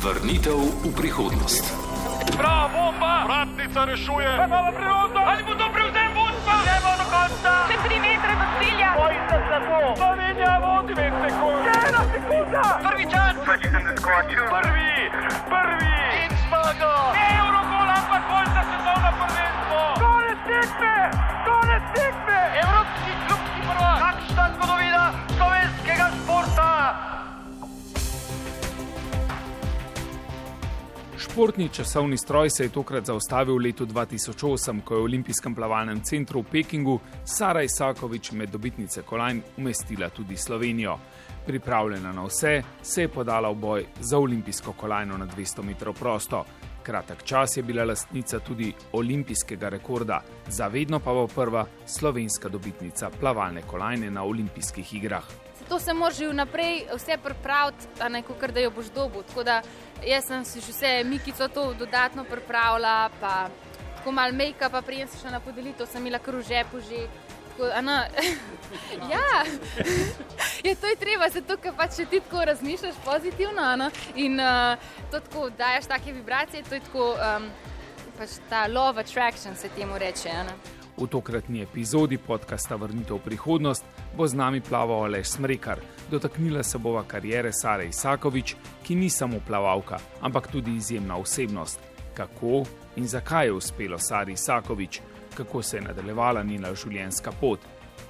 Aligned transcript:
Vrnitev 0.00 0.56
v 0.56 0.96
prihodnost. 0.96 1.60
Prava 2.32 2.72
bomba! 2.72 3.28
Vratnica 3.28 3.84
rešuje! 3.84 4.32
Imamo 4.32 4.72
priložnost! 4.72 5.28
Ali 5.28 5.42
bo 5.44 5.52
to 5.60 5.66
prevzem 5.76 6.10
vodstva? 6.16 6.54
Gremo 6.64 6.92
do 6.96 7.06
konca! 7.12 7.52
Še 7.68 7.76
tri 7.84 7.96
metre 8.00 8.32
do 8.32 8.46
cilja! 8.56 8.90
Bojite 8.96 9.36
se 9.44 9.58
to! 9.60 9.80
Slovenija 10.00 10.54
vodi 10.64 10.92
več 10.96 11.14
sekund! 11.20 11.68
Ena 11.68 12.02
sekunda! 12.16 12.64
Prvi 12.80 13.04
čas! 13.12 13.32
Prvi! 13.44 14.92
Prvi! 15.52 15.96
In 16.24 16.32
zmaga! 16.48 16.94
Eurogol, 17.20 17.88
ampak 17.92 18.22
bolj 18.32 18.48
za 18.56 18.62
svetovno 18.72 19.10
prvenstvo! 19.20 19.80
Konec 20.00 20.40
tekme! 20.48 20.96
Športni 31.40 31.68
časovni 31.68 32.16
stroj 32.16 32.50
se 32.50 32.64
je 32.64 32.68
tokrat 32.68 33.06
zaustavil 33.06 33.54
v 33.54 33.62
letu 33.64 33.86
2008, 33.86 34.82
ko 34.84 34.94
je 34.94 35.00
v 35.00 35.04
Olimpijskem 35.04 35.54
plavalnem 35.54 36.02
centru 36.04 36.42
v 36.42 36.50
Pekingu 36.52 36.98
Sara 37.24 37.62
Isakovič 37.62 38.32
med 38.32 38.52
dobitnice 38.52 39.02
kolajn 39.02 39.40
umestila 39.56 40.10
tudi 40.10 40.36
Slovenijo. 40.36 40.98
Pripravljena 41.46 42.12
na 42.12 42.26
vse, 42.28 42.62
se 42.82 43.02
je 43.02 43.08
podala 43.08 43.48
v 43.48 43.54
boj 43.54 43.86
za 44.00 44.18
olimpijsko 44.18 44.72
kolajno 44.72 45.16
na 45.16 45.26
200 45.26 45.64
metrov 45.64 45.96
prosto. 45.96 46.44
Kratek 46.82 47.24
čas 47.24 47.56
je 47.56 47.62
bila 47.62 47.84
lastnica 47.84 48.38
tudi 48.38 48.74
olimpijskega 48.92 49.68
rekorda, 49.68 50.20
zavedno 50.48 51.00
pa 51.00 51.12
bo 51.12 51.26
prva 51.26 51.64
slovenska 51.86 52.48
dobitnica 52.48 53.10
plavalne 53.20 53.62
kolajne 53.62 54.10
na 54.10 54.24
olimpijskih 54.24 54.94
igrah. 54.94 55.39
To 55.70 55.78
se 55.78 55.94
moraš 55.94 56.16
že 56.18 56.28
vnaprej 56.28 56.90
vse 56.90 57.14
pripraviti, 57.22 57.86
kot 58.26 58.50
da 58.50 58.60
jo 58.60 58.70
boš 58.74 58.90
dobil. 58.90 59.22
Tako 59.22 59.44
da 59.46 59.62
jaz 60.02 60.26
sem 60.26 60.44
si 60.44 60.60
že 60.60 60.72
vse 60.72 61.04
Mikico 61.04 61.48
to 61.48 61.74
dodatno 61.74 62.24
pripravila, 62.24 63.10
pa 63.20 63.48
tako 63.96 64.12
malo 64.12 64.32
make-up, 64.32 64.72
pa 64.72 64.82
prijem 64.82 65.08
se 65.08 65.20
še 65.22 65.30
na 65.30 65.40
podelitev, 65.40 65.86
sem 65.86 66.02
imela 66.02 66.18
kar 66.18 66.34
v 66.34 66.42
žepu 66.42 66.80
že. 66.80 67.06
Tako, 67.50 67.70
a 67.76 67.80
no, 67.82 67.92
ja, 69.14 69.44
je 70.66 70.74
to 70.74 70.86
je 70.86 70.96
treba, 70.96 71.28
zato 71.28 71.56
ker 71.56 71.74
pač 71.76 72.02
ti 72.02 72.20
tako 72.20 72.44
razmišljaš 72.50 72.98
pozitivno 73.04 73.62
ano, 73.62 73.90
in 74.14 74.40
uh, 74.40 74.78
to 75.10 75.20
tako 75.20 75.50
daješ 75.50 75.86
take 75.86 76.12
vibracije, 76.12 76.62
to 76.62 76.74
je 76.74 76.80
tako 76.80 77.14
um, 77.14 77.50
pač 78.18 78.38
ta 78.48 78.66
love 78.66 79.00
attraction 79.00 79.56
se 79.56 79.68
temu 79.68 79.98
reče. 79.98 80.30
ano. 80.30 80.79
V 81.00 81.06
tokratni 81.08 81.62
epizodi 81.62 82.18
podcasta 82.20 82.76
Vrnitev 82.76 83.16
v 83.16 83.24
prihodnost 83.24 83.84
bo 84.16 84.28
z 84.28 84.36
nami 84.36 84.60
plaval 84.60 85.08
Aleš 85.08 85.40
Smrekar. 85.40 85.80
Dotaknila 86.10 86.62
se 86.62 86.78
bova 86.78 87.04
karijere 87.08 87.52
Sare 87.52 87.88
Isakovič, 87.88 88.54
ki 88.84 88.94
ni 88.94 89.08
samo 89.10 89.40
plavalka, 89.40 89.96
ampak 90.20 90.52
tudi 90.52 90.76
izjemna 90.76 91.16
osebnost. 91.16 91.80
Kako 92.14 92.64
in 92.96 93.08
zakaj 93.08 93.46
je 93.46 93.52
uspelo 93.52 93.98
Sari 93.98 94.32
Isakovič, 94.32 95.00
kako 95.34 95.62
se 95.62 95.76
je 95.76 95.82
nadaljevala 95.88 96.42
njena 96.42 96.74
življenjska 96.74 97.32
pot, 97.40 97.60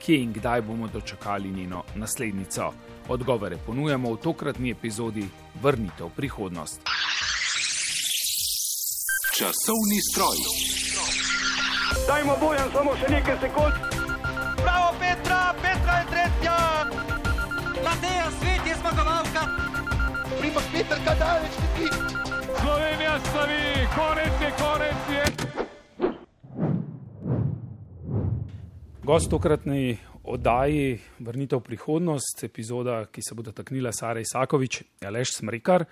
kje 0.03 0.23
in 0.23 0.33
kdaj 0.33 0.63
bomo 0.63 0.89
dočakali 0.89 1.53
njeno 1.53 1.85
naslednico. 1.95 2.73
Odgovore 3.09 3.57
ponujamo 3.67 4.13
v 4.13 4.17
tokratni 4.19 4.71
epizodi 4.71 5.29
Vrnitev 5.63 6.11
v 6.11 6.17
prihodnost. 6.17 6.83
Časovni 9.39 10.01
stroj. 10.11 10.80
Dajmo 12.07 12.37
bojem 12.41 12.69
samo 12.73 12.93
še 12.97 13.09
nekaj 13.13 13.37
sekund! 13.41 13.75
Bravo, 14.63 14.89
Petra, 15.01 15.41
Petra 15.63 15.95
je 16.01 16.07
tretja! 16.13 16.57
Mateja, 17.85 18.27
svet 18.41 18.69
je 18.69 18.75
zmagovalka! 18.81 19.43
Primoš 20.41 20.67
Peter, 20.73 20.99
kaj 21.07 21.17
daleč 21.23 21.59
ti? 21.77 21.89
Slovenija 22.61 23.15
slavi, 23.31 23.65
konec 23.97 24.45
je, 24.45 24.51
konec 24.61 25.11
je! 25.17 25.25
Gost 29.05 29.31
tokratni 29.31 29.99
oddaji 30.25 31.01
Vrnitev 31.19 31.59
v 31.59 31.67
prihodnost, 31.73 32.45
epizoda, 32.45 33.05
ki 33.11 33.23
se 33.23 33.35
bo 33.35 33.43
dotaknila 33.43 33.93
Sara 33.93 34.21
Isakovič, 34.21 34.83
je 35.01 35.09
Aleš 35.09 35.41
Smrekar. 35.41 35.85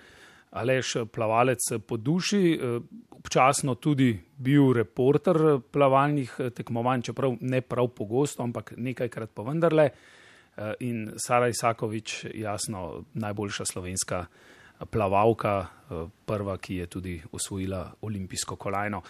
Aleš, 0.49 0.95
plavalec 1.13 1.59
po 1.87 1.97
duši, 1.97 2.53
eh, 2.53 2.79
občasno 3.11 3.75
tudi 3.75 4.19
bil 4.37 4.73
reporter 4.73 5.59
plavalnih 5.71 6.35
eh, 6.39 6.49
tekmovanj, 6.49 7.01
čeprav 7.01 7.35
ne 7.41 7.61
prav 7.61 7.87
pogosto, 7.87 8.43
ampak 8.43 8.73
nekajkrat 8.77 9.29
pa 9.33 9.43
vendarle. 9.43 9.89
Eh, 10.57 10.73
In 10.79 11.11
Sara 11.17 11.47
Isakovič, 11.47 12.25
jasno, 12.33 13.03
najboljša 13.13 13.65
slovenska 13.65 14.25
plavalka, 14.89 15.67
prva, 16.25 16.57
ki 16.57 16.75
je 16.75 16.85
tudi 16.87 17.21
osvojila 17.31 17.91
olimpijsko 18.01 18.55
kolajno. 18.55 19.01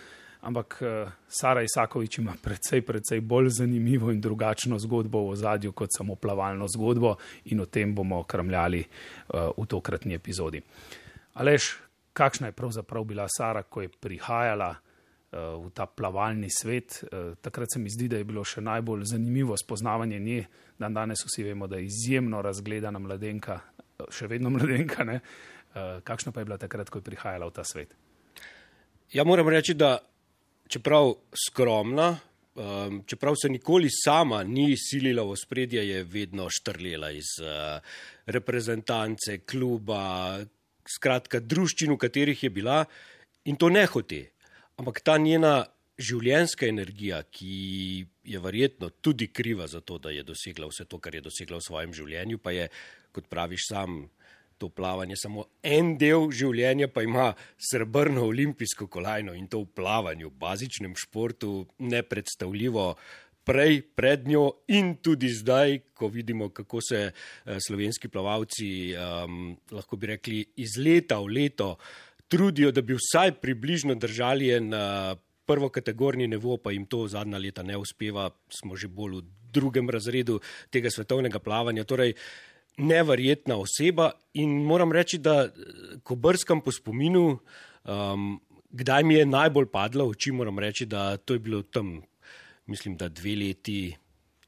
Ampak 0.41 0.79
Sara 1.27 1.61
Isakovič 1.61 2.17
ima 2.17 2.33
precej, 2.41 2.81
precej 2.81 3.21
bolj 3.21 3.49
zanimivo 3.49 4.11
in 4.11 4.21
drugačno 4.21 4.79
zgodbo 4.79 5.21
v 5.21 5.29
ozadju 5.29 5.71
kot 5.71 5.89
samo 5.97 6.15
plavalno 6.15 6.67
zgodbo, 6.67 7.15
in 7.45 7.61
o 7.61 7.65
tem 7.65 7.95
bomo 7.95 8.23
kramljali 8.23 8.83
v 9.57 9.65
tokratni 9.67 10.13
epizodi. 10.13 10.61
Alež, 11.33 11.77
kakšna 12.13 12.49
je 12.49 12.57
pravzaprav 12.57 13.03
bila 13.03 13.27
Sara, 13.29 13.63
ko 13.63 13.81
je 13.81 13.89
prihajala 13.89 14.69
uh, 14.75 15.65
v 15.65 15.69
ta 15.73 15.85
plavalni 15.85 16.49
svet? 16.49 17.03
Uh, 17.03 17.35
takrat 17.41 17.67
se 17.73 17.79
mi 17.79 17.89
zdi, 17.89 18.07
da 18.07 18.17
je 18.17 18.27
bilo 18.27 18.43
še 18.43 18.61
najbolj 18.61 19.05
zanimivo 19.13 19.57
spoznavanje 19.57 20.19
nje. 20.19 20.43
Dan 20.79 20.93
danes 20.93 21.25
vsi 21.25 21.43
vemo, 21.43 21.67
da 21.67 21.77
je 21.77 21.85
izjemno 21.85 22.41
razgledana 22.41 22.99
mladenka, 22.99 23.59
uh, 23.59 24.05
še 24.11 24.27
vedno 24.27 24.49
mladenka. 24.55 25.03
Ne? 25.03 25.19
Uh, 25.75 25.99
kakšna 26.03 26.33
pa 26.33 26.41
je 26.41 26.49
bila 26.49 26.57
takrat, 26.57 26.89
ko 26.89 26.99
je 26.99 27.09
prihajala 27.11 27.49
v 27.49 27.55
ta 27.55 27.63
svet? 27.63 27.93
Ja, 29.13 29.23
moram 29.25 29.49
reči, 29.49 29.73
da 29.73 29.97
čeprav 30.69 31.15
skromna, 31.33 32.11
um, 32.55 33.01
čeprav 33.05 33.33
se 33.41 33.49
nikoli 33.49 33.89
sama 33.89 34.43
ni 34.43 34.75
silila 34.77 35.23
v 35.25 35.37
spredje, 35.37 35.81
je 35.87 36.03
vedno 36.03 36.45
štrlela 36.49 37.09
iz 37.11 37.31
uh, 37.41 37.81
reprezentance, 38.29 39.39
kluba, 39.49 40.37
skratka, 40.89 41.39
druščin, 41.39 41.93
v 41.93 42.01
katerih 42.01 42.43
je 42.43 42.49
bila 42.53 42.83
in 43.45 43.55
to 43.55 43.69
ne 43.69 43.85
hote. 43.85 44.29
Ampak 44.79 45.01
ta 45.03 45.17
njena 45.19 45.67
življenjska 45.99 46.67
energija, 46.69 47.23
ki 47.23 48.05
je 48.23 48.39
verjetno 48.39 48.89
tudi 49.03 49.27
kriva 49.27 49.67
za 49.67 49.81
to, 49.81 49.97
da 49.99 50.13
je 50.15 50.23
dosegla 50.23 50.69
vse 50.69 50.87
to, 50.87 50.99
kar 51.03 51.15
je 51.15 51.25
dosegla 51.25 51.59
v 51.59 51.67
svojem 51.67 51.95
življenju, 51.95 52.39
pa 52.39 52.55
je, 52.55 52.69
kot 53.15 53.27
praviš 53.27 53.67
sam, 53.71 54.05
to 54.59 54.67
plavanje 54.69 55.15
samo 55.19 55.45
en 55.63 55.93
del 55.99 56.27
življenja, 56.35 56.89
pa 56.91 57.03
ima 57.05 57.31
srebrno 57.69 58.25
olimpijsko 58.27 58.89
kolajno 58.91 59.33
in 59.37 59.47
to 59.47 59.63
v 59.63 59.71
plavanju, 59.79 60.31
bazičnem 60.35 60.97
športu, 60.99 61.63
nepredstavljivo. 61.79 62.91
Prej, 63.49 63.79
pred 63.97 64.27
njo 64.29 64.43
in 64.75 64.99
tudi 65.01 65.31
zdaj, 65.33 65.79
ko 65.97 66.07
vidimo, 66.13 66.51
kako 66.53 66.81
se 66.85 66.99
eh, 67.09 67.57
slovenski 67.67 68.11
plavalci, 68.13 68.93
um, 68.93 69.55
lahko 69.73 69.97
bi 69.97 70.11
rekli, 70.13 70.43
iz 70.61 70.77
leta 70.77 71.17
v 71.19 71.33
leto 71.39 71.71
trudijo, 72.29 72.69
da 72.71 72.81
bi 72.85 72.93
vsaj 72.93 73.39
približno 73.41 73.95
držali 73.97 74.51
en 74.53 74.73
uh, 74.73 75.17
prvokategorni 75.49 76.27
nivo, 76.27 76.57
pa 76.61 76.71
jim 76.71 76.85
to 76.85 77.07
zadnja 77.09 77.41
leta 77.41 77.63
ne 77.65 77.77
uspeva, 77.77 78.29
smo 78.53 78.77
že 78.77 78.87
bolj 78.87 79.17
v 79.17 79.25
drugem 79.49 79.89
razredu 79.89 80.37
tega 80.69 80.91
svetovnega 80.93 81.41
plavanja. 81.41 81.87
Torej, 81.89 82.13
neverjetna 82.77 83.57
oseba 83.57 84.11
in 84.33 84.61
moram 84.63 84.93
reči, 84.93 85.17
da 85.17 85.49
ko 86.03 86.15
brskam 86.15 86.61
po 86.61 86.71
spominu, 86.71 87.39
um, 87.83 88.37
kdaj 88.69 89.03
mi 89.03 89.17
je 89.17 89.25
najbolj 89.25 89.71
padla 89.73 90.05
v 90.05 90.13
oči, 90.13 90.31
moram 90.31 90.59
reči, 90.59 90.85
da 90.85 91.17
to 91.17 91.33
je 91.33 91.43
bilo 91.43 91.63
tam 91.63 91.97
mislim, 92.69 92.97
da 92.97 93.09
dve 93.09 93.35
leti, 93.35 93.97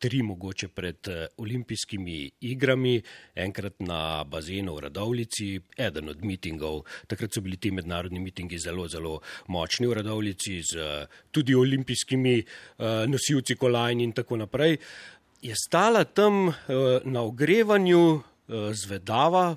tri 0.01 0.21
mogoče 0.25 0.67
pred 0.67 1.07
eh, 1.07 1.27
olimpijskimi 1.37 2.31
igrami, 2.41 3.01
enkrat 3.35 3.79
na 3.79 4.23
bazenu 4.23 4.75
v 4.75 4.85
Radovlici, 4.87 5.59
eden 5.77 6.09
od 6.09 6.23
mitingov. 6.25 6.81
Takrat 7.07 7.33
so 7.33 7.41
bili 7.45 7.59
ti 7.61 7.71
mednarodni 7.71 8.19
mitingi 8.19 8.57
zelo, 8.59 8.87
zelo 8.89 9.19
močni 9.47 9.87
v 9.87 9.99
Radovlici, 10.01 10.57
z 10.65 10.77
eh, 10.81 11.19
tudi 11.31 11.55
olimpijskimi 11.55 12.35
uh, 12.41 12.85
nosilci 13.07 13.55
kolajn 13.55 14.01
in 14.01 14.13
tako 14.17 14.41
naprej. 14.41 14.77
Je 15.41 15.53
stala 15.57 16.03
tam 16.03 16.51
na 17.05 17.21
ogrevanju, 17.25 18.21
zvedava, 18.77 19.55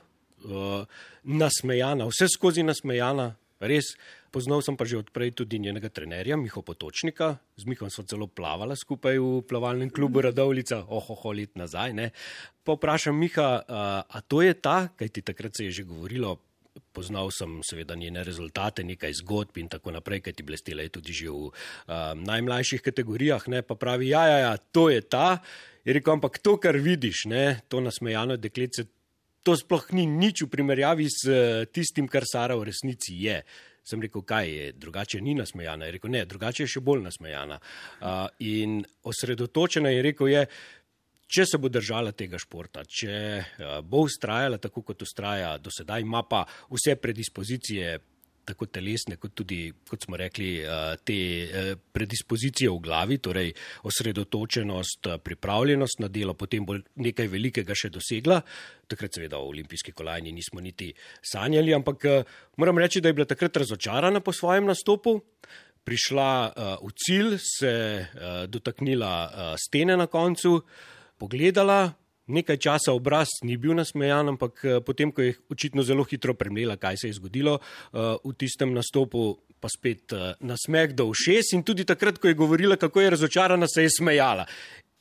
nasmejana, 1.25 2.06
vse 2.09 2.29
skozi 2.33 2.65
nasmejana, 2.65 3.27
res. 3.61 3.91
Poznal 4.35 4.67
sem 4.67 4.75
pa 4.75 4.83
že 4.83 4.99
odprej 4.99 5.31
tudi 5.39 5.63
njenega 5.63 5.87
trenerja, 5.87 6.35
Miho 6.35 6.59
Potočnika, 6.59 7.39
z 7.55 7.71
Mihom 7.71 7.87
smo 7.87 8.03
celo 8.03 8.27
plavala 8.27 8.75
skupaj 8.75 9.15
v 9.15 9.47
plavalnem 9.47 9.95
klubu 9.95 10.27
Radovlica, 10.27 10.83
ohoho 10.91 11.31
let 11.31 11.55
nazaj. 11.55 11.95
Ne. 11.95 12.11
Pa 12.67 12.75
vprašam 12.75 13.15
Miha, 13.15 13.63
a, 13.63 14.03
a 14.03 14.19
to 14.27 14.43
je 14.43 14.59
ta, 14.59 14.91
kaj 14.99 15.15
ti 15.15 15.23
takrat 15.23 15.55
se 15.55 15.71
je 15.71 15.79
že 15.79 15.83
govorilo, 15.87 16.43
poznal 16.91 17.31
sem 17.31 17.63
seveda 17.63 17.95
njene 17.95 18.27
rezultate, 18.27 18.83
nekaj 18.83 19.23
zgodb 19.23 19.55
in 19.63 19.71
tako 19.71 19.95
naprej, 19.95 20.27
kaj 20.27 20.35
ti 20.35 20.43
blestela 20.43 20.83
je 20.83 20.99
tudi 20.99 21.15
že 21.15 21.31
v 21.31 21.55
a, 21.87 22.19
najmlajših 22.19 22.83
kategorijah, 22.83 23.47
ne, 23.47 23.63
pa 23.63 23.79
pravi, 23.79 24.11
ja, 24.11 24.27
ja, 24.27 24.39
ja, 24.51 24.53
to 24.59 24.91
je 24.91 24.99
ta. 24.99 25.39
Je 25.87 25.95
rekel, 25.95 26.19
ampak 26.19 26.43
to, 26.43 26.59
kar 26.59 26.75
vidiš, 26.75 27.31
ne, 27.31 27.63
to 27.71 27.79
nasmejano 27.79 28.35
deklice, 28.35 28.91
to 29.47 29.55
sploh 29.55 29.85
ni 29.95 30.11
nič 30.11 30.43
v 30.43 30.51
primerjavi 30.51 31.07
s 31.07 31.23
eh, 31.29 31.71
tistim, 31.71 32.11
kar 32.11 32.27
Sara 32.27 32.59
v 32.59 32.73
resnici 32.73 33.15
je. 33.29 33.45
Sem 33.85 34.01
rekel, 34.01 34.23
kaj 34.25 34.49
je, 34.49 34.71
drugače 34.81 35.21
ni 35.21 35.35
nasmejana. 35.37 35.89
Je 35.89 35.99
rekel, 35.99 36.11
ne, 36.15 36.25
drugače 36.25 36.65
je 36.65 36.73
še 36.77 36.81
bolj 36.85 37.03
nasmejana. 37.05 37.59
Uh, 37.61 38.25
in 38.49 38.79
osredotočena 39.05 39.93
je 39.93 40.07
rekel, 40.07 40.31
je, 40.33 40.47
če 41.29 41.47
se 41.51 41.61
bo 41.61 41.69
držala 41.69 42.15
tega 42.17 42.41
športa, 42.41 42.87
če 42.89 43.19
uh, 43.43 43.77
bo 43.85 44.07
ustrajala 44.09 44.59
tako, 44.63 44.87
kot 44.89 45.05
ustraja 45.05 45.57
do 45.61 45.73
sedaj, 45.75 46.05
ima 46.07 46.25
pa 46.29 46.47
vse 46.73 46.97
predispozicije 46.97 47.99
tako 48.46 48.67
telesne, 48.70 49.17
kot 49.20 49.35
tudi, 49.37 49.73
kot 49.88 50.05
smo 50.06 50.19
rekli, 50.20 50.50
eh, 50.61 50.96
te 51.05 51.17
eh, 51.17 51.70
predispozicije 51.93 52.70
v 52.70 52.79
glavi, 52.85 53.19
torej 53.19 53.52
osredotočenost, 53.88 55.06
eh, 55.06 55.19
pripravljenost 55.19 56.00
na 56.05 56.08
delo, 56.08 56.35
potem 56.35 56.67
bo 56.67 56.76
nekaj 56.96 57.29
velikega 57.32 57.76
še 57.76 57.91
dosegla. 57.94 58.41
Takrat, 58.88 59.17
seveda, 59.17 59.41
v 59.41 59.55
olimpijski 59.55 59.94
kolajni 59.96 60.32
nismo 60.32 60.61
niti 60.61 60.93
sanjali, 61.25 61.75
ampak 61.75 62.05
moram 62.61 62.79
reči, 62.79 63.00
da 63.00 63.08
je 63.08 63.17
bila 63.17 63.26
takrat 63.26 63.56
razočarana 63.56 64.20
po 64.20 64.32
svojem 64.32 64.69
nastopu. 64.69 65.17
Prišla 65.85 66.29
v 66.81 66.90
cilj, 66.97 67.37
se 67.40 67.73
dotaknila 68.49 69.56
stene 69.61 69.97
na 70.00 70.06
koncu, 70.08 70.62
pogledala, 71.20 71.93
Nekaj 72.25 72.56
časa 72.56 72.93
obraz 72.97 73.29
ni 73.44 73.59
bil 73.61 73.75
nasmejan, 73.76 74.32
ampak 74.32 74.65
eh, 74.65 74.79
potem, 74.81 75.12
ko 75.12 75.21
je 75.21 75.35
očitno 75.53 75.85
zelo 75.85 76.06
hitro 76.09 76.32
premlela, 76.32 76.79
kaj 76.81 76.97
se 76.97 77.11
je 77.11 77.19
zgodilo 77.19 77.59
eh, 77.61 78.17
v 78.25 78.32
tistem 78.41 78.73
nastopu, 78.73 79.44
pa 79.61 79.69
spet 79.69 80.15
eh, 80.17 80.32
nasmeh 80.41 80.97
do 80.97 81.11
všes 81.12 81.53
in 81.53 81.67
tudi 81.69 81.85
takrat, 81.85 82.17
ko 82.17 82.32
je 82.32 82.38
govorila, 82.38 82.81
kako 82.81 83.05
je 83.05 83.12
razočarana, 83.12 83.69
se 83.69 83.85
je 83.85 83.93
smejala. 83.99 84.47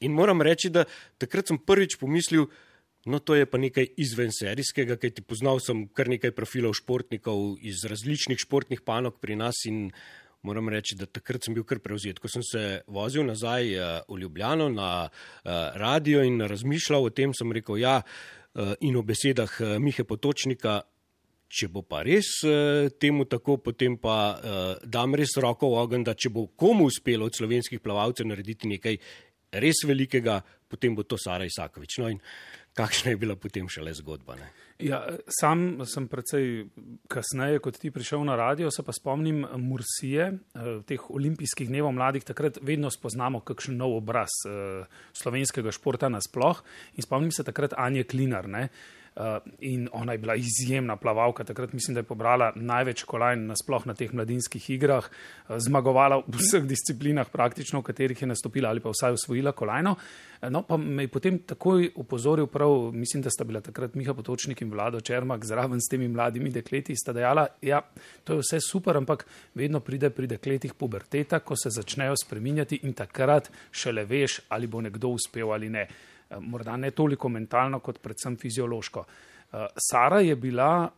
In 0.04 0.12
moram 0.12 0.44
reči, 0.44 0.68
da 0.68 0.84
takrat 1.18 1.48
sem 1.48 1.62
prvič 1.64 1.96
pomislil, 1.96 2.50
no 3.08 3.24
to 3.24 3.40
je 3.40 3.48
pa 3.48 3.56
nekaj 3.56 3.88
izvenserijskega, 4.04 5.00
kaj 5.00 5.16
ti 5.16 5.24
poznal 5.24 5.64
sem 5.64 5.88
kar 5.96 6.12
nekaj 6.12 6.36
profilov 6.36 6.75
športnikov 6.75 7.56
iz 7.64 7.86
različnih 7.88 8.40
športnih 8.40 8.84
panog 8.84 9.16
pri 9.24 9.40
nas 9.40 9.64
in 9.72 9.94
moram 10.44 10.69
reči, 10.69 10.95
da 11.00 11.07
takrat 11.07 11.45
sem 11.45 11.56
bil 11.56 11.66
kar 11.68 11.80
prevzet. 11.84 12.19
Ko 12.19 12.30
sem 12.31 12.44
se 12.45 12.84
vozil 12.92 13.25
nazaj 13.25 13.74
eh, 13.74 13.84
v 14.07 14.19
Ljubljano 14.22 14.69
na 14.69 15.07
eh, 15.07 15.51
radio 15.80 16.24
in 16.24 16.42
razmišljal 16.42 17.07
o 17.07 17.12
tem, 17.16 17.34
sem 17.34 17.51
rekel, 17.51 17.80
ja, 17.81 18.01
eh, 18.01 18.74
in 18.81 18.98
o 19.00 19.04
besedah 19.04 19.60
Mihe 19.80 20.04
Potočnika, 20.04 20.81
če 21.54 21.69
bo 21.69 21.84
pa 21.86 22.00
res 22.01 22.40
temu 22.98 23.28
tako, 23.30 23.60
potem 23.62 23.94
pa 24.01 24.16
dam 24.90 25.13
res 25.13 25.36
roko 25.38 25.68
v 25.69 25.84
ogen, 25.84 26.01
da 26.01 26.16
če 26.18 26.31
bo 26.34 26.48
komu 26.57 26.88
uspelo 26.89 27.28
od 27.30 27.38
slovenskih 27.38 27.78
plavalcev 27.78 28.25
narediti 28.25 28.72
nekaj 28.72 28.98
res 29.62 29.84
velikega, 29.86 30.39
potem 30.66 30.96
bo 30.98 31.06
to 31.06 31.19
Sara 31.22 31.46
Isakovič. 31.46 32.00
No 32.01 32.10
in 32.10 32.18
kakšna 32.74 33.12
je 33.14 33.18
bila 33.18 33.36
potem 33.36 33.70
šele 33.70 33.94
zgodba. 33.94 34.36
Ne? 34.36 34.50
Ja, 34.81 35.04
sam 35.30 35.86
sem 35.86 36.08
precej 36.10 36.66
kasneje, 37.12 37.62
kot 37.64 37.78
ti 37.80 37.92
prišel 37.94 38.25
na 38.25 38.36
radio, 38.36 38.72
se 38.74 38.84
pa 38.84 38.92
spomnim 38.96 39.46
Mursije, 39.58 40.25
eh, 40.34 40.72
teh 40.88 41.10
olimpijskih 41.10 41.70
dnev 41.70 41.92
mladih, 41.92 42.25
takrat 42.25 42.58
vedno 42.62 42.90
spoznamo 42.92 43.44
kakšen 43.46 43.78
nov 43.78 43.98
obraz 44.02 44.34
eh, 44.50 44.84
slovenskega 45.14 45.72
športa 45.72 46.10
nasploh 46.10 46.64
in 46.98 47.06
spomnim 47.06 47.31
se 47.31 47.46
takrat 47.46 47.78
Anje 47.78 48.04
Klinar. 48.04 48.50
Ne? 48.50 48.68
Uh, 49.13 49.38
in 49.60 49.89
ona 49.94 50.12
je 50.12 50.18
bila 50.18 50.33
izjemna 50.36 50.95
plavalka, 50.98 51.44
takrat 51.44 51.74
mislim, 51.74 51.94
da 51.94 52.00
je 52.00 52.10
pobrala 52.10 52.48
največ 52.56 53.04
kolajn 53.06 53.45
nasploh 53.45 53.86
na 53.86 53.94
teh 53.94 54.10
mladinskih 54.10 54.69
igrah, 54.74 55.06
uh, 55.06 55.57
zmagovala 55.62 56.24
v 56.25 56.39
vseh 56.42 56.65
disciplinah, 56.65 57.30
praktično 57.30 57.83
v 57.83 57.86
katerih 57.92 58.21
je 58.21 58.27
nastopila 58.27 58.71
ali 58.74 58.81
pa 58.81 58.89
vsaj 58.89 59.13
osvojila 59.13 59.51
kolajno. 59.51 59.92
Uh, 59.94 60.50
no, 60.50 60.63
pa 60.65 60.77
me 60.77 61.06
je 61.06 61.12
potem 61.13 61.38
takoj 61.45 61.92
upozoril, 61.95 62.48
prav 62.48 62.89
mislim, 62.94 63.21
da 63.21 63.30
sta 63.30 63.44
bila 63.44 63.62
takrat 63.62 63.94
Miha 63.95 64.13
Potočnik 64.13 64.62
in 64.62 64.71
Vlado 64.71 65.01
Čermak 65.01 65.45
zraven 65.45 65.81
s 65.81 65.92
temi 65.92 66.07
mladimi 66.07 66.50
dekleti, 66.50 66.95
sta 66.95 67.13
dejala, 67.13 67.45
ja, 67.62 67.83
to 68.24 68.33
je 68.33 68.42
vse 68.42 68.60
super, 68.65 68.98
ampak 68.98 69.27
vedno 69.54 69.80
pride 69.80 70.10
pri 70.10 70.27
dekletih 70.27 70.74
puberteta, 70.74 71.39
ko 71.39 71.54
se 71.56 71.69
začnejo 71.69 72.18
spreminjati 72.18 72.81
in 72.81 72.98
takrat 72.98 73.51
šele 73.71 74.07
veš, 74.10 74.39
ali 74.50 74.68
bo 74.68 74.81
nekdo 74.81 75.13
uspel 75.13 75.54
ali 75.54 75.69
ne. 75.69 75.86
Eh, 76.34 76.40
morda 76.40 76.78
ne 76.78 76.92
toliko 76.92 77.30
mentalno, 77.30 77.80
kot 77.80 78.00
predvsem 78.02 78.38
fiziološko. 78.38 79.06
Eh, 79.54 79.66
Sara 79.90 80.20
je 80.20 80.36
bila 80.36 80.90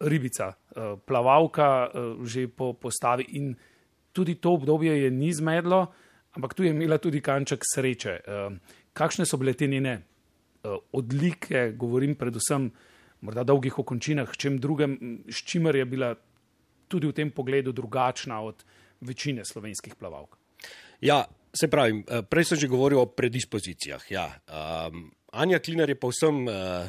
ribica, 0.00 0.52
eh, 0.52 0.96
plavalka 1.06 1.90
že 2.24 2.48
po 2.48 2.72
postavi 2.72 3.24
in 3.28 3.54
tudi 4.12 4.34
to 4.34 4.52
obdobje 4.52 5.02
je 5.02 5.10
ni 5.10 5.32
zmedlo, 5.32 5.86
ampak 6.32 6.54
tu 6.54 6.62
je 6.62 6.70
imela 6.70 6.98
tudi 6.98 7.20
kanček 7.20 7.62
sreče. 7.74 8.20
Kakšne 8.92 9.26
so 9.26 9.36
bile 9.36 9.52
te 9.52 9.66
njene 9.66 10.02
odlike, 10.92 11.74
govorim 11.76 12.14
predvsem 12.14 12.70
morda 13.20 13.42
dolgih 13.44 13.78
okončinah, 13.78 14.36
čem 14.36 14.58
drugem, 14.58 15.22
s 15.28 15.42
čimer 15.44 15.76
je 15.76 15.84
bila 15.84 16.14
tudi 16.88 17.06
v 17.06 17.12
tem 17.12 17.30
pogledu 17.30 17.72
drugačna 17.72 18.40
od 18.40 18.64
večine 19.00 19.44
slovenskih 19.44 19.94
plavalk? 19.94 20.38
Ja, 21.00 21.24
Se 21.54 21.68
pravi, 21.70 22.02
eh, 22.02 22.22
prej 22.26 22.44
sem 22.50 22.58
že 22.58 22.66
govoril 22.66 22.98
o 22.98 23.06
predispozicijah. 23.06 24.02
Ja. 24.10 24.26
Um, 24.50 25.14
Anja 25.32 25.62
Klinar 25.62 25.88
je 25.88 25.98
povsem 25.98 26.46
uh, 26.50 26.86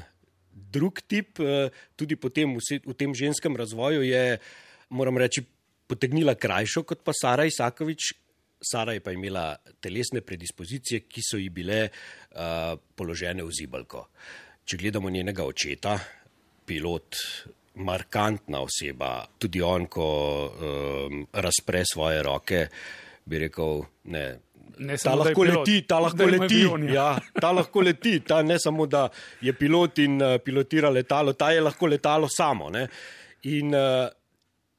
drug 0.49 1.05
tip, 1.05 1.37
uh, 1.37 1.69
tudi 1.93 2.17
potem 2.17 2.57
v, 2.57 2.81
v 2.81 2.93
tem 2.97 3.13
ženskem 3.13 3.53
razvoju 3.53 4.01
je, 4.01 4.39
moram 4.89 5.17
reči, 5.17 5.45
potegnila 5.85 6.33
krajšo 6.33 6.81
kot 6.81 7.05
pa 7.05 7.13
Sara 7.13 7.45
Isakovič. 7.45 8.17
Sara 8.65 8.97
je 8.97 9.03
pa 9.05 9.13
imela 9.13 9.53
telesne 9.77 10.25
predispozicije, 10.25 11.05
ki 11.05 11.21
so 11.21 11.37
ji 11.37 11.53
bile 11.53 11.85
uh, 11.85 12.73
položene 12.73 13.45
v 13.45 13.53
zibalko. 13.53 14.09
Če 14.65 14.81
gledamo 14.81 15.13
njenega 15.13 15.45
očeta, 15.45 15.93
pilot, 16.65 17.21
markantna 17.85 18.63
oseba, 18.65 19.27
tudi 19.37 19.61
on, 19.61 19.85
ko 19.85 20.07
um, 20.49 21.21
razpre 21.37 21.83
svoje 21.85 22.23
roke, 22.25 22.65
bi 23.25 23.45
rekel, 23.45 23.83
ne, 24.09 24.25
Ne 24.77 24.97
ta 24.97 25.13
lahko 25.15 25.45
leti, 25.47 25.81
ta 25.87 25.99
lahko 26.03 26.27
leti. 26.27 26.61
Ja, 26.91 27.13
ta 27.41 27.51
lahko 27.55 27.83
leti, 27.85 28.19
ta 28.27 28.41
ne 28.43 28.57
samo, 28.59 28.87
da 28.87 29.07
je 29.41 29.53
pilot 29.55 30.01
in 30.03 30.19
uh, 30.21 30.35
pilotira 30.43 30.89
letalo, 30.91 31.33
ta 31.33 31.51
je 31.55 31.61
lahko 31.63 31.87
letalo 31.87 32.27
samo. 32.31 32.69
Ne? 32.73 32.87
In 33.51 33.75
uh, 33.75 34.07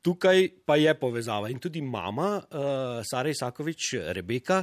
tukaj 0.04 0.48
pa 0.66 0.76
je 0.76 0.94
povezava. 1.00 1.50
In 1.50 1.62
tudi 1.62 1.80
mama, 1.82 2.36
uh, 2.38 3.00
Sara 3.06 3.32
Isakovič, 3.32 3.94
Rebeka, 4.16 4.62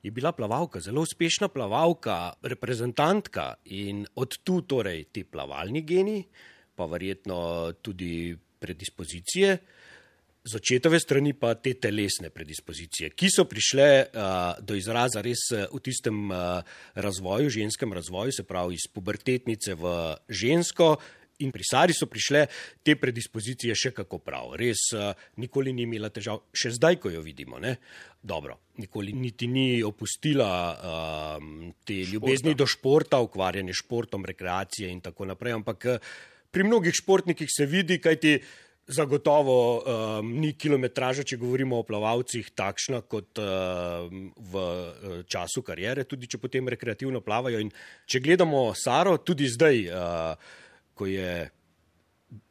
je 0.00 0.10
bila 0.10 0.32
plavalka, 0.32 0.80
zelo 0.80 1.04
uspešna 1.04 1.50
plavalka, 1.52 2.32
reprezentantka 2.42 3.50
in 3.76 4.06
od 4.16 4.38
tu 4.44 4.62
torej 4.64 5.10
ti 5.12 5.26
plavalni 5.28 5.84
geni, 5.84 6.22
pa 6.74 6.88
verjetno 6.88 7.42
tudi 7.84 8.32
predispozicije. 8.60 9.52
Uh, 9.52 9.76
z 10.44 10.56
očetove 10.56 11.00
strani 11.00 11.34
pa 11.36 11.52
te 11.54 11.74
telesne 11.76 12.30
predispozicije, 12.32 13.12
ki 13.12 13.28
so 13.28 13.44
prišle 13.44 13.88
uh, 14.08 14.56
do 14.64 14.74
izraza 14.78 15.20
res 15.20 15.50
v 15.52 15.80
tistem 15.84 16.30
uh, 16.32 16.64
razvoju, 16.94 17.52
ženskem 17.52 17.92
razvoju, 17.92 18.32
se 18.32 18.44
pravi 18.48 18.78
iz 18.78 18.88
pubertetnice 18.92 19.76
v 19.76 19.96
žensko. 20.28 20.96
In 21.40 21.48
pri 21.52 21.64
Sari 21.64 21.94
so 21.96 22.04
prišle 22.04 22.42
te 22.84 22.98
predispozicije 23.00 23.72
še 23.72 23.92
kako 23.96 24.18
prav. 24.20 24.54
Res 24.60 24.80
uh, 24.92 25.12
nikoli 25.40 25.72
ni 25.72 25.86
imela 25.88 26.10
težav, 26.12 26.42
še 26.52 26.74
zdaj, 26.76 26.98
ko 27.00 27.12
jo 27.12 27.22
vidimo. 27.24 27.60
Ne? 27.60 27.78
Dobro, 28.20 28.58
nikoli 28.80 29.14
niti 29.16 29.48
ni 29.48 29.80
opustila 29.84 30.50
uh, 30.72 31.46
te 31.84 32.00
Športa. 32.00 32.12
ljubezni 32.12 32.56
do 32.56 32.68
športa, 32.68 33.20
ukvarjanje 33.24 33.72
s 33.72 33.84
športom, 33.84 34.24
rekreacije 34.28 34.92
in 34.92 35.00
tako 35.04 35.28
naprej. 35.32 35.56
Ampak 35.60 35.88
pri 36.52 36.68
mnogih 36.68 36.96
športnikih 36.96 37.48
se 37.48 37.68
vidi, 37.68 38.00
kaj 38.00 38.20
ti. 38.20 38.34
Zagotovo 38.90 39.56
um, 39.78 40.32
ni 40.42 40.52
kilometraža, 40.58 41.22
če 41.22 41.38
govorimo 41.38 41.78
o 41.78 41.86
plavalcih, 41.86 42.48
takšna 42.58 43.02
kot 43.06 43.38
um, 43.38 44.24
v 44.34 44.64
uh, 44.64 45.14
času 45.30 45.62
karijere, 45.66 46.04
tudi 46.10 46.26
če 46.30 46.40
potem 46.42 46.68
rekreativno 46.68 47.22
plavajo. 47.22 47.60
In 47.62 47.70
če 48.10 48.22
gledamo 48.24 48.64
Saro, 48.74 49.16
tudi 49.22 49.46
zdaj, 49.50 49.80
uh, 49.86 50.58
ko 50.98 51.06
je 51.06 51.32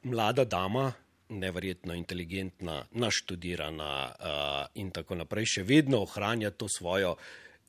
mlada 0.07 0.47
dama, 0.47 0.87
neverjetno 1.29 1.93
inteligentna, 1.93 2.81
naštudirana 2.91 3.91
uh, 4.09 4.63
in 4.81 4.89
tako 4.95 5.19
naprej, 5.19 5.45
še 5.57 5.67
vedno 5.67 6.01
ohranja 6.07 6.49
to 6.51 6.69
svojo 6.71 7.15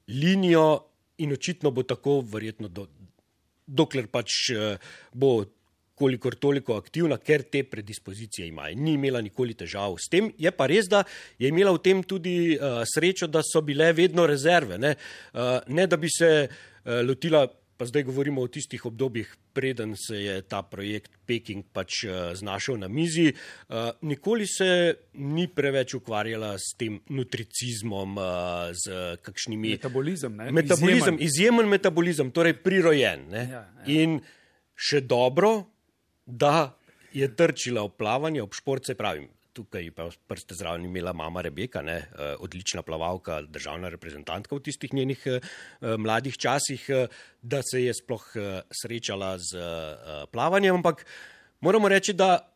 linijo 0.08 0.66
in 1.20 1.34
očitno 1.36 1.70
bo 1.74 1.84
tako, 1.84 2.20
verjetno, 2.24 2.70
do, 2.72 2.86
dokler 3.66 4.08
pač 4.08 4.38
uh, 4.54 4.92
bo 5.12 5.42
kolikor 6.00 6.38
toliko 6.40 6.78
aktivna, 6.80 7.21
ker 7.21 7.45
te 7.52 7.62
predispozicije 7.69 8.49
ima. 8.49 8.71
Ni 8.73 8.97
imela 8.97 9.21
nikoli 9.25 9.57
težav 9.59 9.99
s 10.00 10.09
tem. 10.12 10.33
Je 10.40 10.50
pa 10.54 10.69
res, 10.71 10.88
da 10.88 11.04
je 11.38 11.52
imela 11.52 11.75
v 11.76 11.85
tem 11.85 12.02
tudi 12.02 12.57
uh, 12.57 12.83
srečo, 12.88 13.28
da 13.28 13.45
so 13.45 13.61
bile 13.64 13.92
vedno 13.97 14.26
rezerve. 14.28 14.80
Ne, 14.80 14.97
uh, 15.35 15.59
ne 15.69 15.87
da 15.90 16.00
bi 16.00 16.09
se 16.12 16.30
uh, 16.49 17.00
lotila, 17.07 17.45
pa 17.80 17.87
zdaj 17.88 18.04
govorimo 18.11 18.42
o 18.45 18.49
tistih 18.52 18.83
obdobjih, 18.85 19.28
preden 19.57 19.95
se 19.97 20.19
je 20.21 20.35
ta 20.45 20.61
projekt 20.62 21.14
Peking 21.26 21.64
pač 21.73 22.02
znašel 22.37 22.76
na 22.83 22.90
mizi, 22.92 23.30
nikoli 24.04 24.45
se 24.47 24.69
ni 25.14 25.47
preveč 25.49 25.95
ukvarjala 25.97 26.50
s 26.61 26.75
tem 26.76 26.99
nutricizmom, 27.09 28.21
z 28.76 28.99
kakšnimi. 29.25 29.73
Metabolizem, 29.78 30.37
ne? 30.37 30.50
Metabolizem, 30.52 31.16
izjemen, 31.16 31.25
izjemen 31.25 31.73
metabolizem, 31.73 32.35
torej 32.37 32.59
prirojen. 32.61 33.25
Ja, 33.33 33.47
ja. 33.49 33.64
In 33.97 34.21
še 34.76 35.00
dobro, 35.00 35.54
da 36.30 36.72
je 37.12 37.26
trčila 37.37 37.84
v 37.84 37.94
plavanje, 37.99 38.42
ob 38.42 38.54
šport, 38.54 38.87
se 38.87 38.94
pravim. 38.94 39.28
Tukaj 39.52 39.88
pa 39.90 40.06
prste 40.30 40.54
zraven 40.54 40.84
imela 40.87 41.12
mama 41.12 41.42
Rebeka, 41.42 41.82
ne, 41.82 41.96
eh, 42.06 42.37
odlična 42.38 42.82
plavalka, 42.87 43.40
državna 43.42 43.90
reprezentantka 43.90 44.54
v 44.54 44.62
tistih 44.62 44.94
njenih 44.94 45.26
eh, 45.26 45.40
mladih 45.99 46.38
časih, 46.38 46.84
eh, 46.88 47.08
da 47.42 47.62
se 47.62 47.82
je 47.82 47.94
sploh 47.94 48.25
eh, 48.37 48.62
srečala 48.70 49.38
z 49.38 49.58
eh, 49.58 50.26
plavanjem. 50.30 50.78
Ampak 50.78 51.02
moramo 51.60 51.88
reči, 51.88 52.14
da 52.14 52.46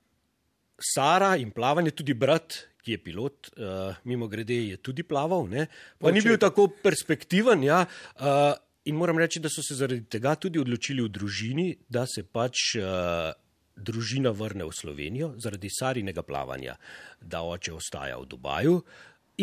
Sara 0.79 1.37
in 1.37 1.51
plavanje, 1.51 1.91
tudi 1.91 2.15
brat, 2.15 2.57
ki 2.85 2.97
je 2.97 3.01
pilot, 3.01 3.49
uh, 3.57 3.97
mimo 4.05 4.29
grede, 4.29 4.57
je 4.69 4.77
tudi 4.77 5.03
plaval, 5.07 5.47
ne? 5.49 5.67
pa 5.99 6.13
ni 6.13 6.21
bil 6.21 6.37
tako 6.41 6.67
perspektiven. 6.83 7.63
Ja, 7.65 7.85
uh, 8.21 8.53
in 8.85 8.99
moram 9.01 9.19
reči, 9.19 9.41
da 9.41 9.49
so 9.49 9.65
se 9.65 9.79
zaradi 9.79 10.05
tega 10.11 10.35
tudi 10.37 10.61
odločili 10.61 11.01
v 11.07 11.13
družini, 11.15 11.69
da 11.89 12.05
se 12.11 12.27
pač. 12.27 12.75
Uh, 12.83 13.33
Družina 13.77 14.31
vrne 14.31 14.65
v 14.65 14.75
Slovenijo 14.75 15.33
zaradi 15.43 15.71
sarinega 15.71 16.23
plavanja, 16.23 16.77
da 17.21 17.43
oče 17.43 17.73
ostaja 17.75 18.19
v 18.21 18.29
Dubaju, 18.31 18.77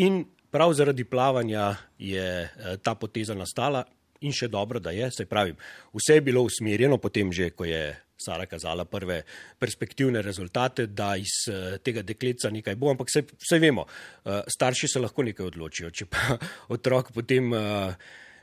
in 0.00 0.24
prav 0.50 0.72
zaradi 0.76 1.04
plavanja 1.04 1.74
je 1.98 2.48
ta 2.82 2.94
poteza 2.94 3.34
nastala, 3.34 3.84
in 4.22 4.34
še 4.34 4.48
dobro, 4.48 4.80
da 4.80 4.92
je. 4.94 5.10
Se 5.10 5.26
pravi, 5.26 5.54
vse 5.94 6.18
je 6.18 6.24
bilo 6.24 6.44
usmerjeno, 6.46 6.98
potem 7.02 7.32
že, 7.32 7.50
ko 7.56 7.66
je 7.68 7.90
Sara 8.22 8.46
kazala 8.46 8.84
prve 8.86 9.22
perspektivne 9.58 10.22
rezultate, 10.22 10.86
da 10.86 11.16
iz 11.18 11.42
uh, 11.50 11.78
tega 11.82 12.04
dekleca 12.06 12.52
nekaj 12.54 12.76
bo, 12.78 12.92
ampak 12.92 13.10
vse, 13.10 13.58
vemo, 13.58 13.82
uh, 13.82 14.44
starši 14.46 14.92
se 14.94 15.02
lahko 15.02 15.26
nekaj 15.26 15.48
odločijo. 15.50 15.90
Če 15.90 16.06
pa 16.06 16.38
otrok 16.76 17.10
potem 17.16 17.50
uh, 17.50 17.90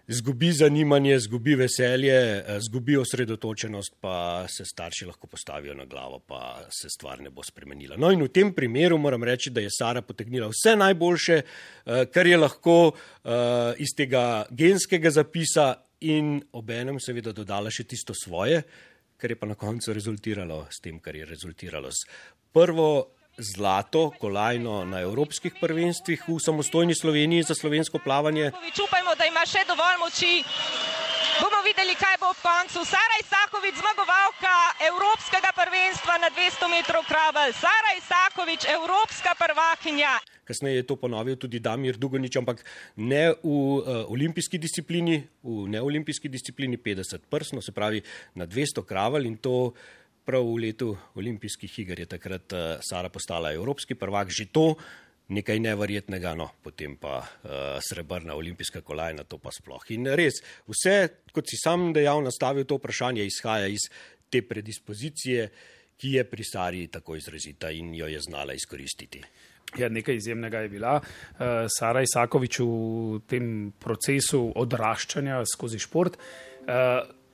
zgubi 0.10 0.51
zanimanje, 0.54 1.20
zgubi 1.20 1.56
veselje, 1.56 2.18
uh, 2.42 2.58
zgubi 2.60 2.98
osredotočenost, 2.98 3.96
pa 4.01 4.46
se 4.48 4.66
starši 4.66 5.06
lahko 5.06 5.28
postavijo 5.28 5.74
na 5.74 5.86
glavo, 5.86 6.20
pa 6.20 6.66
se 6.70 6.89
stvar 6.89 7.22
ne 7.22 7.30
bo 7.30 7.44
spremenila. 7.44 7.98
No 7.98 8.12
in 8.12 8.24
v 8.24 8.32
tem 8.34 8.54
primeru 8.54 8.98
moram 8.98 9.24
reči, 9.24 9.50
da 9.50 9.62
je 9.62 9.70
Sara 9.72 10.01
potegnila 10.01 10.50
vse 10.50 10.75
najboljše, 10.75 11.42
uh, 11.42 12.04
kar 12.13 12.28
je 12.28 12.38
lahko 12.38 12.80
uh, 12.89 13.34
iz 13.78 13.96
tega 13.98 14.46
genskega 14.50 15.12
zapisa. 15.12 15.75
In 16.00 16.38
obenem, 16.56 16.96
seveda, 17.04 17.34
dodala 17.36 17.68
še 17.68 17.84
tisto 17.84 18.13
svoje, 18.16 18.62
kar 19.20 19.34
je 19.34 19.36
pa 19.36 19.50
na 19.50 19.58
koncu 19.60 19.92
rezultiralo 19.92 20.62
s 20.72 20.80
tem, 20.80 20.96
kar 21.04 21.12
je 21.12 21.25
rezultiralo 21.28 21.92
s 21.92 22.08
prvo 22.56 23.18
zlato 23.39 24.12
kolajno 24.19 24.86
na 24.86 25.00
evropskih 25.01 25.55
prvenstvih 25.62 26.24
v 26.27 26.39
samostojni 26.39 26.96
Sloveniji 26.96 27.43
za 27.43 27.55
slovensko 27.55 28.00
plavanje. 28.03 28.51
Upajmo, 28.84 29.15
da 29.15 29.25
ima 29.25 29.46
še 29.48 29.63
dovolj 29.67 29.98
moči. 30.03 30.34
Bomo 31.39 31.62
videli, 31.63 31.96
kaj 31.96 32.17
bo 32.19 32.27
ob 32.34 32.39
koncu. 32.43 32.84
Sara 32.84 33.15
Isakovič, 33.24 33.79
zmagovalka 33.79 34.55
Evropskega 34.91 35.55
prvenstva 35.55 36.19
na 36.19 36.27
200 36.36 36.67
metrov 36.67 37.08
kravel. 37.08 37.55
Sara 37.55 37.96
Isakovič, 37.96 38.67
Evropska 38.67 39.31
prvakinja. 39.39 40.19
Kasneje 40.43 40.84
je 40.84 40.88
to 40.89 41.00
ponovil 41.00 41.38
tudi 41.39 41.63
Damir 41.63 41.96
Dugonič, 41.96 42.36
ampak 42.41 42.65
ne 42.98 43.31
v 43.39 43.48
uh, 43.48 44.12
olimpijski 44.12 44.60
disciplini, 44.60 45.22
v 45.46 45.69
neolimpijski 45.72 46.27
disciplini 46.27 46.75
50 46.75 47.29
prsno, 47.29 47.62
se 47.62 47.72
pravi 47.72 48.03
na 48.36 48.43
200 48.43 48.84
kravel 48.84 49.24
in 49.29 49.38
to 49.38 49.72
prav 50.25 50.45
v 50.45 50.57
letu 50.67 50.93
olimpijskih 51.15 51.79
iger 51.83 51.99
je 51.99 52.09
takrat 52.09 52.53
uh, 52.53 52.59
Sara 52.81 53.09
postala 53.09 53.53
evropski 53.53 53.95
prvak. 53.95 54.29
Že 54.29 54.45
to 54.51 54.65
nekaj 55.29 55.59
neverjetnega, 55.61 56.33
no, 56.38 56.49
potem 56.63 56.95
pa 56.97 57.21
uh, 57.21 57.77
srebrna 57.81 58.35
olimpijska 58.35 58.81
kolajna, 58.81 59.23
to 59.29 59.38
pa 59.38 59.53
sploh. 59.53 59.83
In 59.93 60.09
res, 60.17 60.41
vse, 60.69 60.95
kot 61.33 61.49
si 61.49 61.59
sam 61.61 61.91
dejal, 61.93 62.23
nastavil 62.25 62.65
to 62.65 62.79
vprašanje, 62.79 63.25
izhaja 63.25 63.69
iz 63.69 63.89
te 64.29 64.41
predispozicije, 64.41 65.49
ki 65.99 66.15
je 66.15 66.23
pri 66.23 66.45
Sari 66.47 66.88
tako 66.88 67.17
izrazita 67.19 67.69
in 67.75 67.93
jo 67.93 68.07
je 68.07 68.21
znala 68.23 68.55
izkoristiti. 68.55 69.21
Ja, 69.77 69.89
nekaj 69.89 70.15
izjemnega 70.17 70.63
je 70.65 70.69
bila. 70.69 70.95
Uh, 70.97 71.67
Sara 71.69 72.01
Isakovič 72.01 72.59
v 72.65 73.19
tem 73.29 73.69
procesu 73.77 74.47
odraščanja 74.57 75.43
skozi 75.45 75.77
šport. 75.79 76.17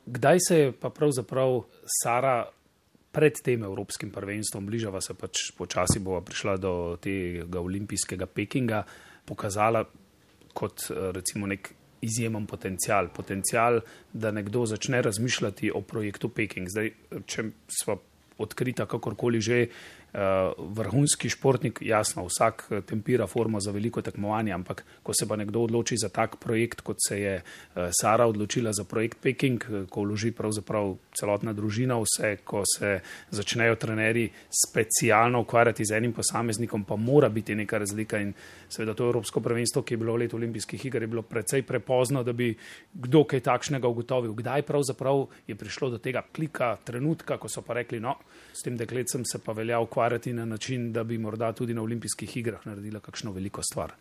Kdaj 0.05 0.39
se 0.47 0.57
je 0.59 0.71
pa 0.71 0.89
pravzaprav 0.93 1.63
Sara 2.03 2.43
pred 3.15 3.39
tem 3.43 3.63
evropskim 3.63 4.11
prvenstvom, 4.11 4.65
bližava 4.67 4.99
se 5.01 5.15
pač 5.15 5.49
počasi, 5.55 6.01
bova 6.03 6.19
prišla 6.25 6.57
do 6.59 6.73
tega 7.01 7.61
olimpijskega 7.63 8.27
Pekinga, 8.27 8.83
pokazala 9.25 9.85
kot 10.55 10.89
recimo 11.15 11.47
nek 11.47 11.71
izjemen 12.05 12.45
potencial. 12.45 13.09
Potencial, 13.15 13.79
da 14.13 14.31
nekdo 14.35 14.65
začne 14.69 15.01
razmišljati 15.01 15.71
o 15.73 15.81
projektu 15.81 16.29
Peking. 16.29 16.69
Zdaj, 16.69 16.91
če 17.25 17.47
smo 17.71 17.97
odkrita 18.43 18.85
kakorkoli 18.85 19.39
že, 19.41 19.59
vrhunski 20.57 21.29
športnik, 21.29 21.79
jasno, 21.81 22.25
vsak 22.25 22.67
eh, 22.69 22.81
tempira 22.81 23.27
formo 23.27 23.59
za 23.59 23.71
veliko 23.71 24.01
tekmovanje, 24.01 24.53
ampak 24.53 24.85
ko 25.03 25.13
se 25.13 25.27
pa 25.27 25.35
nekdo 25.35 25.59
odloči 25.59 25.97
za 25.97 26.09
tak 26.09 26.37
projekt, 26.39 26.81
kot 26.81 26.97
se 27.07 27.19
je 27.21 27.35
uh, 27.41 27.89
Sara 27.91 28.25
odločila 28.25 28.71
za 28.73 28.83
projekt 28.83 29.17
Peking, 29.21 29.63
ko 29.89 30.01
vloži 30.01 30.31
pravzaprav 30.31 30.95
celotna 31.19 31.53
družina, 31.53 31.97
vse, 31.99 32.37
ko 32.43 32.63
se 32.77 32.99
začnejo 33.29 33.75
trenerji 33.75 34.29
specialno 34.67 35.41
ukvarjati 35.41 35.85
z 35.85 35.97
enim 35.97 36.13
posameznikom, 36.13 36.83
pa 36.83 36.95
mora 36.95 37.29
biti 37.29 37.55
neka 37.55 37.77
razlika 37.77 38.19
in 38.19 38.33
seveda 38.69 38.93
to 38.93 39.09
Evropsko 39.09 39.39
prvenstvo, 39.39 39.83
ki 39.83 39.93
je 39.93 39.97
bilo 39.97 40.13
v 40.15 40.23
letu 40.23 40.39
olimpijskih 40.39 40.85
iger, 40.85 41.03
je 41.03 41.11
bilo 41.11 41.21
precej 41.21 41.63
prepozno, 41.67 42.23
da 42.23 42.33
bi 42.33 42.53
kdo 42.93 43.23
kaj 43.23 43.43
takšnega 43.51 43.87
ugotovil. 43.87 44.33
Kdaj 44.33 44.63
pravzaprav 44.63 45.25
je 45.47 45.55
prišlo 45.55 45.89
do 45.89 45.99
tega 45.99 46.23
klika, 46.35 46.75
trenutka, 46.83 47.37
ko 47.37 47.51
so 47.51 47.61
pa 47.61 47.75
rekli, 47.81 47.99
no, 47.99 48.15
s 48.53 48.63
tem 48.63 48.77
deklecem 48.77 49.25
se 49.25 49.43
pa 49.43 49.51
velja 49.51 49.79
ukvarjati 49.79 50.04
ukvarjati 50.05 50.33
na 50.33 50.45
način, 50.45 50.93
da 50.93 51.03
bi 51.03 51.17
morda 51.17 51.51
tudi 51.53 51.73
na 51.73 51.81
olimpijskih 51.81 52.37
igrah 52.37 52.65
naredila 52.65 52.99
kakšno 52.99 53.31
veliko 53.31 53.61
stvar. 53.63 53.91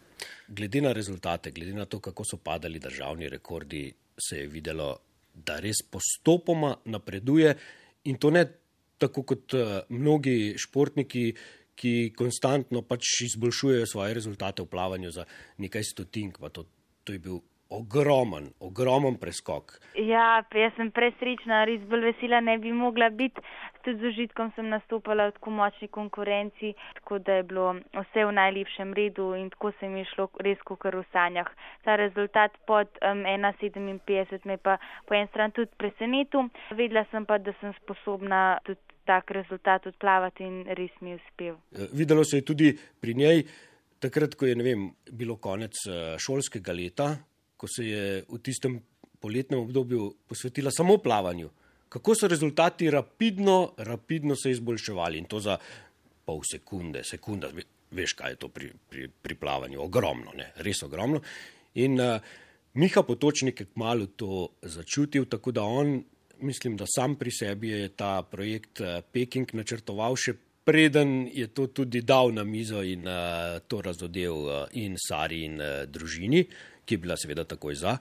Glede 0.49 0.81
na 0.81 0.93
rezultate, 0.93 1.51
glede 1.51 1.73
na 1.73 1.85
to, 1.85 2.01
kako 2.01 2.25
so 2.25 2.37
padali 2.37 2.79
državni 2.79 3.29
rekordi, 3.29 3.93
se 4.19 4.37
je 4.37 4.47
videlo, 4.47 4.99
da 5.35 5.61
res 5.61 5.81
postopoma 5.91 6.77
napreduje 6.85 7.55
in 8.05 8.19
to 8.19 8.31
ne 8.31 8.45
tako 8.99 9.23
kot 9.23 9.55
uh, 9.55 9.81
mnogi 9.89 10.55
športniki, 10.59 11.35
ki 11.75 12.13
konstantno 12.17 12.83
pač 12.83 13.23
izboljšujejo 13.25 13.87
svoje 13.87 14.15
rezultate 14.15 14.63
v 14.63 14.71
plavanju 14.71 15.11
za 15.11 15.25
nekaj 15.59 15.83
stotink. 15.83 16.39
To, 16.53 16.65
to 17.05 17.13
je 17.13 17.19
bil 17.19 17.41
ogromen, 17.69 18.53
ogromen 18.61 19.17
preskok. 19.17 19.81
Ja, 19.97 20.45
jaz 20.55 20.77
sem 20.77 20.93
presrečna, 20.95 21.65
res 21.65 21.83
bolj 21.91 22.13
vesela 22.13 22.41
ne 22.41 22.59
bi 22.59 22.73
mogla 22.73 23.11
biti. 23.11 23.41
Tudi 23.85 24.01
z 24.01 24.11
užitkom 24.13 24.53
sem 24.57 24.69
nastopala 24.73 25.29
v 25.29 25.37
tako 25.37 25.51
močni 25.51 25.89
konkurenci, 25.89 26.75
tako 27.01 27.19
da 27.19 27.39
je 27.39 27.43
bilo 27.43 27.67
vse 27.93 28.25
v 28.25 28.33
najlepšem 28.33 28.95
redu 28.97 29.35
in 29.37 29.51
tako 29.51 29.73
se 29.81 29.89
mi 29.89 30.01
je 30.01 30.11
šlo 30.15 30.29
res 30.41 30.59
kot 30.65 30.85
v 30.85 31.05
sanjah. 31.13 31.51
Ta 31.85 31.97
rezultat 32.01 32.57
pod 32.67 32.89
um, 33.05 33.25
1,57 33.29 34.49
me 34.49 34.57
pa 34.57 34.79
po 35.07 35.15
en 35.15 35.29
stran 35.29 35.53
tudi 35.53 35.71
presenetil. 35.77 36.49
Vedela 36.73 37.05
sem 37.11 37.27
pa, 37.27 37.39
da 37.39 37.53
sem 37.61 37.77
sposobna 37.83 38.59
tudi 38.65 38.81
tak 39.05 39.31
rezultat 39.31 39.87
odplavati 39.87 40.45
in 40.45 40.65
res 40.77 40.93
mi 41.01 41.13
je 41.13 41.21
uspel. 41.21 41.55
Eh, 41.73 41.89
videlo 41.93 42.25
se 42.25 42.41
je 42.41 42.45
tudi 42.45 42.73
pri 43.01 43.15
njej, 43.15 43.45
takrat, 44.01 44.35
ko 44.35 44.47
je 44.47 44.55
vem, 44.55 44.91
bilo 45.13 45.37
konec 45.37 45.77
eh, 45.89 46.17
šolskega 46.19 46.73
leta, 46.73 47.09
ko 47.57 47.69
se 47.69 47.85
je 47.85 48.05
v 48.29 48.41
tistem 48.43 48.81
poletnem 49.21 49.61
obdobju 49.61 50.15
posvetila 50.29 50.71
samo 50.71 50.99
plavanju, 50.99 51.51
kako 51.95 52.15
so 52.19 52.29
rezultati 52.29 52.91
rapidno, 52.91 53.73
rapidno 53.77 54.37
se 54.37 54.51
izboljševali 54.51 55.19
in 55.19 55.29
to 55.31 55.41
za 55.41 55.59
pol 56.27 56.41
sekunde, 56.43 57.05
sekunda, 57.07 57.51
veš, 57.95 58.17
kaj 58.19 58.33
je 58.35 58.39
to 58.43 58.49
pri, 58.49 58.73
pri, 58.91 59.07
pri 59.23 59.37
plavanju, 59.39 59.79
ogromno, 59.83 60.33
ne? 60.35 60.51
res 60.67 60.83
ogromno. 60.83 61.21
In 61.79 62.01
uh, 62.01 62.17
Miha 62.75 63.05
Potočnik 63.07 63.61
je 63.61 63.69
kmalo 63.71 64.09
to 64.19 64.49
začutil, 64.63 65.29
tako 65.31 65.53
da 65.55 65.63
on, 65.63 66.01
mislim, 66.43 66.77
da 66.77 66.89
sam 66.91 67.15
pri 67.15 67.31
sebi 67.31 67.71
je 67.71 67.89
ta 67.95 68.23
projekt 68.23 68.83
uh, 68.83 68.99
Peking 69.13 69.55
načrtoval 69.55 70.19
še. 70.19 70.35
Preden 70.65 71.27
je 71.29 71.51
to 71.53 71.67
tudi 71.77 72.01
dal 72.01 72.31
na 72.33 72.41
mizo 72.45 72.81
in 72.83 73.05
uh, 73.05 73.61
to 73.69 73.83
razodel 73.85 74.47
uh, 74.49 74.55
in 74.73 74.97
Sari 74.97 75.43
in 75.45 75.61
uh, 75.61 75.85
družini, 75.85 76.41
uh, 76.41 76.75
ki 76.85 76.95
je 76.95 76.99
bila 76.99 77.17
seveda 77.17 77.45
takoj 77.45 77.75
za. 77.75 77.97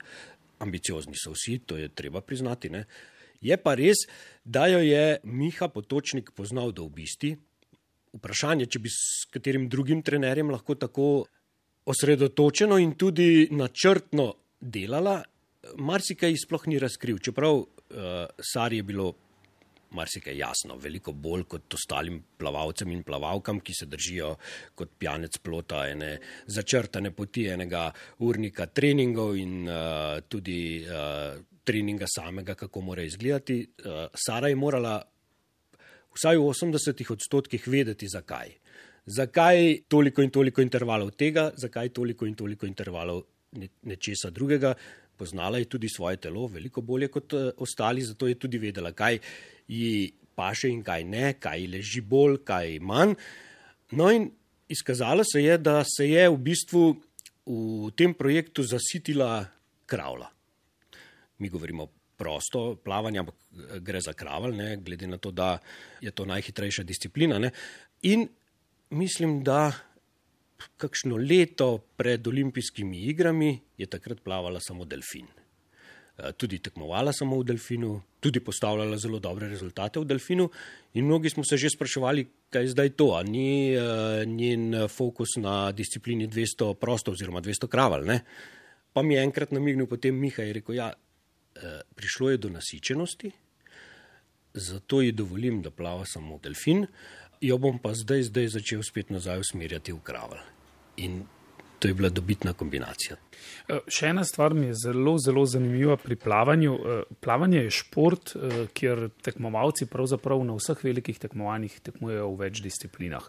Ambiciozni 0.64 1.16
so 1.18 1.32
vsi, 1.34 1.58
to 1.66 1.76
je 1.76 1.88
treba 1.88 2.20
priznati. 2.20 2.70
Ne? 2.70 2.84
Je 3.44 3.56
pa 3.60 3.74
res, 3.76 4.06
da 4.44 4.66
jo 4.72 4.80
je 4.80 5.18
Miha 5.24 5.68
Potočnik 5.68 6.32
poznal 6.36 6.72
do 6.72 6.86
obisti. 6.88 7.34
Vprašanje, 8.14 8.70
če 8.70 8.80
bi 8.80 8.92
s 8.92 9.26
katerim 9.34 9.68
drugim 9.68 10.00
trenerjem 10.06 10.52
lahko 10.54 10.78
tako 10.78 11.08
osredotočeno 11.90 12.78
in 12.80 12.94
tudi 12.96 13.48
načrtno 13.52 14.30
delala, 14.60 15.18
marsikaj 15.76 16.38
sploh 16.40 16.64
ni 16.70 16.80
razkril. 16.80 17.18
Čeprav 17.20 17.60
uh, 17.60 17.66
Sari 18.40 18.80
je 18.80 18.88
bilo 18.88 19.12
marsikaj 19.94 20.36
jasno, 20.38 20.78
veliko 20.80 21.12
bolj 21.12 21.44
kot 21.54 21.76
ostalim 21.76 22.22
plavalcem 22.38 22.90
in 22.90 23.04
plavalkam, 23.06 23.60
ki 23.60 23.74
se 23.76 23.86
držijo 23.86 24.34
kot 24.74 24.96
pijanec 24.98 25.38
plota 25.38 25.84
ene 25.90 26.16
začrtane 26.46 27.12
poti 27.14 27.46
enega 27.52 27.90
urnika 28.26 28.66
treningov 28.66 29.36
in 29.38 29.68
uh, 29.68 30.22
tudi 30.28 30.58
uh, 30.82 31.36
treninga 31.64 32.06
samega, 32.08 32.54
kako 32.54 32.80
mora 32.80 33.02
izgledati. 33.02 33.60
Uh, 33.78 34.06
Sara 34.14 34.48
je 34.48 34.56
morala 34.56 34.98
vsaj 36.14 36.38
v 36.38 36.50
80 36.50 37.12
odstotkih 37.12 37.68
vedeti, 37.68 38.08
zakaj. 38.08 38.52
Zakaj 39.06 39.84
toliko 39.88 40.22
in 40.22 40.30
toliko 40.30 40.62
intervalov 40.62 41.10
tega, 41.18 41.50
zakaj 41.56 41.88
toliko 41.88 42.26
in 42.26 42.34
toliko 42.34 42.66
intervalov 42.66 43.24
nečesa 43.82 44.30
drugega. 44.30 44.74
Poznala 45.16 45.58
je 45.58 45.68
tudi 45.70 45.88
svoje 45.88 46.16
telo 46.16 46.46
veliko 46.50 46.82
bolje 46.82 47.08
kot 47.08 47.32
uh, 47.32 47.50
ostali, 47.56 48.02
zato 48.02 48.28
je 48.28 48.38
tudi 48.38 48.58
vedela, 48.58 48.92
kaj 48.92 49.18
ji 49.68 50.12
paše 50.34 50.68
in 50.68 50.82
kaj 50.82 51.04
ne, 51.04 51.34
kaj 51.38 51.60
ji 51.60 51.66
leži 51.76 52.00
bolj, 52.00 52.40
kaj 52.44 52.78
manj. 52.80 53.14
No 53.92 54.10
in 54.10 54.30
izkazalo 54.68 55.24
se 55.24 55.42
je, 55.44 55.58
da 55.58 55.84
se 55.84 56.08
je 56.10 56.28
v 56.28 56.38
bistvu 56.38 56.84
v 57.46 57.90
tem 57.96 58.14
projektu 58.14 58.62
zasitila 58.62 59.44
kravla. 59.86 60.33
Mi 61.44 61.52
govorimo 61.52 61.88
prosto 62.16 62.78
plavanje, 62.80 63.20
ampak 63.20 63.34
gre 63.84 64.00
za 64.00 64.14
kraval, 64.16 64.54
ne, 64.56 64.76
glede 64.80 65.06
na 65.10 65.18
to, 65.20 65.30
da 65.30 65.58
je 66.00 66.10
to 66.10 66.24
najhitrejša 66.24 66.86
disciplina. 66.88 67.38
Ne. 67.38 67.50
In 68.08 68.28
mislim, 68.96 69.42
da 69.44 69.72
kakšno 70.80 71.16
leto 71.20 71.78
pred 71.96 72.26
olimpijskimi 72.26 73.04
igrami 73.12 73.58
je 73.76 73.86
takrat 73.86 74.22
plavala 74.24 74.60
samo 74.60 74.84
delfin. 74.88 75.26
Eh, 76.14 76.32
tudi 76.38 76.60
tekmovala 76.62 77.12
samo 77.12 77.40
v 77.40 77.44
delfinu, 77.44 77.96
tudi 78.22 78.40
postavljala 78.40 78.96
zelo 79.02 79.18
dobre 79.18 79.48
rezultate 79.50 79.98
v 79.98 80.06
delfinu, 80.06 80.48
in 80.94 81.04
mnogi 81.04 81.30
smo 81.30 81.42
se 81.44 81.56
že 81.56 81.70
spraševali, 81.74 82.26
kaj 82.50 82.62
je 82.62 82.68
zdaj 82.70 82.90
to, 82.94 83.08
ali 83.18 83.30
ni 83.30 83.74
uh, 83.74 84.22
njen 84.22 84.86
fokus 84.88 85.34
na 85.36 85.72
disciplini 85.72 86.28
200 86.28 86.74
prosto 86.74 87.10
oziroma 87.10 87.40
200 87.42 87.66
kraval. 87.66 88.04
Ne? 88.06 88.20
Pa 88.92 89.02
mi 89.02 89.14
je 89.14 89.24
enkrat 89.26 89.50
namignil 89.50 89.90
potem 89.90 90.14
Miha 90.14 90.44
in 90.46 90.54
rekel, 90.54 90.76
ja, 90.78 90.92
prišlo 91.94 92.30
je 92.30 92.40
do 92.42 92.48
nasičenosti, 92.50 93.30
zato 94.54 95.00
ji 95.00 95.12
dovolim, 95.12 95.62
da 95.62 95.70
plava 95.70 96.04
samo 96.06 96.38
delfin, 96.42 96.86
jo 97.40 97.58
bom 97.58 97.78
pa 97.78 97.94
zdaj, 97.94 98.28
zdaj 98.30 98.48
začel 98.58 98.82
spet 98.82 99.10
nazaj 99.10 99.42
usmerjati 99.44 99.92
v 99.92 100.02
kraval. 100.02 100.42
In 100.96 101.24
to 101.84 101.88
je 101.88 101.94
bila 101.94 102.08
dobitna 102.08 102.52
kombinacija. 102.52 103.16
Eh, 103.68 103.80
še 103.88 104.08
ena 104.14 104.24
stvar 104.24 104.54
mi 104.54 104.70
je 104.70 104.76
zelo, 104.86 105.18
zelo 105.20 105.42
zanimiva 105.46 105.98
pri 106.00 106.16
plavanju. 106.16 106.74
Eh, 106.74 107.02
plavanje 107.20 107.64
je 107.66 107.74
šport, 107.76 108.32
eh, 108.36 108.66
kjer 108.72 109.10
tekmovalci 109.22 109.86
pravzaprav 109.92 110.44
na 110.48 110.56
vseh 110.56 110.80
velikih 110.84 111.18
tekmovanjih 111.20 111.80
tekmujejo 111.84 112.30
v 112.30 112.38
več 112.40 112.62
disciplinah. 112.64 113.28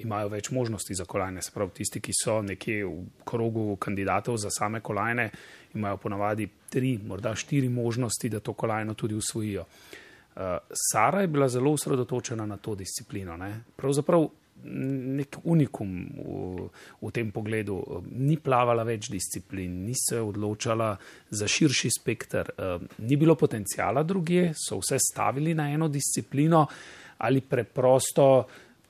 Imajo 0.00 0.28
več 0.32 0.50
možnosti 0.50 0.94
za 0.94 1.04
kolajne, 1.04 1.42
se 1.42 1.52
pravi, 1.54 1.74
tisti, 1.80 2.00
ki 2.00 2.12
so 2.16 2.40
nekje 2.42 2.84
v 2.84 3.24
krogu 3.28 3.76
kandidatov 3.76 4.38
za 4.40 4.50
same 4.54 4.80
kolajne, 4.80 5.30
imajo 5.74 6.00
ponavadi 6.02 6.48
tri, 6.70 6.96
morda 6.98 7.34
štiri 7.34 7.68
možnosti, 7.68 8.28
da 8.28 8.40
to 8.40 8.52
kolajno 8.52 8.94
tudi 8.94 9.14
usvojijo. 9.14 9.66
Sara 10.92 11.20
je 11.20 11.28
bila 11.28 11.48
zelo 11.48 11.72
usredotočena 11.76 12.46
na 12.46 12.56
to 12.56 12.74
disciplino. 12.74 13.36
Ne? 13.36 13.50
Pravzaprav 13.76 14.28
nek 14.64 15.40
unikum 15.44 15.90
v, 16.16 16.68
v 17.00 17.10
tem 17.14 17.30
pogledu. 17.32 17.80
Ni 18.12 18.36
plavala 18.36 18.84
več 18.84 19.10
disciplin, 19.12 19.82
ni 19.86 19.96
se 19.96 20.20
odločala 20.20 20.92
za 21.30 21.48
širši 21.48 21.90
spektr, 21.98 22.52
ni 23.06 23.16
bilo 23.20 23.36
potencijala 23.40 24.04
druge, 24.04 24.50
so 24.54 24.80
vse 24.80 25.00
stavili 25.00 25.54
na 25.54 25.70
eno 25.72 25.88
disciplino 25.88 26.66
ali 27.20 27.42
preprosto 27.44 28.26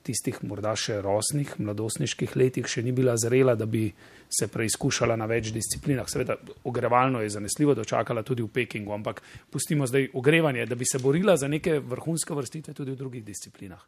tistih 0.03 0.39
morda 0.47 0.73
še 0.77 0.99
rosnih, 1.03 1.53
mladostniških 1.61 2.35
letih 2.39 2.67
še 2.67 2.83
ni 2.85 2.93
bila 2.95 3.15
zrela, 3.19 3.55
da 3.55 3.65
bi 3.69 3.87
se 4.31 4.47
preizkušala 4.51 5.17
na 5.19 5.27
več 5.29 5.51
disciplinah. 5.53 6.07
Seveda, 6.09 6.37
ogrevalno 6.67 7.21
je 7.21 7.33
zanesljivo 7.33 7.75
dočakala 7.77 8.23
tudi 8.23 8.43
v 8.45 8.51
Pekingu, 8.53 8.93
ampak 8.95 9.21
pustimo 9.51 9.87
zdaj 9.87 10.09
ogrevanje, 10.17 10.65
da 10.65 10.75
bi 10.75 10.87
se 10.87 10.99
borila 10.99 11.35
za 11.37 11.49
neke 11.51 11.79
vrhunske 11.79 12.35
vrstitve 12.37 12.73
tudi 12.77 12.95
v 12.95 12.99
drugih 12.99 13.25
disciplinah. 13.27 13.81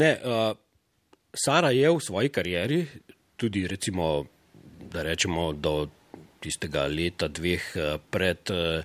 Ne, 0.00 0.14
uh, 0.16 0.56
Sara 1.36 1.70
je 1.70 1.90
v 1.92 2.00
svoji 2.00 2.32
karieri, 2.32 2.80
tudi 3.36 3.66
recimo, 3.68 4.24
da 4.92 5.04
rečemo 5.04 5.52
do 5.52 5.88
tistega 6.40 6.86
leta, 6.86 7.28
dveh 7.28 7.64
eh, 7.76 7.98
pred 8.10 8.50
uh, 8.52 8.80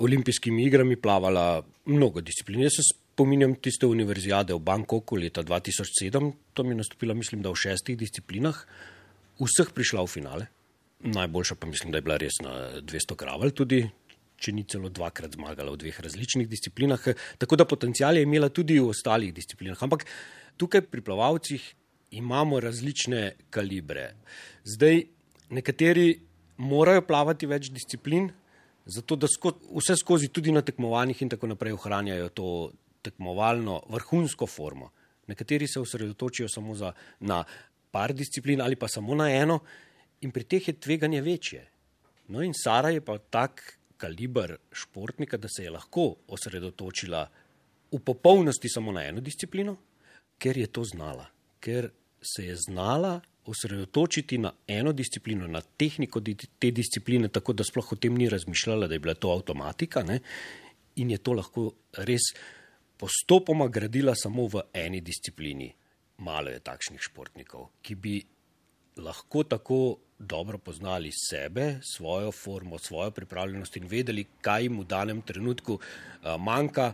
olimpijskimi 0.00 0.64
igrami, 0.64 0.96
plavala 0.96 1.60
mnogo 1.84 2.20
disciplin. 2.24 2.62
Jaz 2.64 2.78
se 2.78 2.84
spominjam 3.18 3.56
tiste 3.58 3.86
univerzijade 3.90 4.54
v 4.54 4.62
Bangkoku 4.62 5.16
leta 5.18 5.42
2007, 5.42 6.28
to 6.54 6.62
mi 6.62 6.70
je 6.70 6.78
nastopila, 6.78 7.16
mislim, 7.18 7.42
da 7.42 7.50
v 7.50 7.58
šestih 7.58 7.96
disciplinah, 7.98 8.54
vseh 9.42 9.72
prišla 9.74 10.04
v 10.04 10.10
finale. 10.12 10.46
Najboljša 11.02 11.56
pa 11.58 11.66
mislim, 11.66 11.90
da 11.90 11.98
je 11.98 12.06
bila 12.06 12.18
res 12.22 12.38
na 12.46 12.78
200 12.78 13.18
kraval 13.18 13.50
tudi. 13.50 13.82
Če 14.38 14.54
ni 14.54 14.62
celo 14.70 14.86
dvakrat 14.86 15.34
zmagala 15.34 15.74
v 15.74 15.82
dveh 15.82 15.98
različnih 15.98 16.46
disciplinah, 16.46 17.10
tako 17.42 17.58
da 17.58 17.66
potencijal 17.66 18.14
je 18.14 18.22
imela 18.22 18.52
tudi 18.54 18.78
v 18.78 18.86
ostalih 18.86 19.34
disciplinah. 19.34 19.82
Ampak 19.82 20.06
tukaj 20.54 20.86
pri 20.86 21.02
plavalcih 21.02 21.64
imamo 22.22 22.62
različne 22.62 23.32
kalibre. 23.50 24.12
Zdaj, 24.62 25.02
nekateri 25.50 26.12
morajo 26.62 27.02
plavati 27.02 27.50
več 27.50 27.72
disciplin, 27.74 28.30
zato 28.86 29.18
da 29.18 29.26
sko 29.26 29.58
vse 29.74 29.98
skozi 29.98 30.30
tudi 30.30 30.54
na 30.54 30.62
tekmovanjih 30.62 31.26
in 31.26 31.34
tako 31.34 31.50
naprej 31.50 31.74
ohranjajo 31.74 32.30
to 32.30 32.52
tekmovalno 33.10 33.82
vrhunsko 33.88 34.46
formo. 34.46 34.90
Nekateri 35.26 35.68
se 35.68 35.80
osredotočijo 35.80 36.48
samo 36.48 36.74
za, 36.74 36.92
na 37.20 37.42
par 37.90 38.12
disciplin 38.12 38.60
ali 38.60 38.76
pa 38.76 38.88
samo 38.88 39.14
na 39.14 39.30
eno, 39.32 39.60
in 40.20 40.30
pri 40.30 40.44
teh 40.44 40.68
je 40.68 40.74
tveganje 40.80 41.20
večje. 41.22 41.66
No, 42.28 42.42
in 42.42 42.52
Sara 42.54 42.90
je 42.90 43.00
pa 43.00 43.18
tak 43.18 43.78
kaliber 43.96 44.56
športnika, 44.72 45.36
da 45.36 45.48
se 45.48 45.64
je 45.64 45.70
lahko 45.70 46.14
osredotočila 46.28 47.28
v 47.92 48.00
popolnosti 48.04 48.68
samo 48.68 48.92
na 48.92 49.06
eno 49.08 49.20
disciplino, 49.20 49.76
ker 50.38 50.58
je 50.58 50.66
to 50.66 50.84
znala, 50.84 51.26
ker 51.60 51.90
se 52.22 52.46
je 52.46 52.56
znala 52.68 53.20
osredotočiti 53.48 54.38
na 54.38 54.52
eno 54.66 54.92
disciplino, 54.92 55.46
na 55.48 55.60
tehniko 55.60 56.20
te 56.58 56.70
discipline, 56.70 57.28
tako 57.28 57.52
da 57.52 57.64
sploh 57.64 57.92
o 57.92 57.96
tem 57.96 58.14
ni 58.14 58.28
razmišljala, 58.28 58.86
da 58.86 58.94
je 58.94 59.00
bila 59.00 59.14
to 59.14 59.32
avtomatika 59.32 60.02
ne? 60.02 60.20
in 60.96 61.10
je 61.10 61.18
to 61.18 61.32
lahko 61.32 61.70
res 61.92 62.32
postopoma 62.98 63.68
gradila 63.68 64.14
samo 64.14 64.46
v 64.46 64.66
eni 64.74 65.00
disciplini. 65.00 65.70
Malo 66.18 66.50
je 66.50 66.60
takšnih 66.60 67.00
športnikov, 67.00 67.70
ki 67.82 67.94
bi 67.94 68.18
lahko 68.98 69.44
tako 69.46 69.98
dobro 70.18 70.58
poznali 70.58 71.12
sebe, 71.14 71.78
svojo 71.82 72.32
formo, 72.32 72.78
svojo 72.78 73.10
pripravljenost 73.14 73.76
in 73.76 73.86
vedeli, 73.86 74.26
kaj 74.42 74.66
jim 74.66 74.80
v 74.80 74.84
danem 74.90 75.22
trenutku 75.22 75.78
uh, 75.78 76.34
manjka 76.38 76.92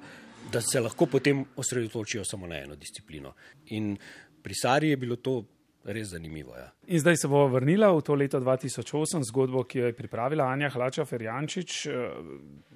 da 0.53 0.61
se 0.61 0.81
lahko 0.81 1.07
potem 1.07 1.45
osredotočijo 1.57 2.25
samo 2.25 2.47
na 2.47 2.59
eno 2.59 2.77
disciplino. 2.77 3.33
In 3.67 3.97
pri 4.43 4.55
Sari 4.55 4.89
je 4.89 4.97
bilo 4.97 5.17
to 5.17 5.45
res 5.85 6.09
zanimivo. 6.09 6.57
Ja. 6.57 6.71
In 6.87 7.01
zdaj 7.01 7.17
se 7.17 7.29
bo 7.29 7.47
vrnila 7.49 7.93
v 7.93 8.03
to 8.03 8.15
leto 8.15 8.41
2008, 8.41 9.25
zgodbo, 9.29 9.65
ki 9.65 9.79
jo 9.79 9.87
je 9.87 9.97
pripravila 9.97 10.49
Anja 10.49 10.71
Hlača 10.71 11.05
Ferjančič, 11.05 11.87
eh, 11.87 11.93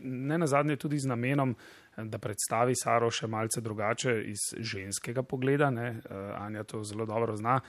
ne 0.05 0.38
na 0.38 0.47
zadnje 0.47 0.77
tudi 0.77 0.99
z 0.99 1.09
namenom, 1.09 1.57
da 1.97 2.18
predstavi 2.18 2.77
Saro 2.79 3.11
še 3.11 3.27
malce 3.27 3.61
drugače 3.61 4.23
iz 4.31 4.53
ženskega 4.59 5.23
pogleda. 5.23 5.71
Ne? 5.71 5.88
Eh, 5.88 6.33
Anja 6.38 6.64
to 6.64 6.85
zelo 6.85 7.07
dobro 7.07 7.37
zna. 7.37 7.61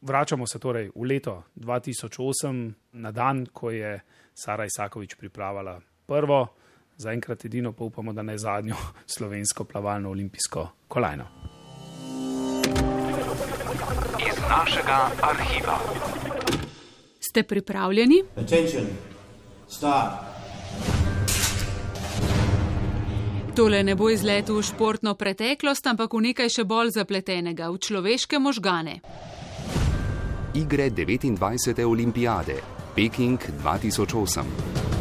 Vračamo 0.00 0.46
se 0.46 0.58
torej 0.58 0.90
v 0.94 1.06
leto 1.08 1.42
2008, 1.56 2.74
na 2.92 3.10
dan, 3.10 3.46
ko 3.46 3.70
je 3.70 4.00
Sara 4.34 4.64
Isakovič 4.64 5.14
pripravila 5.16 5.80
prvo 6.06 6.46
zaenkrat 6.96 7.44
edino, 7.44 7.72
pa 7.72 7.84
upamo, 7.84 8.12
da 8.12 8.22
ne 8.22 8.38
zadnjo 8.38 8.76
slovensko 9.14 9.64
plavalno 9.64 10.10
olimpijsko 10.10 10.68
kolajno. 10.88 11.63
Našega 14.48 15.10
arhiva. 15.22 15.78
Ste 17.20 17.42
pripravljeni? 17.42 18.22
Tole 23.56 23.82
ne 23.84 23.94
bo 23.94 24.10
izletel 24.10 24.58
v 24.58 24.62
športno 24.62 25.14
preteklost, 25.14 25.86
ampak 25.86 26.12
v 26.12 26.20
nekaj 26.30 26.50
še 26.50 26.64
bolj 26.64 26.94
zapletenega, 26.98 27.70
v 27.70 27.78
človeške 27.78 28.38
možgane. 28.38 29.00
Igre 30.54 30.90
29. 30.90 31.84
olimpijade, 31.86 32.60
Peking 32.94 33.38
2008. 33.62 34.93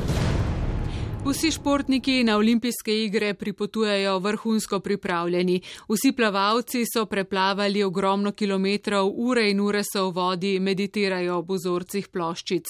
Vsi 1.25 1.51
športniki 1.51 2.23
na 2.23 2.35
olimpijske 2.37 3.03
igre 3.03 3.33
pripotujejo 3.33 4.19
vrhunsko 4.19 4.79
pripravljeni. 4.79 5.61
Vsi 5.89 6.11
plavalci 6.11 6.83
so 6.93 7.05
preplavali 7.05 7.83
ogromno 7.83 8.31
kilometrov, 8.31 9.11
ure 9.15 9.49
in 9.49 9.59
ure 9.59 9.83
so 9.87 10.09
v 10.09 10.13
vodi, 10.13 10.59
meditirajo 10.59 11.37
ob 11.39 11.55
vzorcih 11.55 12.09
ploščic. 12.11 12.67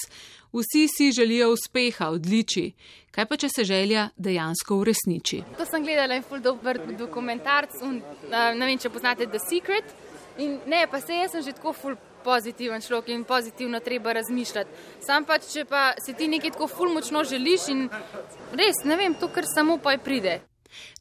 Vsi 0.53 0.85
si 0.87 1.11
želijo 1.11 1.49
uspeha, 1.53 2.11
odliči. 2.13 2.67
Kaj 3.11 3.25
pa, 3.25 3.37
če 3.41 3.49
se 3.49 3.65
želja 3.65 4.09
dejansko 4.17 4.77
uresniči? 4.77 5.41
To 5.57 5.65
sem 5.65 5.83
gledala 5.83 6.21
in 6.21 6.23
full 6.23 6.41
dober 6.41 6.77
dokumentarc, 6.97 7.81
ne 8.29 8.65
vem, 8.65 8.77
če 8.77 8.93
poznate 8.93 9.25
The 9.25 9.41
Secret. 9.41 9.97
In 10.37 10.59
ne, 10.69 10.85
pa 10.91 11.01
se 11.01 11.13
jaz 11.13 11.33
sem 11.33 11.41
že 11.41 11.57
tako 11.57 11.73
full 11.73 11.97
pozitiven 12.23 12.81
človek 12.81 13.09
in 13.09 13.23
pozitivno 13.23 13.79
treba 13.79 14.13
razmišljati. 14.13 14.69
Sam 15.05 15.25
pač, 15.25 15.51
če 15.53 15.65
pa 15.65 15.93
se 16.05 16.13
ti 16.13 16.27
nekaj 16.27 16.55
tako 16.55 16.67
ful 16.67 16.93
močno 16.93 17.23
želiš 17.23 17.67
in 17.69 17.85
res, 18.53 18.83
ne 18.85 18.97
vem, 18.97 19.13
to 19.13 19.27
kar 19.27 19.45
samo 19.55 19.77
pa 19.77 19.91
je 19.91 20.03
pride. 20.03 20.39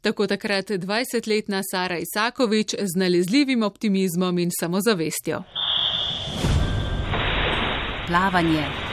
Tako 0.00 0.26
takrat 0.26 0.70
20-letna 0.70 1.62
Sara 1.70 1.98
Isakovič 1.98 2.74
z 2.74 2.98
nalezljivim 2.98 3.62
optimizmom 3.62 4.38
in 4.38 4.50
samozavestjo. 4.60 5.42
Plavanje. 8.06 8.91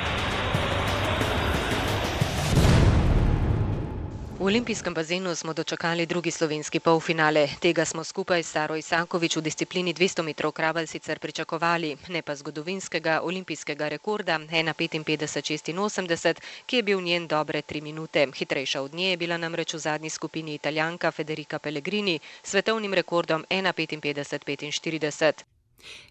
V 4.39 4.45
olimpijskem 4.45 4.93
bazenu 4.93 5.35
smo 5.35 5.53
dočakali 5.53 6.05
drugi 6.05 6.31
slovenski 6.31 6.79
polfinale. 6.79 7.47
Tega 7.59 7.85
smo 7.85 8.03
skupaj 8.03 8.43
s 8.43 8.51
Saro 8.51 8.75
Isakovič 8.75 9.35
v 9.35 9.41
disciplini 9.41 9.93
200 9.93 10.23
metrov 10.23 10.51
kraval 10.51 10.87
sicer 10.87 11.19
pričakovali, 11.19 11.97
ne 12.07 12.21
pa 12.21 12.35
zgodovinskega 12.35 13.21
olimpijskega 13.23 13.89
rekorda 13.89 14.39
1.55.86, 14.39 16.35
ki 16.65 16.75
je 16.75 16.83
bil 16.83 17.01
njen 17.01 17.27
dobre 17.27 17.61
tri 17.61 17.81
minute. 17.81 18.27
Hitrejša 18.35 18.81
od 18.81 18.93
nje 18.93 19.09
je 19.09 19.17
bila 19.17 19.37
namreč 19.37 19.73
v 19.73 19.79
zadnji 19.79 20.09
skupini 20.09 20.53
italijanka 20.53 21.11
Federica 21.11 21.59
Pellegrini 21.59 22.19
s 22.43 22.49
svetovnim 22.49 22.93
rekordom 22.93 23.45
1.55.45. 23.49 25.33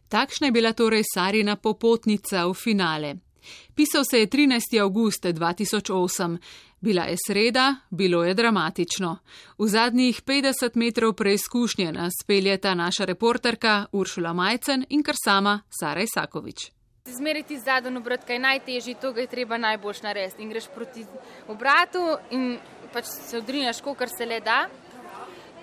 Takšna 0.09 0.47
je 0.47 0.53
bila 0.53 0.73
torej 0.73 1.03
Sarina 1.15 1.57
popotnica 1.57 2.47
v 2.47 2.55
finale. 2.55 3.28
Pisal 3.75 4.05
se 4.11 4.19
je 4.21 4.27
13. 4.27 4.81
august 4.83 5.25
2008. 5.25 6.39
Bila 6.81 7.03
je 7.03 7.17
sreda, 7.27 7.77
bilo 7.91 8.25
je 8.25 8.35
dramatično. 8.35 9.19
V 9.59 9.67
zadnjih 9.69 10.23
50 10.23 10.71
metrov 10.75 11.13
preizkušnje 11.13 11.93
nas 11.93 12.13
peljeta 12.27 12.75
naša 12.75 13.05
reporterka 13.05 13.87
Uršula 13.93 14.33
Majcen 14.33 14.87
in 14.89 15.03
kar 15.03 15.15
sama 15.25 15.61
Sara 15.81 16.03
Isakovič. 16.03 16.71
Zmeriti 17.05 17.59
zadnjo 17.59 17.99
obrat, 17.99 18.25
kaj 18.25 18.37
je 18.37 18.41
najtežji, 18.41 18.95
to 19.01 19.13
ga 19.13 19.21
je 19.21 19.27
treba 19.27 19.59
najboljš 19.59 20.03
narediti. 20.03 20.43
In 20.43 20.51
greš 20.51 20.69
proti 20.75 21.07
obratu 21.49 22.17
in 22.31 22.59
pač 22.93 23.05
se 23.05 23.39
odrinjaš, 23.39 23.81
kar 23.99 24.09
se 24.09 24.27
le 24.27 24.41
da. 24.41 24.69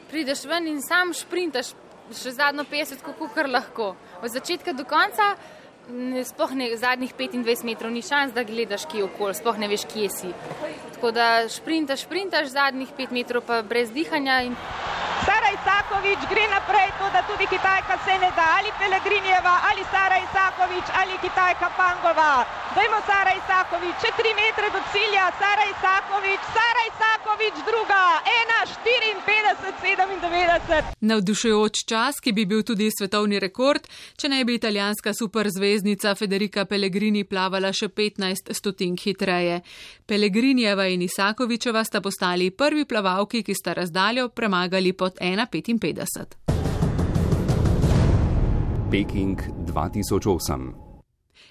Prideš 0.10 0.45
ven 0.45 0.67
in 0.67 0.82
sam 0.82 1.13
šprintaš 1.13 1.74
še 2.13 2.32
zadnjo 2.32 2.65
50, 2.69 3.02
kako 3.02 3.30
kar 3.34 3.50
lahko. 3.50 3.95
Od 4.21 4.32
začetka 4.32 4.74
do 4.74 4.86
konca 4.86 5.36
sploh 6.26 6.56
ne, 6.58 6.78
zadnjih 6.78 7.13
25 7.17 7.65
metrov 7.65 7.91
ni 7.91 8.02
šans, 8.02 8.34
da 8.34 8.43
gledaš, 8.43 8.86
kje 8.91 9.04
je 9.04 9.10
okolje, 9.10 9.39
sploh 9.41 9.58
ne 9.58 9.67
veš, 9.67 9.86
kje 9.93 10.10
si. 10.10 10.34
Tako 10.95 11.12
da 11.12 11.48
šprintaš, 11.50 12.02
šprintaš 12.08 12.48
zadnjih 12.54 12.89
5 12.98 13.12
metrov, 13.12 13.43
pa 13.48 13.62
brez 13.62 13.91
dihanja. 13.93 14.41
In... 14.50 14.56
Sara 15.26 15.50
Isakovič 15.58 16.21
gre 16.32 16.45
naprej, 16.56 16.89
to 17.00 17.06
da 17.15 17.21
tudi 17.30 17.45
Kitajka 17.54 17.95
se 18.06 18.13
ne 18.24 18.32
da, 18.38 18.45
ali 18.58 18.69
Pelegrinjeva, 18.80 19.56
ali 19.69 19.84
Sara 19.93 20.17
Isakovič, 20.26 20.88
ali 21.00 21.13
Kitajka 21.24 21.67
Pangova. 21.80 22.34
Dajmo 22.76 23.00
Sara 23.10 23.34
Isakovič, 23.41 23.95
še 24.04 24.10
3 24.19 24.21
metre 24.41 24.67
do 24.76 24.82
cilja, 24.93 25.26
Sara 25.41 25.65
Isakovič, 25.74 26.41
Sara 26.58 26.84
Isakovič 26.91 27.56
druga, 27.69 28.04
1.54.97. 28.28 30.84
Navdušujoč 31.10 31.76
čas, 31.89 32.13
ki 32.24 32.32
bi 32.36 32.43
bil 32.45 32.62
tudi 32.67 32.88
svetovni 32.91 33.38
rekord, 33.39 33.84
če 34.19 34.28
ne 34.30 34.45
bi 34.45 34.54
italijanska 34.60 35.13
superzvezdnica 35.76 36.16
Federica 36.16 36.66
Pellegrini 36.66 37.26
plavala 37.26 37.72
še 37.74 37.90
15 37.90 38.54
stotink 38.54 39.02
hitreje. 39.04 39.62
Pellegrinjeva 40.08 40.88
in 40.88 41.02
Isakovičeva 41.02 41.84
sta 41.84 42.02
postali 42.02 42.52
prvi 42.52 42.86
plavalki, 42.86 43.44
ki 43.44 43.54
sta 43.54 43.74
razdaljo 43.74 44.30
premagali 44.30 44.94
pod 44.94 45.20
1,55. 45.20 46.40
Peking 48.92 49.42
2008. 49.68 50.74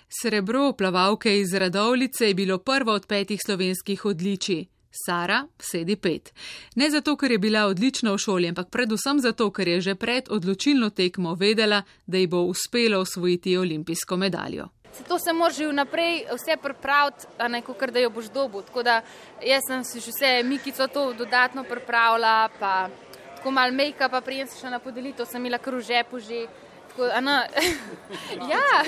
Srebro 0.09 0.73
plavalke 0.73 1.41
iz 1.41 1.55
Radovlice 1.55 2.29
je 2.29 2.35
bilo 2.35 2.59
prvo 2.59 2.93
od 2.93 3.07
petih 3.07 3.41
slovenskih 3.45 4.05
odličij. 4.05 4.74
Sara 4.95 5.47
sedi 5.59 5.97
pet. 5.97 6.33
Ne 6.77 6.91
zato, 6.91 7.17
ker 7.17 7.35
je 7.35 7.39
bila 7.39 7.67
odlična 7.67 8.13
v 8.13 8.19
šoli, 8.19 8.49
ampak 8.49 8.71
predvsem 8.71 9.19
zato, 9.21 9.51
ker 9.51 9.69
je 9.69 9.81
že 9.81 9.95
pred 9.95 10.31
odločilno 10.31 10.91
tekmo 10.91 11.35
vedela, 11.35 11.83
da 12.07 12.19
ji 12.19 12.27
bo 12.27 12.45
uspelo 12.47 13.01
osvojiti 13.01 13.57
olimpijsko 13.59 14.17
medaljo. 14.17 14.69
Zato 14.99 15.19
se 15.19 15.33
moraš 15.33 15.57
že 15.57 15.69
vnaprej 15.69 16.25
vse 16.31 16.57
pripraviti, 16.63 17.27
a 17.39 17.49
ne 17.49 17.63
kot 17.63 17.91
da 17.91 17.99
jo 17.99 18.11
boš 18.11 18.31
dobil. 18.31 18.63
Tako 18.63 18.83
da 18.83 19.03
jaz 19.43 19.63
sem 19.67 19.85
si 19.85 20.01
že 20.01 20.11
vse 20.11 20.43
Mikico 20.45 20.87
to 20.87 21.13
dodatno 21.13 21.65
pripravila, 21.65 22.49
pa 22.61 22.89
tako 23.37 23.51
mal 23.51 23.73
make-up, 23.73 24.11
pa 24.11 24.21
prijem 24.21 24.47
se 24.47 24.61
še 24.61 24.71
na 24.71 24.79
podelitev, 24.79 25.27
sem 25.27 25.43
imela 25.43 25.59
kar 25.59 25.75
v 25.75 25.83
žepu 25.83 26.19
že. 26.19 26.47
Tako, 26.95 27.11
ano, 27.15 27.31
ja, 28.55 28.85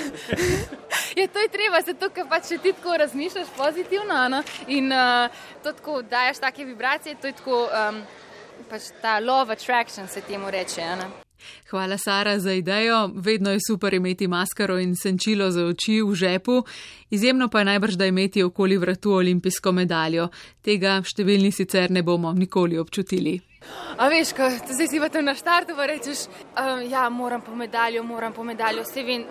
je 1.21 1.27
to 1.27 1.39
je 1.39 1.47
treba, 1.47 1.81
se 1.81 1.93
to, 1.93 2.07
ker 2.09 2.23
pač 2.29 2.47
ti 2.47 2.71
tako 2.71 2.97
razmišljaš 2.97 3.47
pozitivno 3.57 4.15
ano, 4.15 4.43
in 4.67 4.91
uh, 4.91 5.27
to 5.63 5.73
tako 5.73 6.01
daješ 6.01 6.39
take 6.39 6.63
vibracije, 6.63 7.15
to 7.21 7.27
je 7.27 7.33
tako 7.33 7.67
um, 7.67 8.01
pač 8.69 8.81
ta 9.01 9.19
love 9.19 9.53
attraction 9.53 10.07
se 10.07 10.21
temu 10.21 10.51
reče. 10.51 10.81
Ano. 10.81 11.26
Hvala, 11.69 11.97
Sara, 11.97 12.39
za 12.39 12.53
idejo. 12.53 13.09
Vedno 13.15 13.51
je 13.51 13.59
super 13.67 13.93
imeti 13.93 14.27
maskaro 14.27 14.79
in 14.79 14.95
senčilo 14.95 15.51
za 15.51 15.65
oči 15.65 16.01
v 16.01 16.15
žepu. 16.15 16.63
Izjemno 17.09 17.47
pa 17.49 17.59
je 17.59 17.65
najbrž, 17.65 17.95
da 17.95 18.05
imeti 18.05 18.43
okoli 18.43 18.77
vratu 18.77 19.11
olimpijsko 19.11 19.71
medaljo. 19.71 20.29
Tega 20.61 21.01
številni 21.03 21.51
sicer 21.51 21.91
ne 21.91 22.03
bomo 22.03 22.33
nikoli 22.33 22.79
občutili. 22.79 23.39
A 23.97 24.07
veš, 24.11 24.31
ko 24.37 24.47
zdaj 24.49 24.87
si 24.87 24.99
pa 25.01 25.09
tam 25.09 25.25
na 25.25 25.33
štartu, 25.35 25.75
pa 25.75 25.87
rečeš, 25.89 26.27
um, 26.29 26.83
ja, 26.85 27.07
moram 27.09 27.41
po 27.41 27.55
medaljo, 27.55 28.03
moram 28.03 28.33
po 28.33 28.43
medaljo, 28.43 28.83
vse 28.85 29.03
vem. 29.03 29.25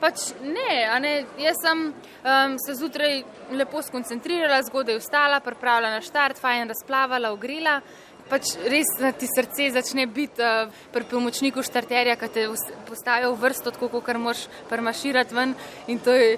Pač 0.00 0.30
ne, 0.44 0.72
ne, 1.00 1.12
jaz 1.40 1.60
sem 1.62 1.82
um, 1.88 2.56
se 2.60 2.74
zjutraj 2.76 3.22
lepo 3.56 3.80
skoncentrirala, 3.82 4.62
zgodaj 4.66 4.98
vstala, 5.00 5.40
pripravila 5.44 5.94
na 5.94 6.02
štart, 6.04 6.40
fajn 6.40 6.72
razplavala, 6.72 7.32
ogrela. 7.32 7.78
Pač 8.26 8.56
res 8.66 8.88
ti 9.20 9.26
srce 9.30 9.70
začne 9.70 10.06
biti 10.10 10.42
uh, 10.42 10.66
pri 10.90 11.06
pomočniku 11.06 11.62
štarterja, 11.62 12.16
ki 12.18 12.28
te 12.34 12.46
postavijo 12.88 13.30
v 13.34 13.42
vrsto, 13.44 13.70
tako 13.70 13.88
kot 14.00 14.18
moraš 14.18 14.48
premaširati 14.70 15.34
ven. 15.34 15.54
In 15.86 16.02
to 16.02 16.10
je 16.10 16.34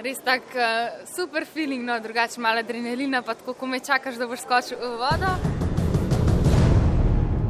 res 0.00 0.22
tak 0.24 0.48
uh, 0.56 1.04
super 1.04 1.44
feeling, 1.44 1.84
no, 1.84 2.00
drugače 2.00 2.40
malo 2.40 2.64
adrenalina, 2.64 3.20
pa 3.22 3.36
tako, 3.36 3.52
ko 3.52 3.68
me 3.68 3.80
čakaš, 3.84 4.16
da 4.16 4.30
boš 4.30 4.46
skočil 4.48 4.80
v 4.80 4.96
vodo. 4.96 5.36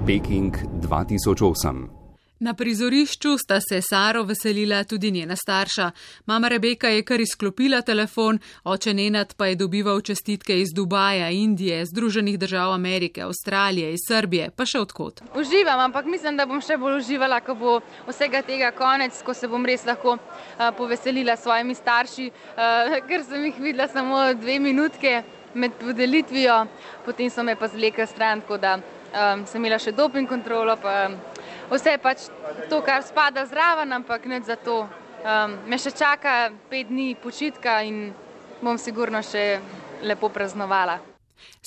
Peking 0.09 0.57
2008. 0.83 2.08
Na 2.41 2.55
prizorišču 2.55 3.39
sta 3.39 3.59
se 3.61 3.81
Saro 3.83 4.23
veselila 4.23 4.85
tudi 4.85 5.11
njena 5.11 5.37
starša. 5.37 5.91
Mama 6.27 6.49
Rebeka 6.49 6.89
je 6.89 7.03
kar 7.03 7.21
izklopila 7.21 7.81
telefon, 7.83 8.39
oče 8.65 8.95
Nenad 8.95 9.35
pa 9.35 9.47
je 9.47 9.55
dobival 9.55 10.01
čestitke 10.01 10.61
iz 10.61 10.69
Dubaja, 10.75 11.31
Indije, 11.31 11.87
Združenih 11.87 12.39
držav 12.39 12.73
Amerike, 12.73 13.23
Avstralije, 13.23 13.93
iz 13.93 14.05
Srbije, 14.09 14.51
pa 14.57 14.67
še 14.67 14.79
odkot. 14.79 15.23
Uživam, 15.35 15.81
ampak 15.81 16.07
mislim, 16.07 16.37
da 16.39 16.47
bom 16.47 16.61
še 16.63 16.77
bolj 16.79 17.01
uživala, 17.01 17.41
ko 17.41 17.57
bo 17.59 17.81
vsega 18.07 18.43
tega 18.47 18.71
konec, 18.71 19.19
ko 19.27 19.35
se 19.35 19.51
bom 19.51 19.67
res 19.67 19.83
lahko 19.87 20.15
uh, 20.15 20.71
poveselila 20.79 21.35
s 21.35 21.43
svojimi 21.43 21.75
starši, 21.75 22.29
uh, 22.31 23.01
ker 23.09 23.27
sem 23.27 23.49
jih 23.51 23.59
videla 23.59 23.89
samo 23.91 24.23
dve 24.39 24.61
minutke 24.63 25.25
med 25.59 25.75
podelitvijo, 25.83 26.61
potem 27.05 27.35
so 27.35 27.43
me 27.43 27.59
pa 27.59 27.67
zvlekli 27.67 28.07
stran, 28.07 28.47
tako 28.47 28.63
da 28.63 28.77
um, 28.79 29.43
sem 29.47 29.59
imela 29.59 29.83
še 29.83 29.97
doping 29.97 30.29
kontrolo, 30.31 30.79
pa 30.79 31.09
vse 31.71 31.91
je 31.91 31.99
pač 31.99 32.29
to, 32.71 32.81
kar 32.83 33.03
spada 33.03 33.45
zraven, 33.47 33.93
ampak 33.93 34.27
ne 34.27 34.41
za 34.41 34.57
to. 34.57 34.89
Um, 35.19 35.59
me 35.67 35.79
še 35.79 35.91
čaka 35.91 36.51
pet 36.71 36.89
dni 36.89 37.15
počitka 37.19 37.83
in 37.83 38.15
bom 38.63 38.79
sigurno 38.79 39.19
še 39.23 39.59
lepo 40.03 40.31
praznovala. 40.31 41.18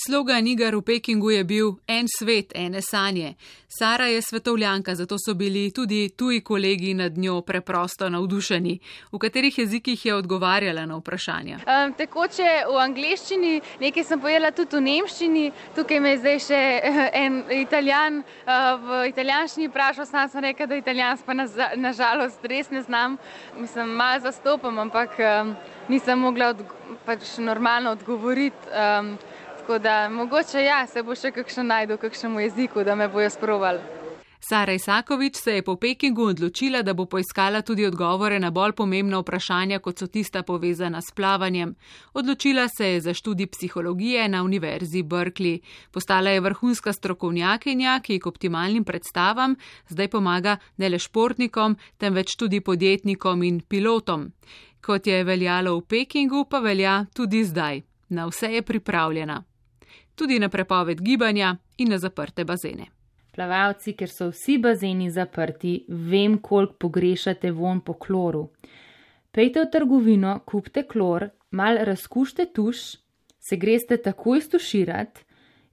Slogan 0.06 0.46
iger 0.46 0.76
v 0.76 0.82
Pekingu 0.82 1.30
je 1.30 1.44
bil 1.44 1.74
En 1.86 2.06
svet, 2.18 2.52
ene 2.54 2.82
sanje. 2.82 3.34
Sara 3.78 4.06
je 4.06 4.22
svetovljanka, 4.22 4.94
zato 4.94 5.16
so 5.18 5.34
bili 5.34 5.70
tudi 5.70 6.08
tuji 6.16 6.40
kolegi 6.40 6.94
nad 6.94 7.18
njo 7.18 7.40
preprosto 7.40 8.08
navdušeni. 8.08 8.78
V 9.12 9.18
katerih 9.18 9.58
jezikih 9.58 10.06
je 10.06 10.14
odgovarjala 10.14 10.86
na 10.86 10.96
vprašanja? 10.96 11.56
Um, 11.56 11.94
tekoče 11.96 12.50
v 12.68 12.76
angliščini, 12.82 13.60
nekaj 13.80 14.04
sem 14.04 14.20
pojela 14.20 14.50
tudi 14.50 14.76
v 14.76 14.82
nemščini, 14.88 15.46
tukaj 15.76 16.00
me 16.00 16.12
je 16.12 16.20
zdaj 16.20 16.38
še 16.48 16.60
en 17.22 17.40
italijan 17.62 18.20
uh, 18.20 18.76
v 18.84 19.02
italijanščini 19.08 19.70
vprašal, 19.72 20.06
sam 20.06 20.28
sem 20.28 20.44
rekel, 20.44 20.68
da 20.68 20.76
italijansko 20.76 21.38
nažalost 21.76 22.44
na 22.44 22.52
res 22.52 22.70
ne 22.70 22.82
znam. 22.82 23.18
Mislim, 23.56 23.96
malo 23.96 24.20
zastopam, 24.20 24.78
ampak 24.78 25.16
um, 25.16 25.56
nisem 25.88 26.20
mogla 26.20 26.52
odgo 26.52 26.96
pač 27.06 27.38
normalno 27.38 27.96
odgovoriti. 27.96 28.68
Um, 28.68 29.16
Tako 29.62 29.78
da 29.78 30.08
mogoče 30.08 30.62
ja, 30.62 30.86
se 30.86 31.02
bo 31.06 31.14
še 31.14 31.30
kakšen 31.30 31.68
najdel, 31.70 31.96
kakšnemu 32.02 32.40
jeziku, 32.40 32.82
da 32.82 32.96
me 32.98 33.06
bojo 33.08 33.28
sprovali. 33.30 33.78
Sara 34.42 34.72
Isakovič 34.74 35.36
se 35.38 35.52
je 35.54 35.62
po 35.62 35.76
Pekingu 35.76 36.24
odločila, 36.32 36.80
da 36.82 36.94
bo 36.98 37.04
poiskala 37.06 37.60
tudi 37.62 37.86
odgovore 37.86 38.40
na 38.42 38.50
bolj 38.50 38.72
pomembna 38.72 39.20
vprašanja, 39.22 39.78
kot 39.78 40.02
so 40.02 40.08
tista 40.10 40.42
povezana 40.42 40.98
s 41.00 41.14
plavanjem. 41.14 41.76
Odločila 42.14 42.64
se 42.68 42.88
je 42.88 43.00
za 43.00 43.14
študij 43.14 43.46
psihologije 43.46 44.26
na 44.28 44.42
Univerzi 44.42 45.02
Berkeley. 45.02 45.60
Postala 45.92 46.34
je 46.34 46.40
vrhunska 46.40 46.92
strokovnjakinja, 46.92 48.00
ki 48.02 48.18
k 48.18 48.26
optimalnim 48.26 48.84
predstavam 48.84 49.54
zdaj 49.88 50.08
pomaga 50.08 50.56
ne 50.76 50.88
le 50.88 50.98
športnikom, 50.98 51.78
temveč 51.98 52.34
tudi 52.36 52.60
podjetnikom 52.60 53.42
in 53.42 53.60
pilotom. 53.60 54.32
Kot 54.80 55.06
je 55.06 55.22
veljalo 55.24 55.78
v 55.78 55.86
Pekingu, 55.86 56.44
pa 56.50 56.58
velja 56.58 57.04
tudi 57.14 57.44
zdaj. 57.44 57.82
Na 58.08 58.26
vse 58.26 58.54
je 58.58 58.62
pripravljena. 58.62 59.42
Tudi 60.14 60.38
na 60.38 60.48
prepoved 60.48 61.00
gibanja 61.00 61.56
in 61.76 61.88
na 61.88 61.98
zaprte 61.98 62.44
bazene. 62.44 62.86
Plavalci, 63.32 63.94
ker 63.96 64.10
so 64.12 64.28
vsi 64.28 64.58
bazeni 64.60 65.10
zaprti, 65.10 65.84
vem, 65.88 66.38
koliko 66.38 66.74
pogrešate 66.84 67.52
von 67.52 67.80
po 67.80 67.94
kloru. 67.94 68.50
Pejte 69.32 69.64
v 69.64 69.70
trgovino, 69.72 70.40
kupite 70.44 70.82
klor, 70.84 71.30
mal 71.50 71.80
razkušte 71.80 72.50
tuš, 72.52 72.82
se 73.40 73.56
greste 73.56 73.96
takoj 73.96 74.40
stuširati 74.40 75.24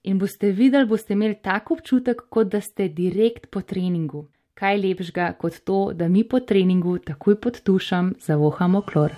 in 0.04 0.19
boste 0.19 0.52
videli, 0.52 0.88
boste 0.88 1.13
imeli 1.13 1.36
tak 1.43 1.71
občutek, 1.71 2.30
kot 2.30 2.47
da 2.47 2.62
ste 2.62 2.88
direkt 2.88 3.49
po 3.52 3.62
treningu. 3.62 4.28
Kaj 4.56 4.80
lepšega 4.80 5.34
kot 5.39 5.60
to, 5.63 5.91
da 5.93 6.08
mi 6.08 6.23
po 6.23 6.39
treningu 6.39 6.97
takoj 7.04 7.36
pod 7.41 7.60
tušem 7.63 8.13
zavohamo 8.23 8.82
klor. 8.82 9.15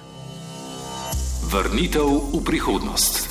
Vrnitev 1.53 2.09
v 2.33 2.43
prihodnost. 2.45 3.30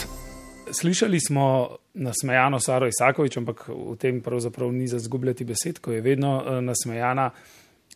Slišali 0.73 1.21
smo 1.21 1.77
nasmejano 1.95 2.61
Saro 2.61 2.87
Isakovič, 2.87 3.37
ampak 3.37 3.69
v 3.69 3.97
tem 3.99 4.21
pravzaprav 4.21 4.73
ni 4.73 4.87
za 4.87 4.99
zgubljati 4.99 5.45
besed, 5.45 5.79
ko 5.79 5.93
je 5.93 6.01
vedno 6.01 6.37
uh, 6.39 6.59
nasmejana. 6.65 7.31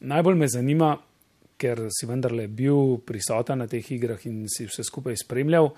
Najbolj 0.01 0.37
me 0.37 0.49
zanima, 0.49 0.97
ker 1.57 1.87
si 1.91 2.07
vendarle 2.07 2.49
bil 2.49 2.99
prisoten 3.07 3.63
na 3.63 3.67
teh 3.71 3.93
igrah 3.93 4.21
in 4.27 4.45
si 4.51 4.67
vse 4.67 4.85
skupaj 4.85 5.17
spremljal, 5.23 5.71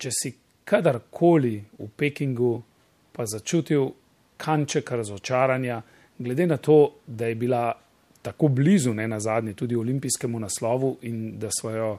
če 0.00 0.10
si 0.10 0.32
kadarkoli 0.64 1.58
v 1.78 1.88
Pekingu 1.96 2.54
pa 3.12 3.26
začutil 3.26 3.90
kanček 4.40 4.90
razočaranja, 4.90 5.82
glede 6.18 6.46
na 6.46 6.56
to, 6.56 7.02
da 7.06 7.26
je 7.26 7.34
bila 7.34 7.74
tako 8.22 8.48
blizu, 8.48 8.94
ne 8.94 9.08
na 9.08 9.20
zadnje, 9.20 9.54
tudi 9.54 9.76
olimpijskemu 9.76 10.40
naslovu 10.40 10.96
in 11.02 11.38
da 11.38 11.48
svojo 11.60 11.98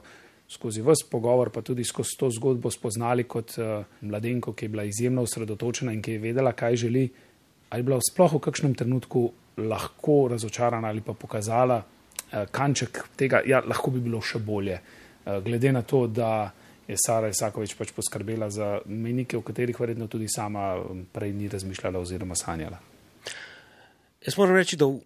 skozi 0.52 0.82
vse 0.84 1.08
pogovor, 1.10 1.50
pa 1.50 1.62
tudi 1.62 1.84
skozi 1.84 2.16
to 2.18 2.30
zgodbo 2.30 2.70
spoznali 2.70 3.24
kot 3.24 3.56
uh, 3.58 3.84
mladenko, 4.00 4.52
ki 4.52 4.64
je 4.64 4.68
bila 4.68 4.84
izjemno 4.84 5.22
osredotočena 5.22 5.92
in 5.92 6.02
ki 6.02 6.16
je 6.16 6.22
vedela, 6.22 6.52
kaj 6.52 6.76
želi, 6.76 7.08
ali 7.70 7.80
je 7.80 7.88
bila 7.88 8.00
sploh 8.10 8.36
v 8.36 8.42
kakšnem 8.44 8.74
trenutku 8.74 9.30
lahko 9.56 10.28
razočarana 10.30 10.88
ali 10.88 11.00
pa 11.00 11.12
pokazala 11.12 11.78
uh, 11.82 12.44
kanček 12.50 13.04
tega, 13.16 13.42
da 13.44 13.50
ja, 13.50 13.62
lahko 13.66 13.90
bi 13.90 14.00
bilo 14.00 14.20
še 14.20 14.38
bolje. 14.38 14.80
Uh, 15.24 15.38
glede 15.44 15.72
na 15.72 15.82
to, 15.82 16.06
da 16.06 16.50
je 16.88 16.96
Sara 16.98 17.30
Isakovič 17.30 17.76
pač 17.78 17.92
poskrbela 17.94 18.50
za 18.50 18.80
menike, 18.86 19.38
o 19.38 19.46
katerih 19.46 19.78
verjetno 19.80 20.08
tudi 20.10 20.28
sama 20.28 20.74
prej 21.12 21.32
ni 21.32 21.48
razmišljala 21.48 22.00
oziroma 22.00 22.36
sanjala. 22.36 22.80
Jaz 24.22 24.36
moram 24.38 24.56
reči, 24.56 24.76
da 24.76 24.86
v 24.86 25.00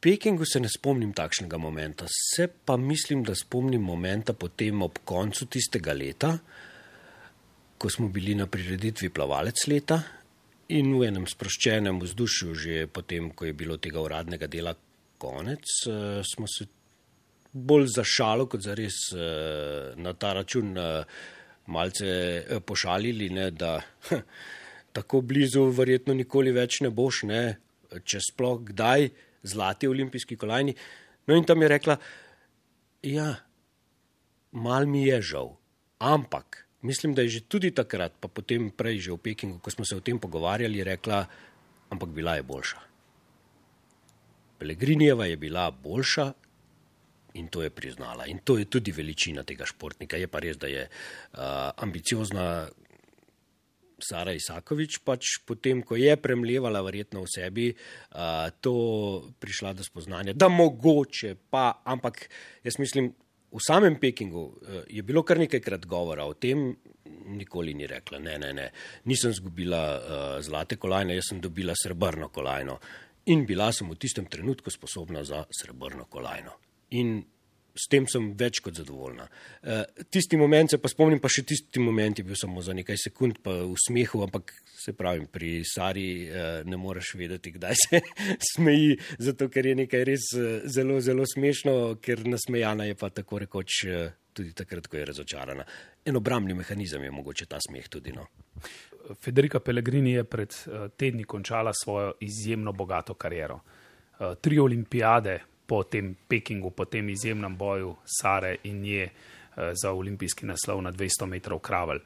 Pekingu 0.00 0.46
se 0.48 0.60
ne 0.60 0.68
spomnim 0.72 1.12
takšnega 1.12 1.58
momenta, 1.60 2.06
se 2.08 2.46
pa 2.64 2.76
mislim, 2.76 3.22
da 3.22 3.34
spomnim 3.36 3.82
momenta 3.84 4.32
potem 4.32 4.82
ob 4.82 5.02
koncu 5.04 5.44
tistega 5.46 5.92
leta, 5.92 6.38
ko 7.78 7.90
smo 7.90 8.08
bili 8.08 8.34
na 8.34 8.46
prireditvi 8.46 9.10
plavalec 9.12 9.66
leta 9.68 10.00
in 10.72 10.94
v 10.96 11.04
enem 11.10 11.26
sproščenem 11.28 12.00
vzdušju, 12.00 12.54
že 12.54 12.86
potem, 12.88 13.30
ko 13.36 13.48
je 13.48 13.56
bilo 13.56 13.76
tega 13.76 14.00
uradnega 14.00 14.48
dela 14.48 14.74
konec, 15.20 15.68
eh, 15.86 16.22
smo 16.24 16.48
se 16.48 16.66
bolj 17.52 17.90
za 17.96 18.04
šalo, 18.04 18.46
kot 18.48 18.64
za 18.64 18.74
res 18.78 19.12
eh, 19.12 19.92
na 19.96 20.14
ta 20.14 20.32
račun 20.32 20.76
eh, 20.78 21.04
malce 21.66 22.60
pošalili, 22.66 23.28
ne, 23.36 23.50
da 23.50 23.80
tako 24.96 25.20
blizu 25.20 25.68
verjetno 25.76 26.16
nikoli 26.16 26.56
več 26.56 26.80
ne 26.80 26.90
boš, 26.90 27.26
ne, 27.28 27.42
če 27.90 28.22
sploh 28.30 28.62
kdaj 28.70 29.10
zlati 29.42 29.88
olimpijski 29.88 30.36
kolajni. 30.36 30.74
No 31.26 31.36
in 31.36 31.44
tam 31.44 31.62
je 31.62 31.68
rekla, 31.68 31.96
ja, 33.02 33.34
mal 34.52 34.86
mi 34.86 35.06
je 35.06 35.22
žal, 35.22 35.54
ampak 35.98 36.66
mislim, 36.82 37.14
da 37.14 37.22
je 37.22 37.28
že 37.28 37.40
tudi 37.40 37.70
takrat, 37.70 38.12
pa 38.20 38.28
potem 38.28 38.70
prej 38.70 38.98
že 38.98 39.12
v 39.12 39.18
Pekingu, 39.18 39.58
ko 39.58 39.70
smo 39.70 39.84
se 39.84 39.96
o 39.96 40.00
tem 40.00 40.18
pogovarjali, 40.18 40.84
rekla, 40.84 41.26
ampak 41.90 42.08
bila 42.08 42.36
je 42.36 42.42
boljša. 42.42 42.80
Pelegrinijeva 44.58 45.26
je 45.26 45.36
bila 45.36 45.70
boljša 45.70 46.32
in 47.34 47.48
to 47.48 47.62
je 47.62 47.70
priznala. 47.70 48.26
In 48.26 48.38
to 48.44 48.58
je 48.58 48.64
tudi 48.64 48.92
veličina 48.92 49.42
tega 49.42 49.64
športnika. 49.66 50.16
Je 50.16 50.26
pa 50.26 50.40
res, 50.42 50.58
da 50.58 50.66
je 50.66 50.82
uh, 50.84 51.40
ambiciozna, 51.76 52.68
Sara 54.04 54.34
Isakovič, 54.36 55.00
pač 55.06 55.40
potem, 55.46 55.82
ko 55.86 55.98
je 55.98 56.14
premljevala 56.20 56.82
verjetno 56.86 57.24
v 57.24 57.30
sebi, 57.30 57.66
uh, 57.72 58.48
to 58.60 58.74
prišla 59.40 59.74
do 59.78 59.86
spoznanja, 59.86 60.36
da 60.36 60.48
mogoče 60.48 61.34
pa, 61.50 61.82
ampak 61.84 62.24
jaz 62.64 62.78
mislim, 62.78 63.12
v 63.50 63.60
samem 63.64 63.98
Pekingu 64.00 64.44
uh, 64.46 64.80
je 64.88 65.02
bilo 65.02 65.24
kar 65.26 65.40
nekajkrat 65.42 65.86
govora 65.86 66.26
o 66.26 66.34
tem, 66.34 66.70
nikoli 67.30 67.74
ni 67.74 67.86
rekla, 67.86 68.18
ne, 68.22 68.38
ne, 68.38 68.52
ne, 68.56 68.70
nisem 69.10 69.34
zgubila 69.34 69.84
uh, 69.98 70.34
zlate 70.44 70.78
kolajne, 70.80 71.14
jaz 71.18 71.32
sem 71.32 71.40
dobila 71.42 71.76
srebrno 71.78 72.30
kolajno 72.34 72.80
in 73.30 73.44
bila 73.46 73.68
sem 73.72 73.88
v 73.90 73.98
tistem 74.00 74.26
trenutku 74.26 74.70
sposobna 74.70 75.24
za 75.24 75.44
srebrno 75.52 76.06
kolajno. 76.08 76.56
In 76.96 77.20
s 77.76 77.88
tem 77.90 78.06
sem 78.10 78.30
več 78.38 78.60
kot 78.64 78.78
zadovoljna. 78.80 79.26
Uh, 79.62 79.82
tisti 80.10 80.38
moment 80.40 80.70
se 80.70 80.78
pa 80.80 80.90
spomnim, 80.90 81.20
pa 81.22 81.30
še 81.32 81.44
tisti 81.48 81.82
moment 81.82 82.18
je 82.18 82.24
bil 82.26 82.38
samo 82.38 82.62
za 82.64 82.74
nekaj 82.76 82.98
sekund, 83.00 83.40
pa 83.44 83.54
v 83.62 83.76
smehu, 83.80 84.22
ampak 84.26 84.52
se 84.80 84.94
pravi, 84.96 85.26
pri 85.30 85.52
Sari 85.66 86.06
uh, 86.28 86.48
ne 86.68 86.78
moreš 86.80 87.14
vedeti, 87.20 87.54
kdaj 87.56 87.78
se 87.78 88.02
smeji, 88.52 88.96
zato 89.18 89.50
ker 89.52 89.70
je 89.70 89.76
nekaj 89.84 90.06
res 90.08 90.30
uh, 90.38 90.64
zelo, 90.70 91.00
zelo 91.04 91.26
smešno, 91.28 91.76
ker 92.02 92.24
nasmejana 92.28 92.88
je 92.90 92.98
pa 92.98 93.12
tako 93.14 93.42
rekoč 93.44 93.82
uh, 93.88 94.08
tudi 94.36 94.54
takrat, 94.56 94.86
ko 94.86 94.98
je 94.98 95.10
razočarana. 95.10 95.66
En 96.06 96.16
obrambni 96.16 96.54
mehanizem 96.56 97.04
je 97.04 97.12
mogoče 97.14 97.46
ta 97.50 97.58
smeh 97.60 97.88
tudi. 97.92 98.14
No. 98.16 98.26
Federica 99.20 99.60
Pellegrini 99.60 100.14
je 100.14 100.24
pred 100.24 100.54
tedni 100.96 101.24
končala 101.24 101.72
svojo 101.74 102.14
izjemno 102.22 102.72
bogato 102.72 103.16
kariero. 103.18 103.58
Tri 104.40 104.58
olimpijade, 104.60 105.38
po 105.70 105.84
tem 105.86 106.16
Pekingu, 106.28 106.72
po 106.74 106.84
tem 106.84 107.08
izjemnem 107.08 107.54
boju 107.56 107.94
Sare 108.04 108.56
in 108.66 108.80
nje 108.82 109.04
eh, 109.06 109.12
za 109.82 109.92
olimpijski 109.92 110.46
naslov 110.46 110.82
na 110.82 110.90
200 110.92 111.26
metrov 111.30 111.62
kravelj. 111.62 112.00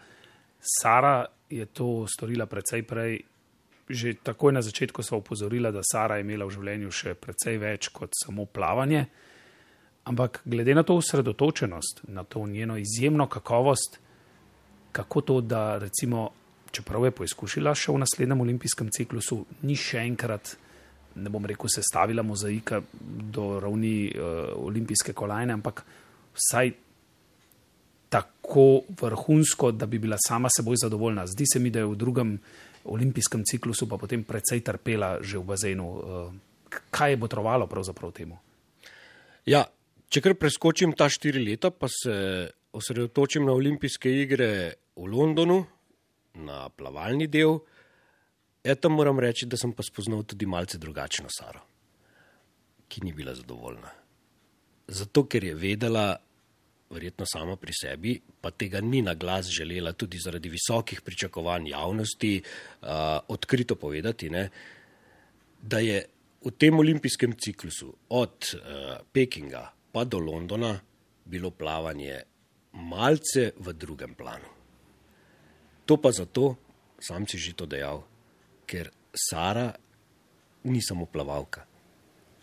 Sara 0.61 1.24
je 1.50 1.64
to 1.66 2.05
storila 2.07 2.46
precej 2.46 2.83
prej. 2.83 3.22
Že 3.88 4.14
takoj 4.24 4.53
na 4.53 4.62
začetku 4.64 5.03
so 5.05 5.18
upozorila, 5.20 5.68
da 5.70 5.83
Sara 5.85 6.16
je 6.16 6.24
imela 6.24 6.46
v 6.48 6.55
življenju 6.57 6.90
še 6.92 7.12
precej 7.20 7.59
več 7.61 7.90
kot 7.92 8.16
samo 8.16 8.46
plavanje, 8.48 9.03
ampak 10.09 10.40
glede 10.44 10.72
na 10.74 10.83
to 10.83 10.96
usredotočenost, 10.96 12.00
na 12.09 12.24
to 12.24 12.46
njeno 12.48 12.79
izjemno 12.81 13.27
kakovost, 13.29 14.00
kako 14.92 15.20
to, 15.20 15.40
da 15.40 15.77
recimo, 15.79 16.31
čeprav 16.72 17.05
je 17.05 17.12
poizkušila 17.20 17.74
še 17.77 17.92
v 17.92 18.00
naslednjem 18.00 18.40
olimpijskem 18.40 18.88
ciklusu, 18.88 19.42
ni 19.68 19.77
še 19.77 20.00
enkrat 20.00 20.57
ne 21.16 21.31
bom 21.31 21.46
rekel, 21.46 21.70
sestavila 21.70 22.22
mozaika 22.22 22.81
do 23.35 23.61
ravni 23.61 24.11
uh, 24.11 24.55
olimpijske 24.66 25.12
kolajne, 25.12 25.53
ampak 25.53 25.85
vsaj 26.35 26.72
tako 28.09 28.85
vrhunsko, 29.00 29.72
da 29.72 29.87
bi 29.87 29.98
bila 29.98 30.16
sama 30.22 30.48
seboj 30.50 30.77
zadovoljna. 30.83 31.27
Zdi 31.27 31.46
se 31.53 31.59
mi, 31.59 31.70
da 31.70 31.83
je 31.83 31.90
v 31.90 31.96
drugem 31.98 32.38
olimpijskem 32.85 33.42
ciklusu 33.50 33.88
pa 33.88 33.96
potem 33.96 34.24
precej 34.24 34.61
trpela 34.61 35.18
že 35.22 35.38
v 35.38 35.44
bazenu. 35.44 35.87
Uh, 35.88 36.35
kaj 36.90 37.14
je 37.14 37.20
potrovalo 37.20 37.66
pravzaprav 37.66 38.12
temu? 38.12 38.38
Ja, 39.46 39.64
če 40.09 40.22
kar 40.24 40.35
preskočim 40.38 40.94
ta 40.96 41.09
štiri 41.09 41.42
leta, 41.44 41.70
pa 41.70 41.88
se 41.90 42.50
osredotočim 42.74 43.44
na 43.46 43.53
olimpijske 43.53 44.11
igre 44.11 44.50
v 44.96 45.07
Londonu, 45.11 45.64
na 46.35 46.68
plavalni 46.68 47.29
del. 47.31 47.61
Eto 48.64 48.88
moram 48.88 49.18
reči, 49.20 49.44
da 49.46 49.59
sem 49.61 49.74
pa 49.77 49.85
spoznal 49.85 50.22
tudi 50.24 50.46
malce 50.48 50.79
drugačno 50.81 51.29
Saro, 51.29 51.61
ki 52.88 53.03
ni 53.05 53.12
bila 53.12 53.35
zadovoljna. 53.37 53.90
Zato, 54.88 55.27
ker 55.29 55.44
je 55.44 55.55
vedela, 55.55 56.07
verjetno 56.90 57.27
sama 57.29 57.59
pri 57.61 57.74
sebi, 57.77 58.14
pa 58.40 58.50
tega 58.50 58.81
ni 58.81 59.03
na 59.03 59.14
glas 59.14 59.50
želela, 59.53 59.92
tudi 59.92 60.18
zaradi 60.18 60.48
visokih 60.48 61.03
pričakovanj 61.05 61.68
javnosti, 61.74 62.33
uh, 62.40 62.88
odkrito 63.29 63.77
povedati, 63.77 64.31
ne, 64.31 64.48
da 65.61 65.83
je 65.85 66.00
v 66.44 66.53
tem 66.57 66.79
olimpijskem 66.79 67.37
ciklusu 67.37 67.92
od 68.09 68.48
uh, 68.55 68.96
Pekinga 69.12 69.66
pa 69.92 70.05
do 70.05 70.18
Londona 70.18 70.72
bilo 71.24 71.50
plavanje 71.50 72.22
malce 72.72 73.53
v 73.57 73.72
drugem 73.72 74.14
planu. 74.14 74.48
To 75.85 76.00
pa 76.00 76.12
zato, 76.12 76.57
sam 77.00 77.29
si 77.29 77.38
že 77.38 77.53
to 77.53 77.66
dejal, 77.68 78.05
ker 78.66 78.90
Sara 79.14 79.72
ni 80.64 80.83
samo 80.83 81.07
plavalka. 81.07 81.64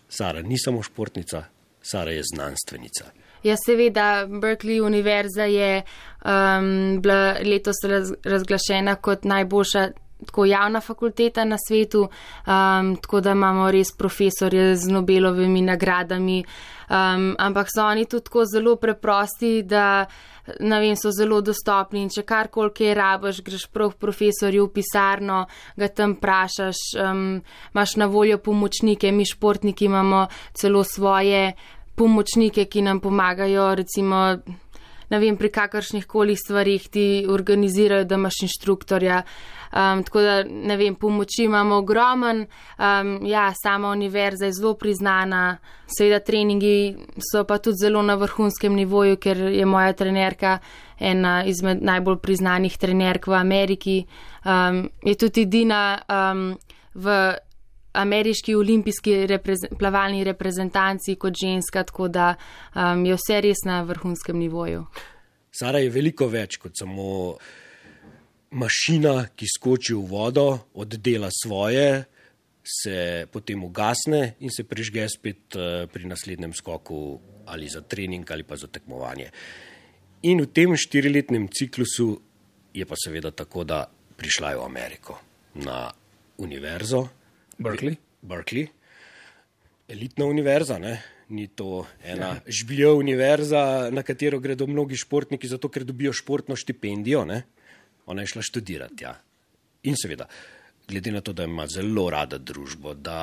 Sara 0.10 0.42
ni 0.42 0.60
samo 0.60 0.84
športnica, 0.84 1.44
Sara 1.82 2.12
je 2.12 2.22
znanstvenica. 2.34 3.06
Ja, 3.44 3.56
seveda, 3.66 4.28
Berkeley 4.30 4.82
univerza 4.86 5.44
je 5.44 5.82
um, 5.82 7.02
bila 7.02 7.36
letos 7.44 7.76
raz, 7.84 8.14
razglašena 8.24 8.96
kot 8.96 9.24
najboljša 9.24 9.88
tako 10.26 10.46
javna 10.46 10.82
fakulteta 10.82 11.46
na 11.46 11.58
svetu, 11.68 12.02
um, 12.02 12.96
tako 12.96 13.22
da 13.22 13.32
imamo 13.32 13.72
res 13.72 13.92
profesorje 13.98 14.76
z 14.76 14.92
Nobelovimi 14.92 15.62
nagradami, 15.62 16.44
um, 16.90 17.36
ampak 17.40 17.68
so 17.74 17.86
oni 17.86 18.06
tudi 18.06 18.24
tako 18.30 18.46
zelo 18.46 18.76
preprosti, 18.76 19.64
da 19.64 20.06
ne 20.60 20.80
vem, 20.80 20.96
so 20.96 21.12
zelo 21.14 21.42
dostopni 21.42 22.02
in 22.02 22.10
če 22.12 22.24
karkoli 22.28 22.74
kaj 22.76 22.96
rabaš, 22.98 23.42
greš 23.46 23.68
prav 23.74 23.94
profesorju 24.02 24.68
v 24.68 24.74
pisarno, 24.74 25.44
ga 25.78 25.88
tam 25.88 26.16
prašaš, 26.22 26.82
um, 27.02 27.42
imaš 27.74 27.96
na 28.02 28.10
voljo 28.12 28.40
pomočnike, 28.42 29.12
mi 29.12 29.26
športniki 29.26 29.86
imamo 29.86 30.26
celo 30.58 30.84
svoje 30.84 31.54
pomočnike, 31.96 32.66
ki 32.66 32.82
nam 32.82 33.00
pomagajo, 33.00 33.76
recimo, 33.76 34.26
ne 35.12 35.20
vem, 35.20 35.38
pri 35.38 35.52
kakršnih 35.52 36.08
koli 36.10 36.36
stvarih 36.40 36.88
ti 36.90 37.26
organizirajo, 37.30 38.08
da 38.10 38.18
imaš 38.18 38.44
inštruktorja. 38.48 39.24
Um, 39.72 40.04
tako 40.04 40.22
da, 40.22 40.44
ne 40.44 40.78
vem, 40.78 40.96
pomoči 40.96 41.44
imamo 41.44 41.76
ogromen, 41.76 42.46
um, 42.78 43.12
ja, 43.26 43.54
sama 43.64 43.90
univerza 43.90 44.46
je 44.46 44.54
zelo 44.54 44.74
priznana, 44.74 45.58
seveda 45.98 46.20
treningi 46.20 46.96
so 47.32 47.44
pa 47.48 47.58
tudi 47.58 47.78
zelo 47.84 48.02
na 48.02 48.16
vrhunskem 48.16 48.76
nivoju, 48.76 49.18
ker 49.18 49.38
je 49.38 49.66
moja 49.66 49.94
trenerka 49.94 50.58
ena 51.00 51.44
izmed 51.46 51.82
najbolj 51.82 52.20
priznanih 52.22 52.78
trenerk 52.78 53.28
v 53.28 53.38
Ameriki. 53.40 54.04
Um, 54.46 54.90
je 55.04 55.16
tudi 55.16 55.46
Dina 55.46 56.02
um, 56.10 56.52
v 56.94 57.16
ameriški 57.94 58.56
olimpijski 58.56 59.16
reprezent, 59.28 59.80
plavalni 59.80 60.24
reprezentanci 60.24 61.16
kot 61.16 61.34
ženska, 61.44 61.84
tako 61.84 62.08
da 62.08 62.36
um, 62.76 63.06
je 63.06 63.16
vse 63.16 63.42
res 63.42 63.66
na 63.66 63.82
vrhunskem 63.84 64.38
nivoju. 64.40 64.86
Sara 65.52 65.80
je 65.84 65.90
veliko 65.92 66.28
več 66.32 66.58
kot 66.58 66.78
samo 66.80 67.36
mašina, 68.52 69.32
ki 69.36 69.48
skoči 69.48 69.96
v 69.96 70.06
vodo, 70.08 70.48
oddela 70.74 71.30
svoje, 71.32 72.06
se 72.62 73.26
potem 73.32 73.64
ugasne 73.64 74.36
in 74.40 74.52
se 74.54 74.64
prižge 74.64 75.08
spet 75.10 75.58
uh, 75.58 75.88
pri 75.90 76.06
naslednjem 76.06 76.54
skoku 76.54 77.20
ali 77.50 77.66
za 77.70 77.82
trening 77.82 78.28
ali 78.32 78.44
pa 78.44 78.56
za 78.56 78.68
tekmovanje. 78.68 79.32
In 80.30 80.44
v 80.46 80.52
tem 80.54 80.76
štiriletnem 80.78 81.50
ciklusu 81.50 82.22
je 82.74 82.86
pa 82.86 82.96
seveda 82.96 83.32
tako, 83.34 83.66
da 83.66 83.90
prišla 83.90 84.54
je 84.54 84.58
v 84.62 84.66
Ameriko 84.66 85.18
na 85.58 85.90
univerzo, 86.38 87.10
Berkeley. 87.58 87.98
Berkeley. 88.22 88.70
Elitna 89.88 90.26
univerza, 90.26 90.78
ne? 90.80 91.02
ni 91.32 91.48
to 91.48 91.86
ena 92.04 92.36
ja. 92.36 92.52
žbilja 92.52 92.92
univerza, 92.94 93.90
na 93.92 94.04
katero 94.04 94.40
gredo 94.40 94.68
mnogi 94.68 94.98
športniki, 95.00 95.48
zato 95.48 95.70
ker 95.72 95.86
dobijo 95.88 96.12
športno 96.14 96.58
štipendijo. 96.60 97.24
Ne? 97.26 97.44
Ona 98.12 98.26
je 98.26 98.34
šla 98.36 98.46
študirati. 98.46 99.04
Ja. 99.04 99.16
In 99.88 99.96
seveda, 99.98 100.28
glede 100.88 101.12
na 101.12 101.22
to, 101.22 101.34
da 101.34 101.48
ima 101.48 101.68
zelo 101.68 102.10
rada 102.10 102.38
družbo, 102.38 102.94
da, 102.94 103.22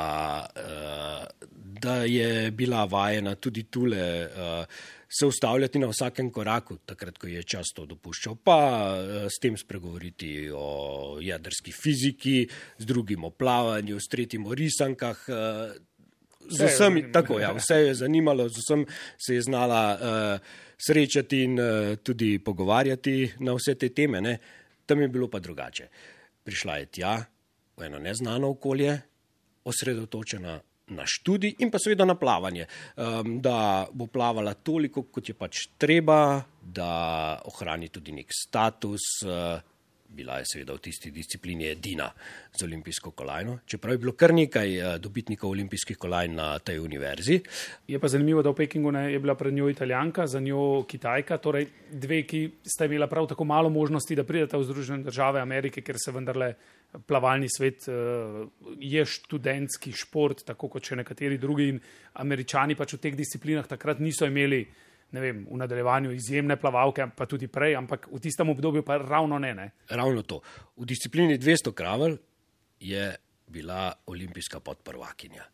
uh, 0.57 1.49
da 1.83 2.03
je 2.05 2.51
bila 2.51 2.85
vajena 2.85 3.35
tudi 3.35 3.69
tule. 3.71 4.07
Uh, 4.27 4.87
Se 5.09 5.25
ustavljati 5.25 5.81
na 5.81 5.87
vsakem 5.89 6.27
koraku, 6.29 6.75
takrat, 6.85 7.17
ko 7.17 7.31
je 7.33 7.41
čas 7.49 7.71
to 7.73 7.87
dopuščal, 7.89 8.35
pa 8.45 8.59
s 9.33 9.41
tem 9.41 9.55
spregovoriti 9.57 10.51
o 10.53 11.17
jedrski 11.25 11.73
fiziki, 11.73 12.43
z 12.77 12.85
drugim 12.85 13.25
o 13.25 13.31
plavanju, 13.31 13.97
s 13.97 14.13
tretjim 14.13 14.45
o 14.45 14.53
risankah. 14.53 15.23
Z 16.45 16.69
vsem, 16.69 17.01
tako, 17.13 17.41
ja, 17.41 17.55
vse 17.57 17.81
je 17.87 17.95
zanimalo, 18.03 18.51
z 18.53 18.61
vsem 18.61 18.85
se 19.17 19.39
je 19.39 19.47
znala 19.49 19.81
uh, 19.97 20.53
srečati 20.77 21.43
in 21.45 21.57
uh, 21.57 21.97
tudi 22.05 22.39
pogovarjati 22.39 23.33
na 23.41 23.57
vse 23.57 23.79
te 23.81 23.89
teme. 23.89 24.21
Ne. 24.21 24.39
Tam 24.89 25.01
je 25.05 25.09
bilo 25.13 25.29
pa 25.29 25.39
drugače. 25.39 25.89
Prišla 26.49 26.77
je 26.81 26.87
tja, 26.97 27.13
v 27.77 27.85
eno 27.85 27.99
neznano 28.01 28.55
okolje, 28.57 28.95
osredotočena 29.69 30.55
na 30.89 31.05
študij 31.05 31.59
in 31.61 31.69
pa 31.71 31.77
seveda 31.77 32.07
na 32.09 32.17
plavanje, 32.17 32.65
um, 32.97 33.35
da 33.45 33.85
bo 33.93 34.07
plavala 34.09 34.55
toliko, 34.55 35.05
kot 35.13 35.29
je 35.29 35.35
pač 35.37 35.67
treba, 35.77 36.41
da 36.63 36.89
ohrani 37.45 37.91
tudi 37.93 38.17
nek 38.17 38.33
status. 38.33 39.11
Uh, 39.29 39.61
bila 40.09 40.39
je 40.39 40.45
seveda 40.53 40.73
v 40.73 40.83
tisti 40.83 41.11
disciplini 41.11 41.69
edina 41.69 42.09
z 42.53 42.65
olimpijsko 42.65 43.11
kolajno, 43.11 43.59
čeprav 43.67 43.95
je 43.95 43.99
bilo 43.99 44.13
kar 44.13 44.35
nekaj 44.35 44.77
uh, 44.79 44.95
dobitnikov 45.01 45.51
olimpijskih 45.51 45.99
kolajn 45.99 46.35
na 46.35 46.49
tej 46.59 46.81
univerzi. 46.81 47.41
Je 47.89 47.99
pa 48.01 48.09
zanimivo, 48.09 48.43
da 48.43 48.51
v 48.51 48.59
Pekingu 48.63 48.93
ne, 48.93 49.05
je 49.13 49.21
bila 49.21 49.35
pred 49.35 49.55
njo 49.55 49.69
italijanka, 49.69 50.27
za 50.27 50.41
njo 50.41 50.85
kitajka, 50.89 51.39
torej 51.39 51.69
dve, 51.93 52.23
ki 52.27 52.43
sta 52.67 52.89
imela 52.89 53.07
prav 53.07 53.29
tako 53.29 53.45
malo 53.45 53.71
možnosti, 53.71 54.17
da 54.17 54.25
prideta 54.25 54.59
v 54.59 54.65
Združene 54.65 55.05
države 55.05 55.41
Amerike, 55.41 55.85
ker 55.85 56.01
se 56.01 56.13
vendarle 56.13 56.55
plavalni 57.07 57.49
svet 57.53 57.85
uh, 57.89 58.49
je 58.81 59.05
študentski 59.05 59.93
šport, 59.93 60.45
tako 60.49 60.73
kot 60.73 60.89
še 60.89 60.97
nekateri 60.97 61.39
drugi. 61.39 61.69
In 61.69 61.81
američani 62.19 62.75
pač 62.75 62.97
v 62.97 63.03
teh 63.03 63.17
disciplinah 63.17 63.69
takrat 63.69 64.01
niso 64.01 64.27
imeli, 64.27 64.65
ne 65.13 65.21
vem, 65.21 65.45
v 65.51 65.57
nadaljevanju 65.57 66.13
izjemne 66.13 66.57
plavalke, 66.61 67.07
pa 67.17 67.27
tudi 67.27 67.49
prej, 67.49 67.77
ampak 67.79 68.09
v 68.13 68.21
tistem 68.21 68.51
obdobju 68.53 68.83
pa 68.85 68.99
ravno 69.01 69.39
ne. 69.39 69.55
ne. 69.55 69.71
Ravno 69.89 70.23
to. 70.23 70.41
V 70.77 70.89
disciplini 70.89 71.39
200 71.39 71.73
kravelj 71.75 72.19
je 72.81 73.15
bila 73.49 73.93
olimpijska 74.07 74.61
podprvakinja. 74.61 75.45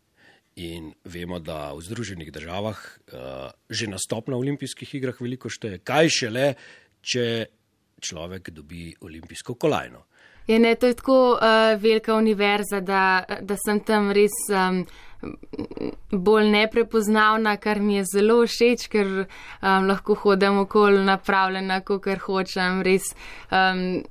In 0.57 0.93
vemo, 1.05 1.41
da 1.43 1.73
v 1.75 1.83
Združenih 1.83 2.31
državah 2.33 2.79
uh, 2.79 3.51
že 3.71 3.91
nastop 3.91 4.29
na 4.31 4.37
olimpijskih 4.39 4.95
igrah 4.95 5.19
veliko 5.21 5.51
šteje. 5.51 5.81
Kaj 5.83 6.11
šele, 6.15 6.47
če 7.03 7.25
človek 7.99 8.51
dobi 8.55 8.93
olimpijsko 9.01 9.55
kolajno. 9.55 10.05
Je 10.47 10.59
ne, 10.61 10.75
to 10.77 10.87
je 10.87 10.95
tako 10.95 11.19
uh, 11.35 11.75
velika 11.81 12.15
univerza, 12.15 12.81
da, 12.81 13.25
da 13.41 13.57
sem 13.57 13.81
tam 13.81 14.13
res 14.13 14.35
um, 14.53 14.85
bolj 16.11 16.49
neprepoznavna, 16.51 17.57
kar 17.57 17.81
mi 17.81 17.97
je 17.97 18.05
zelo 18.05 18.41
všeč, 18.47 18.89
ker 18.93 19.13
um, 19.25 19.89
lahko 19.89 20.15
hodim 20.15 20.59
okoli 20.65 21.05
napravljena, 21.05 21.81
kot 21.81 22.07
hočem. 22.27 22.83
Res, 22.87 23.13
um, 23.51 24.03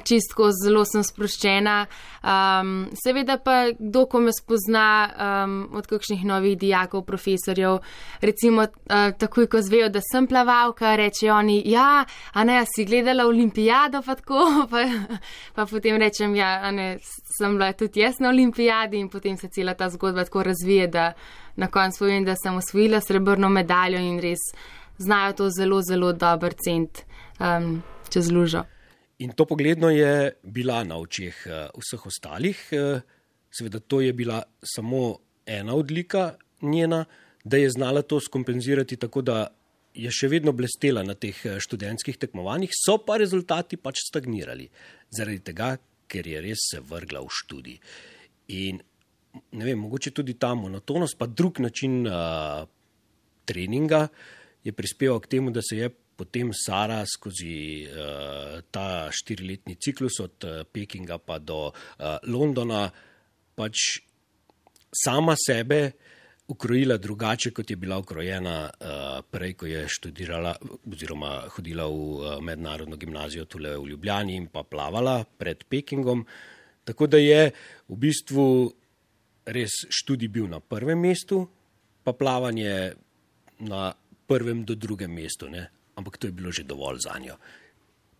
čistko 0.00 0.48
zelo 0.56 0.84
sem 0.88 1.04
sproščena. 1.04 1.74
Um, 2.22 2.72
seveda 2.96 3.36
pa, 3.42 3.72
kdo 3.76 4.06
ko 4.08 4.22
me 4.24 4.32
spozna 4.32 4.86
um, 5.10 5.56
od 5.76 5.86
kakšnih 5.90 6.24
novih 6.24 6.56
dijakov, 6.58 7.04
profesorjev, 7.04 7.80
recimo 8.24 8.64
uh, 8.64 9.12
takoj, 9.18 9.48
ko 9.52 9.60
zvejo, 9.62 9.90
da 9.92 10.00
sem 10.04 10.26
plavalka, 10.30 10.94
reče 10.96 11.32
oni, 11.32 11.60
ja, 11.68 12.04
a 12.32 12.44
ne, 12.48 12.58
a 12.62 12.64
si 12.68 12.86
gledala 12.88 13.26
olimpijado, 13.28 14.02
pa 14.06 14.16
tako, 14.16 14.46
pa, 14.72 14.86
pa 15.54 15.66
potem 15.66 16.00
rečem, 16.00 16.36
ja, 16.38 16.54
a 16.64 16.72
ne, 16.72 16.96
sem 17.36 17.58
bila 17.58 17.72
tudi 17.76 18.00
jaz 18.00 18.22
na 18.22 18.32
olimpijadi 18.32 19.00
in 19.02 19.10
potem 19.12 19.36
se 19.36 19.52
cela 19.52 19.74
ta 19.74 19.90
zgodba 19.92 20.24
tako 20.24 20.46
razvije, 20.48 20.88
da 20.88 21.12
na 21.56 21.68
koncu 21.68 22.06
povem, 22.06 22.24
da 22.24 22.34
sem 22.38 22.56
osvojila 22.56 23.00
srebrno 23.00 23.50
medaljo 23.52 24.00
in 24.00 24.20
res 24.22 24.40
znajo 24.98 25.32
to 25.32 25.50
zelo, 25.50 25.82
zelo 25.82 26.12
dober 26.12 26.54
cent 26.54 27.04
um, 27.40 27.82
čez 28.08 28.30
lužo. 28.30 28.71
In 29.22 29.32
to 29.38 29.46
pogledno 29.46 29.90
je 29.90 30.34
bila 30.42 30.82
na 30.84 30.98
očeh 30.98 31.46
eh, 31.46 31.68
vseh 31.78 32.06
ostalih. 32.06 32.58
Eh, 32.72 33.00
seveda, 33.52 33.78
to 33.78 34.00
je 34.00 34.12
bila 34.12 34.42
samo 34.62 35.18
ena 35.46 35.74
odlika 35.74 36.34
njena, 36.62 37.04
da 37.44 37.56
je 37.56 37.70
znala 37.70 38.02
to 38.02 38.20
skompenzirati 38.20 38.96
tako, 38.96 39.22
da 39.22 39.46
je 39.94 40.10
še 40.10 40.28
vedno 40.32 40.54
blestela 40.56 41.04
na 41.06 41.14
teh 41.14 41.38
eh, 41.46 41.60
študentskih 41.62 42.18
tekmovanjih, 42.18 42.74
so 42.74 42.98
pa 42.98 43.20
rezultati 43.22 43.78
pač 43.78 44.02
stagnirali. 44.08 44.68
Zaradi 45.14 45.42
tega, 45.52 45.76
ker 46.10 46.26
je 46.26 46.42
res 46.42 46.66
se 46.72 46.80
vrgla 46.80 47.22
v 47.22 47.36
študij. 47.38 47.78
In 48.58 48.82
ne 49.52 49.64
vem, 49.64 49.78
mogoče 49.78 50.10
tudi 50.10 50.34
ta 50.34 50.54
monotonost, 50.58 51.16
pa 51.18 51.28
drug 51.30 51.62
način 51.62 52.02
uh, 52.04 52.66
treninga 53.48 54.08
je 54.64 54.74
prispeval 54.76 55.22
k 55.22 55.30
temu, 55.36 55.50
da 55.54 55.62
se 55.64 55.78
je 55.78 55.88
potem 56.16 56.52
Sara 56.54 57.02
skozi 57.06 57.86
uh, 57.86 58.60
ta 58.70 59.08
štiriletni 59.10 59.76
ciklus 59.76 60.20
od 60.20 60.44
uh, 60.44 60.62
Pekinga 60.64 61.18
pa 61.18 61.38
do 61.38 61.68
uh, 61.70 62.18
Londona 62.28 62.86
pač 63.54 64.02
sama 64.92 65.34
sebe 65.36 65.92
ukrojila 66.52 66.96
drugače, 66.96 67.50
kot 67.50 67.70
je 67.70 67.76
bila 67.76 67.98
ukrojena 67.98 68.56
uh, 68.68 69.24
prej, 69.30 69.54
ko 69.56 69.66
je 69.66 69.86
študirala 69.88 70.52
oziroma 70.90 71.46
hodila 71.54 71.86
v 71.88 71.96
uh, 71.96 72.36
mednarodno 72.44 72.96
gimnazijo 72.96 73.44
tule 73.44 73.76
v 73.78 73.88
Ljubljani 73.94 74.36
in 74.36 74.48
pa 74.52 74.62
plavala 74.62 75.22
pred 75.24 75.64
Pekingom. 75.64 76.26
Tako 76.84 77.06
da 77.06 77.16
je 77.16 77.50
v 77.88 77.96
bistvu 77.96 78.46
res 79.46 79.86
študij 79.88 80.28
bil 80.28 80.50
na 80.50 80.60
prvem 80.60 80.98
mestu, 80.98 81.46
pa 82.02 82.12
plavanje 82.12 82.94
na 83.62 83.92
prvem 84.26 84.64
do 84.64 84.74
drugem 84.74 85.14
mestu. 85.14 85.48
Ne? 85.48 85.70
Ampak 85.96 86.18
to 86.18 86.26
je 86.26 86.32
bilo 86.32 86.52
že 86.52 86.64
dovolj 86.64 86.98
za 87.04 87.18
njo. 87.18 87.36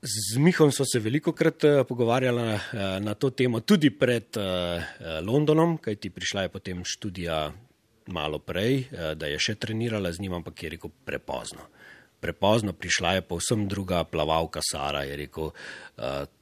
Z 0.02 0.38
Mihom 0.42 0.72
so 0.72 0.84
se 0.84 0.98
veliko 0.98 1.32
krat 1.32 1.64
uh, 1.64 1.86
pogovarjali 1.86 2.42
uh, 2.42 2.60
na 3.00 3.14
to 3.14 3.30
temo, 3.30 3.60
tudi 3.60 3.90
pred 3.90 4.34
uh, 4.36 4.82
Londonom, 5.22 5.78
kajti 5.78 6.10
prišla 6.10 6.42
je 6.42 6.48
potem 6.48 6.82
študija 6.84 7.52
malo 8.06 8.40
prej, 8.42 8.88
da 9.14 9.28
je 9.30 9.38
še 9.38 9.54
trenirala 9.62 10.10
z 10.10 10.18
njim, 10.24 10.34
ampak 10.34 10.58
je 10.58 10.70
rekel 10.74 10.90
prepozno. 11.06 11.68
Prepozno 12.18 12.74
prišla 12.74 13.14
je 13.14 13.22
povsem 13.22 13.68
druga 13.70 14.02
plavalka 14.02 14.58
Sara, 14.58 15.04
je 15.06 15.14
rekel, 15.22 15.52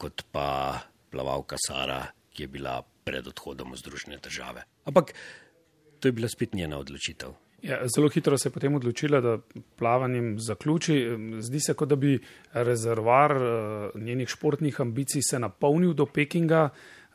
kot 0.00 0.24
pa 0.32 0.80
plavalka 1.12 1.60
Sara 1.60 2.00
ki 2.40 2.48
je 2.48 2.48
bila 2.48 2.80
pred 2.80 3.26
odhodom 3.26 3.74
v 3.74 3.76
Združene 3.76 4.16
države. 4.16 4.64
Ampak 4.88 5.12
to 6.00 6.08
je 6.08 6.12
bila 6.16 6.28
spet 6.28 6.54
njena 6.54 6.78
odločitev. 6.78 7.34
Ja, 7.62 7.78
zelo 7.96 8.08
hitro 8.08 8.38
se 8.38 8.48
je 8.48 8.52
potem 8.52 8.74
odločila, 8.74 9.20
da 9.20 9.38
plavanjem 9.76 10.38
zaključi. 10.38 10.94
Zdi 11.40 11.60
se, 11.60 11.74
kot 11.74 11.88
da 11.88 11.96
bi 11.96 12.18
rezervar 12.52 13.36
eh, 13.36 13.90
njenih 13.94 14.28
športnih 14.28 14.80
ambicij 14.80 15.22
se 15.30 15.38
napolnil 15.38 15.92
do 15.92 16.06
Pekinga, 16.06 16.68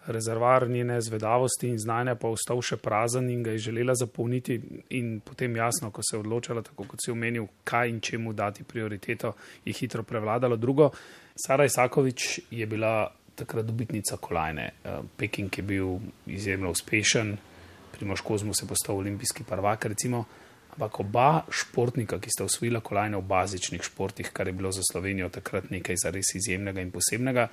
rezervar 0.07 0.69
njene 0.69 1.01
zvedavosti 1.01 1.67
in 1.67 1.79
znanja 1.79 2.15
pa 2.15 2.29
ostal 2.29 2.61
še 2.61 2.77
prazen 2.77 3.29
in 3.29 3.43
ga 3.43 3.55
je 3.55 3.63
želela 3.69 3.95
zapolniti. 3.95 4.59
In 4.89 5.19
potem 5.25 5.55
jasno, 5.55 5.91
ko 5.91 6.03
se 6.05 6.15
je 6.15 6.19
odločila, 6.19 6.61
tako 6.61 6.85
kot 6.91 7.01
si 7.05 7.11
omenil, 7.11 7.47
kaj 7.63 7.89
in 7.89 7.99
čemu 7.99 8.33
dati 8.33 8.63
prioriteto, 8.63 9.33
je 9.65 9.73
hitro 9.73 10.03
prevladalo. 10.03 10.55
Drugo, 10.55 10.91
Sara 11.35 11.65
Isakovič 11.65 12.39
je 12.51 12.65
bila 12.65 13.09
takrat 13.35 13.65
dobitnica 13.65 14.17
kolajne. 14.21 14.71
Eh, 14.83 15.01
Peking 15.17 15.57
je 15.57 15.63
bil 15.63 15.97
izjemno 16.27 16.69
uspešen. 16.69 17.37
Primoš 17.95 18.21
Kozmus 18.21 18.61
je 18.61 18.67
postal 18.67 18.97
olimpijski 18.97 19.43
prvak, 19.43 19.85
recimo, 19.85 20.25
ampak 20.73 20.99
oba 20.99 21.29
športnika, 21.49 22.19
ki 22.19 22.29
sta 22.29 22.45
osvojila 22.45 22.81
kolajne 22.83 23.17
v 23.17 23.27
bazičnih 23.27 23.83
športih, 23.83 24.29
kar 24.33 24.47
je 24.47 24.53
bilo 24.53 24.71
za 24.71 24.83
Slovenijo 24.91 25.29
takrat 25.29 25.71
nekaj 25.71 25.95
zares 26.03 26.35
izjemnega 26.35 26.83
in 26.83 26.91
posebnega, 26.91 27.47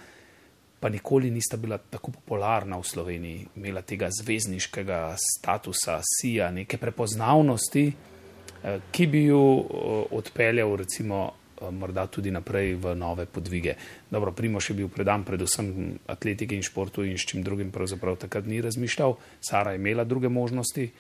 pa 0.81 0.89
nikoli 0.91 1.31
nista 1.31 1.57
bila 1.57 1.79
tako 1.79 2.11
popularna 2.11 2.79
v 2.79 2.85
Sloveniji, 2.85 3.45
imela 3.57 3.83
tega 3.87 4.09
zvezdniškega 4.11 5.15
statusa, 5.15 6.01
sija, 6.03 6.51
neke 6.51 6.77
prepoznavnosti, 6.77 7.85
eh, 7.93 8.81
ki 8.91 9.07
bi 9.07 9.25
jo 9.29 9.45
eh, 9.63 10.17
odpeljal 10.19 10.77
recimo 10.77 11.31
morda 11.71 12.07
tudi 12.07 12.31
naprej 12.31 12.75
v 12.75 12.95
nove 12.95 13.27
podvige. 13.27 13.75
Dobro, 14.11 14.33
Primoš 14.33 14.71
je 14.71 14.77
bil 14.77 14.89
predan 14.89 15.25
predvsem 15.25 15.99
atletiki 16.07 16.57
in 16.57 16.63
športu 16.63 17.05
in 17.05 17.19
s 17.19 17.27
čim 17.29 17.43
drugim 17.43 17.71
pravzaprav 17.71 18.17
takrat 18.17 18.47
ni 18.47 18.61
razmišljal, 18.61 19.17
Sara 19.41 19.73
je 19.73 19.81
imela 19.81 20.05
druge 20.05 20.29
možnosti. 20.29 20.91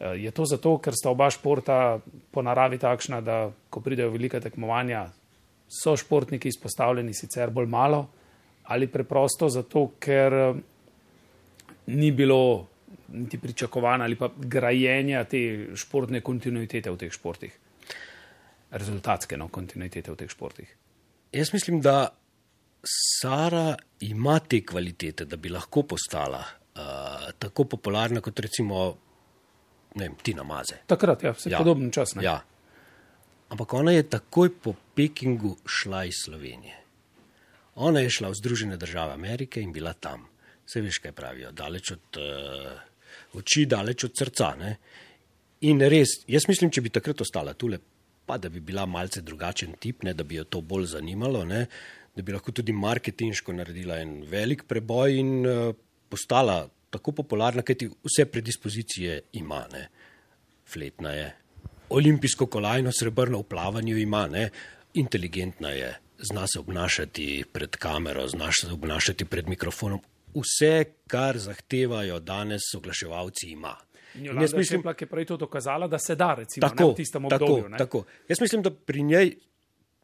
Eh, 0.00 0.16
je 0.16 0.30
to 0.30 0.44
zato, 0.44 0.78
ker 0.78 0.94
sta 0.94 1.10
oba 1.10 1.30
športa 1.30 1.98
po 2.30 2.42
naravi 2.42 2.78
takšna, 2.78 3.20
da 3.20 3.50
ko 3.70 3.80
pridejo 3.80 4.10
velika 4.10 4.40
tekmovanja, 4.40 5.08
so 5.68 5.96
športniki 5.96 6.48
izpostavljeni 6.48 7.14
sicer 7.14 7.50
bolj 7.50 7.66
malo 7.66 8.06
ali 8.66 8.86
preprosto 8.86 9.48
zato, 9.48 9.92
ker 9.98 10.32
eh, 10.32 10.54
ni 11.86 12.10
bilo 12.12 12.66
niti 13.08 13.38
pričakovanja 13.38 14.04
ali 14.04 14.16
pa 14.16 14.30
grajenja 14.36 15.24
te 15.24 15.68
športne 15.74 16.20
kontinuitete 16.20 16.90
v 16.90 16.96
teh 16.96 17.12
športih 17.12 17.65
rezultatske 18.70 19.36
no, 19.36 19.48
kontinuitete 19.48 20.12
v 20.12 20.16
teh 20.16 20.30
športih? 20.30 20.70
Jaz 21.32 21.52
mislim, 21.52 21.80
da 21.80 22.08
Sara 22.86 23.74
ima 24.00 24.38
te 24.38 24.60
kvalitete, 24.62 25.24
da 25.24 25.36
bi 25.36 25.50
lahko 25.50 25.82
postala 25.82 26.42
uh, 26.42 27.32
tako 27.38 27.64
popularna 27.64 28.20
kot 28.20 28.40
recimo 28.40 28.86
vem, 29.96 30.14
Tina 30.22 30.42
Maze. 30.42 30.82
Takrat, 30.86 31.22
ja, 31.22 31.32
vse 31.34 31.50
ja. 31.50 31.58
podoben 31.58 31.90
čas. 31.90 32.14
Ne? 32.14 32.24
Ja. 32.24 32.40
Ampak 33.48 33.74
ona 33.74 33.92
je 33.92 34.08
takoj 34.10 34.50
po 34.62 34.74
Pekingu 34.94 35.56
šla 35.66 36.04
iz 36.04 36.22
Slovenije. 36.24 36.82
Ona 37.74 38.00
je 38.00 38.10
šla 38.10 38.30
v 38.32 38.38
Združene 38.38 38.76
države 38.76 39.12
Amerike 39.12 39.60
in 39.60 39.72
bila 39.72 39.92
tam. 39.92 40.26
Vse 40.66 40.80
veš, 40.80 40.98
kaj 40.98 41.12
pravijo, 41.12 41.52
daleč 41.52 41.92
od 41.92 42.18
uh, 42.18 43.38
oči, 43.38 43.66
daleč 43.66 44.04
od 44.04 44.16
srca. 44.18 44.54
Ne? 44.58 44.76
In 45.68 45.80
res, 45.80 46.20
jaz 46.28 46.48
mislim, 46.48 46.70
če 46.70 46.82
bi 46.82 46.92
takrat 46.92 47.20
ostala 47.22 47.54
tukaj, 47.54 47.80
pa 48.26 48.38
da 48.38 48.48
bi 48.48 48.60
bila 48.60 48.86
malce 48.86 49.22
drugačen 49.22 49.76
tip, 49.80 50.02
ne, 50.02 50.14
da 50.14 50.24
bi 50.24 50.40
jo 50.40 50.44
to 50.44 50.60
bolj 50.60 50.86
zanimalo, 50.96 51.44
ne, 51.44 51.66
da 52.16 52.22
bi 52.22 52.32
lahko 52.32 52.52
tudi 52.52 52.72
marketinško 52.72 53.52
naredila 53.52 54.00
en 54.02 54.22
velik 54.30 54.64
preboj 54.68 55.18
in 55.20 55.32
uh, 55.46 55.74
postala 56.08 56.64
tako 56.90 57.12
popularna, 57.12 57.62
ker 57.62 57.76
ti 57.76 57.88
vse 57.88 58.26
predispozicije 58.30 59.20
ima. 59.40 59.66
Ne. 59.72 59.88
Fletna 60.66 61.12
je, 61.12 61.26
olimpijsko 61.88 62.46
kolajno, 62.50 62.92
srebrno 62.92 63.42
v 63.42 63.48
plavanju 63.50 63.98
ima, 63.98 64.26
ne, 64.26 64.48
inteligentna 64.94 65.70
je, 65.70 65.92
zna 66.30 66.46
se 66.46 66.58
obnašati 66.58 67.44
pred 67.52 67.76
kamero, 67.76 68.28
zna 68.28 68.50
se 68.52 68.72
obnašati 68.72 69.24
pred 69.24 69.48
mikrofonom. 69.48 70.00
Vse, 70.34 70.84
kar 71.06 71.38
zahtevajo 71.38 72.18
danes 72.20 72.74
oglaševalci, 72.76 73.52
ima. 73.52 73.76
Jaz 74.22 74.54
mislim, 74.54 74.82
da 74.82 74.94
je 75.00 75.06
prej 75.06 75.24
to 75.24 75.36
dokazala, 75.36 75.88
da 75.88 75.98
se 75.98 76.14
da, 76.14 76.34
recimo, 76.34 76.68
tako, 76.68 76.82
ne, 76.82 76.92
v 76.92 76.96
tistem 76.96 77.24
obdobju. 77.24 77.62
Tako, 77.62 77.78
tako. 77.78 78.04
Jaz 78.28 78.40
mislim, 78.40 78.62
da 78.62 78.70
pri 78.70 79.02
njej 79.02 79.34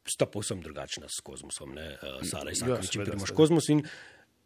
sta 0.09 0.27
povsem 0.27 0.61
drugačna 0.61 1.07
s 1.09 1.21
kozmosom, 1.23 1.75
ne, 1.75 1.95
uh, 1.95 2.21
Sara 2.27 2.51
in 2.51 2.59
Sara, 2.59 2.81
če 2.83 3.05
primaš 3.05 3.31
kozmos. 3.37 3.69
In 3.69 3.85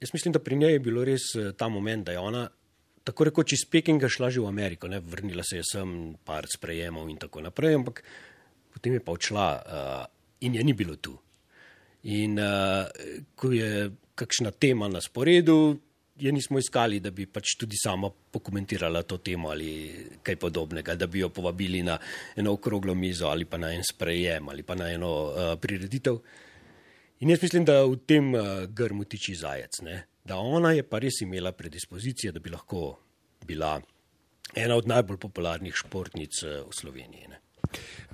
jaz 0.01 0.13
mislim, 0.13 0.37
da 0.37 0.43
pri 0.43 0.57
njej 0.57 0.77
je 0.77 0.85
bilo 0.85 1.05
res 1.05 1.33
uh, 1.35 1.53
ta 1.57 1.69
moment, 1.69 2.07
da 2.07 2.13
je 2.13 2.19
ona 2.19 2.49
tako 3.07 3.29
rekoč 3.31 3.55
iz 3.55 3.63
Pekinga 3.71 4.11
šla 4.11 4.31
že 4.35 4.43
v 4.43 4.51
Ameriko, 4.51 4.91
ne, 4.91 5.01
vrnila 5.01 5.45
se 5.47 5.61
je 5.61 5.67
sem, 5.67 6.17
par 6.27 6.49
sprejemov 6.51 7.07
in 7.11 7.21
tako 7.23 7.45
naprej, 7.45 7.79
ampak 7.79 8.03
potem 8.75 8.99
je 8.99 9.05
pa 9.05 9.15
odšla 9.15 9.47
uh, 9.47 10.03
in 10.43 10.59
je 10.59 10.65
ni 10.67 10.75
bilo 10.75 10.99
tu. 10.99 11.15
In 12.11 12.39
uh, 12.39 12.91
ko 13.39 13.53
je 13.55 13.91
kakšna 14.19 14.51
tema 14.51 14.89
na 14.91 15.01
sporedu, 15.01 15.79
je 16.19 16.33
nismo 16.33 16.59
iskali, 16.59 17.01
da 17.01 17.11
bi 17.11 17.27
pač 17.27 17.57
tudi 17.61 17.77
sama 17.77 18.11
pokomentirala 18.11 19.03
to 19.03 19.19
temo 19.19 19.51
ali 19.53 19.71
kaj 20.23 20.37
podobnega, 20.41 20.95
da 20.95 21.07
bi 21.07 21.21
jo 21.21 21.29
povabili 21.29 21.83
na 21.83 21.99
eno 22.37 22.53
okroglo 22.53 22.95
mizo 22.95 23.29
ali 23.29 23.45
pa 23.45 23.57
na 23.57 23.73
en 23.75 23.85
sprejem 23.85 24.49
ali 24.49 24.63
pa 24.63 24.75
na 24.75 24.91
eno 24.93 25.13
uh, 25.25 25.55
prireditev. 25.61 26.19
In 27.21 27.31
jaz 27.31 27.43
mislim, 27.43 27.65
da 27.65 27.83
v 27.85 27.97
tem 28.07 28.35
uh, 28.35 28.65
grmu 28.69 29.05
tiči 29.05 29.35
zajec, 29.35 29.81
ne? 29.83 30.03
da 30.27 30.37
ona 30.37 30.73
je 30.75 30.83
pa 30.83 30.99
res 30.99 31.21
imela 31.23 31.53
predispozicije, 31.53 32.33
da 32.33 32.41
bi 32.41 32.51
lahko 32.51 32.99
bila 33.47 33.77
ena 34.55 34.75
od 34.77 34.89
najbolj 34.89 35.21
popularnih 35.23 35.77
športnic 35.77 36.43
uh, 36.45 36.65
v 36.67 36.77
Sloveniji. 36.81 37.41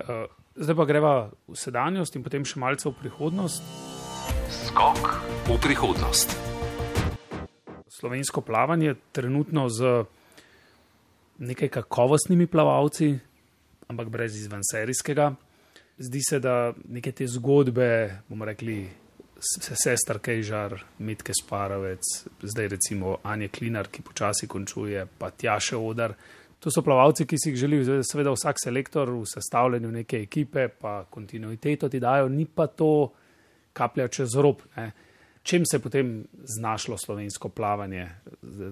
Uh, 0.03 0.27
zdaj 0.55 0.75
pa 0.75 0.85
greva 0.85 1.13
v 1.47 1.57
sedanjost 1.57 2.15
in 2.15 2.23
potem 2.23 2.45
še 2.45 2.59
malce 2.59 2.89
v 2.89 2.95
prihodnost. 2.99 3.63
Skok 4.53 5.07
v 5.49 5.61
prihodnost 5.63 6.52
slovensko 7.99 8.41
plavanje 8.41 8.95
trenutno 9.11 9.69
z 9.69 10.03
nekaj 11.37 11.69
kakovostnimi 11.69 12.47
plavalci, 12.47 13.19
ampak 13.87 14.09
brez 14.09 14.35
izvenserijskega. 14.37 15.33
Zdi 15.97 16.21
se, 16.29 16.39
da 16.39 16.73
neke 16.89 17.11
te 17.11 17.27
zgodbe, 17.27 18.19
bomo 18.29 18.45
rekli, 18.45 18.89
se 19.39 19.75
sestar 19.75 20.19
Kejžar, 20.19 20.79
Mitke 20.99 21.33
Sparovec, 21.37 22.01
zdaj 22.41 22.67
recimo 22.67 23.17
Anja 23.23 23.47
Klinar, 23.53 23.91
ki 23.91 24.01
počasi 24.01 24.47
končuje, 24.47 25.05
pa 25.17 25.29
Tjaše 25.29 25.77
Odar. 25.77 26.15
To 26.59 26.71
so 26.71 26.81
plavalci, 26.81 27.27
ki 27.27 27.37
si 27.37 27.51
jih 27.51 27.59
želi, 27.59 27.83
seveda 28.07 28.33
vsak 28.33 28.61
selektor 28.63 29.11
v 29.11 29.25
sestavljanju 29.27 29.91
neke 29.91 30.21
ekipe, 30.23 30.67
pa 30.67 31.03
kontinuiteto 31.09 31.89
ti 31.89 31.99
dajo, 31.99 32.29
ni 32.29 32.45
pa 32.45 32.67
to 32.67 33.11
kaplja 33.73 34.07
čez 34.07 34.37
rob. 34.39 34.63
Ne 34.77 34.91
čem 35.43 35.65
se 35.65 35.77
je 35.77 35.81
potem 35.81 36.27
znašlo 36.43 36.97
slovensko 36.97 37.49
plavanje? 37.49 38.09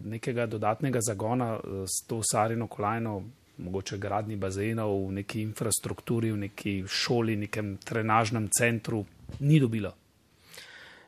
Nekega 0.04 0.46
dodatnega 0.46 1.00
zagona 1.02 1.60
s 1.86 2.08
to 2.08 2.22
sarino 2.24 2.68
kolajno, 2.68 3.22
mogoče 3.58 3.98
gradni 3.98 4.36
bazenov 4.36 4.96
v 5.08 5.20
neki 5.22 5.42
infrastrukturi, 5.42 6.32
v 6.32 6.38
neki 6.48 6.74
šoli, 6.88 7.36
nekem 7.46 7.76
trenažnem 7.78 8.50
centru, 8.58 9.06
ni 9.40 9.60
dobilo. 9.60 9.94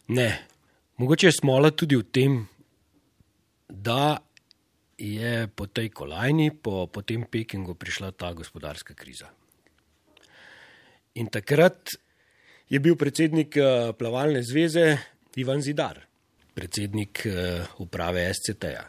Ne, 0.08 0.30
mogoče 0.98 1.28
je 1.28 1.40
smola 1.40 1.72
tudi 1.72 1.96
v 1.96 2.04
tem, 2.12 2.38
da 3.70 4.18
je 4.98 5.48
po 5.48 5.68
tej 5.68 5.90
kolajni, 5.90 6.52
po, 6.52 6.88
po 6.88 7.02
tem 7.02 7.26
Pekingu 7.26 7.74
prišla 7.76 8.12
ta 8.12 8.34
gospodarska 8.34 8.94
kriza. 8.94 9.32
In 11.16 11.30
takrat 11.30 11.96
je 12.70 12.80
bil 12.80 12.96
predsednik 12.98 13.58
eh, 13.58 13.94
plavalne 13.98 14.44
zveze 14.44 15.13
Ivan 15.36 15.62
Zidar, 15.66 15.98
predsednik 16.54 17.24
uh, 17.26 17.66
uprave 17.82 18.28
SCT-ja. 18.30 18.84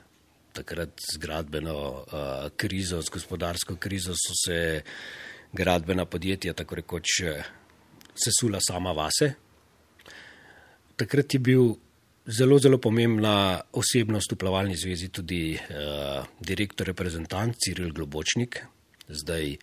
Takrat 0.53 1.01
z 1.01 1.17
gradbeno 1.17 1.77
uh, 2.05 2.49
krizo, 2.57 3.01
z 3.01 3.09
gospodarsko 3.09 3.77
krizo 3.81 4.13
so 4.13 4.35
se 4.37 4.83
gradbena 5.53 6.05
podjetja 6.05 6.53
tako 6.53 6.75
rekoč 6.83 7.23
uh, 7.25 7.41
sesula 8.13 8.61
sama 8.61 8.93
vase. 8.93 9.31
Takrat 10.97 11.35
je 11.35 11.41
bil 11.41 11.73
zelo, 12.27 12.59
zelo 12.61 12.77
pomembna 12.79 13.63
osebnost 13.73 14.35
v 14.37 14.37
plavalni 14.37 14.77
zvezi 14.77 15.09
tudi 15.09 15.57
uh, 15.57 16.27
direktor 16.41 16.93
reprezentant 16.93 17.57
Ciril 17.57 17.89
Globočnik, 17.97 18.61
zdaj 19.09 19.57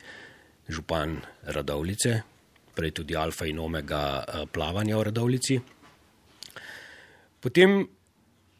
župan 0.65 1.13
Radovlice, 1.45 2.17
prej 2.73 2.91
tudi 3.03 3.13
alfa 3.15 3.45
in 3.45 3.61
omega 3.61 4.25
plavanja 4.49 4.97
v 4.97 5.07
Radovlici. 5.11 5.59
Potem 7.41 7.87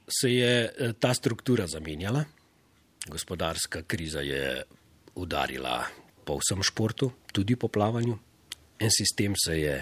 se 0.10 0.30
je 0.34 0.54
eh, 0.66 0.94
ta 1.00 1.14
struktura 1.14 1.68
zamenjala, 1.68 2.26
gospodarska 3.08 3.84
kriza 3.88 4.22
je 4.22 4.64
udarila 5.16 5.86
po 6.26 6.38
vsem 6.42 6.64
športu, 6.64 7.12
tudi 7.32 7.56
po 7.56 7.68
plavanju. 7.68 8.18
En 8.80 8.90
sistem 8.90 9.34
se 9.38 9.60
je 9.60 9.76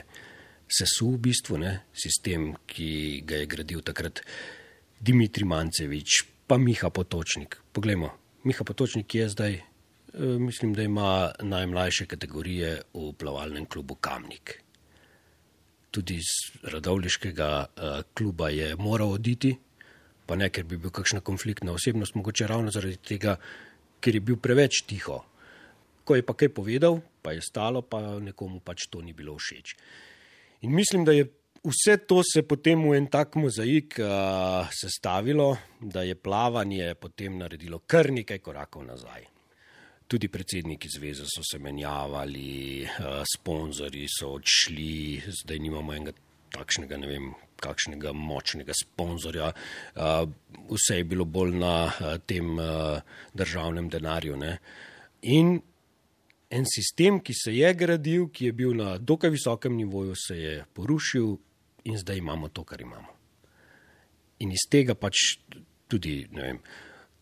sesul 0.68 1.16
v 1.16 1.22
bistvu, 1.30 1.58
ne? 1.58 1.74
sistem, 1.93 2.54
ki 2.68 3.24
ga 3.26 3.41
je 3.41 3.50
gradil 3.50 3.82
takrat 3.82 4.22
Dimitri 5.00 5.47
Mancevič, 5.47 6.24
pa 6.47 6.58
Miha 6.60 6.91
Potočnik. 6.91 7.58
Poglejmo, 7.72 8.12
Miha 8.43 8.64
Potočnik 8.64 9.16
je 9.16 9.30
zdaj, 9.30 9.54
eh, 9.56 9.64
mislim, 10.39 10.74
da 10.74 10.84
ima 10.84 11.32
najmlajše 11.39 12.06
kategorije 12.06 12.82
v 12.93 13.14
plavalnem 13.16 13.66
klubu 13.66 13.95
Kamnik. 13.95 14.60
Tudi 15.92 16.20
iz 16.22 16.30
radovliškega 16.70 17.50
uh, 17.66 18.02
kluba 18.14 18.50
je 18.54 18.76
moral 18.78 19.16
oditi, 19.18 19.56
pa 20.26 20.38
ne, 20.38 20.52
ker 20.54 20.68
bi 20.70 20.78
bil 20.78 20.94
kakšna 20.94 21.24
konfliktna 21.26 21.74
osebnost, 21.74 22.16
mogoče 22.16 22.48
ravno 22.48 22.72
zaradi 22.72 23.00
tega, 23.02 23.40
ker 24.00 24.16
je 24.16 24.22
bil 24.22 24.38
preveč 24.38 24.84
tiho. 24.86 25.24
Ko 26.06 26.18
je 26.18 26.26
pa 26.26 26.36
kaj 26.38 26.54
povedal, 26.54 27.02
pa 27.26 27.34
je 27.34 27.42
stalo, 27.42 27.82
pa 27.82 28.20
nekomu 28.22 28.62
pač 28.62 28.86
to 28.90 29.02
ni 29.02 29.14
bilo 29.14 29.38
všeč. 29.38 29.76
In 30.62 30.76
mislim, 30.76 31.06
da 31.06 31.16
je 31.18 31.26
vse 31.64 31.98
to 31.98 32.22
se 32.24 32.44
potem 32.44 32.80
v 32.90 32.96
en 32.98 33.08
tak 33.08 33.36
mozaik 33.36 34.00
uh, 34.00 34.70
sestavilo, 34.72 35.58
da 35.82 36.04
je 36.04 36.16
plavanje 36.16 36.96
potem 36.96 37.38
naredilo 37.38 37.82
kar 37.88 38.12
nekaj 38.12 38.40
korakov 38.40 38.86
nazaj. 38.86 39.39
Tudi 40.10 40.28
predsedniki 40.28 40.89
zveze 40.89 41.28
so 41.30 41.43
se 41.45 41.60
menjavali, 41.62 42.82
uh, 42.82 43.22
sponzorji 43.30 44.07
so 44.10 44.34
odšli, 44.39 45.22
zdaj 45.43 45.60
nimamo 45.62 45.93
enega 45.93 46.16
takšnega, 46.49 46.97
ne 46.97 47.10
vem, 47.12 47.28
kakšnega 47.62 48.14
močnega 48.18 48.74
sponzorja. 48.74 49.51
Uh, 49.93 50.26
vse 50.72 50.99
je 51.01 51.05
bilo 51.05 51.28
bolj 51.30 51.53
na 51.62 51.74
uh, 51.86 52.16
tem 52.26 52.55
uh, 52.57 53.01
državnem 53.38 53.89
denarju. 53.93 54.38
Ne? 54.39 54.55
In 55.30 55.60
en 56.49 56.66
sistem, 56.66 57.20
ki 57.22 57.34
se 57.38 57.53
je 57.53 57.70
gradil, 57.78 58.28
ki 58.34 58.49
je 58.49 58.53
bil 58.57 58.74
na 58.78 58.97
dokaj 58.97 59.30
visokem 59.30 59.76
nivoju, 59.78 60.16
se 60.18 60.38
je 60.38 60.53
porušil, 60.74 61.36
in 61.86 61.97
zdaj 61.97 62.18
imamo 62.18 62.49
to, 62.49 62.64
kar 62.64 62.82
imamo. 62.82 63.14
In 64.39 64.51
iz 64.51 64.66
tega 64.72 64.95
pač 64.95 65.38
tudi, 65.89 66.24
ne 66.32 66.41
vem, 66.41 66.62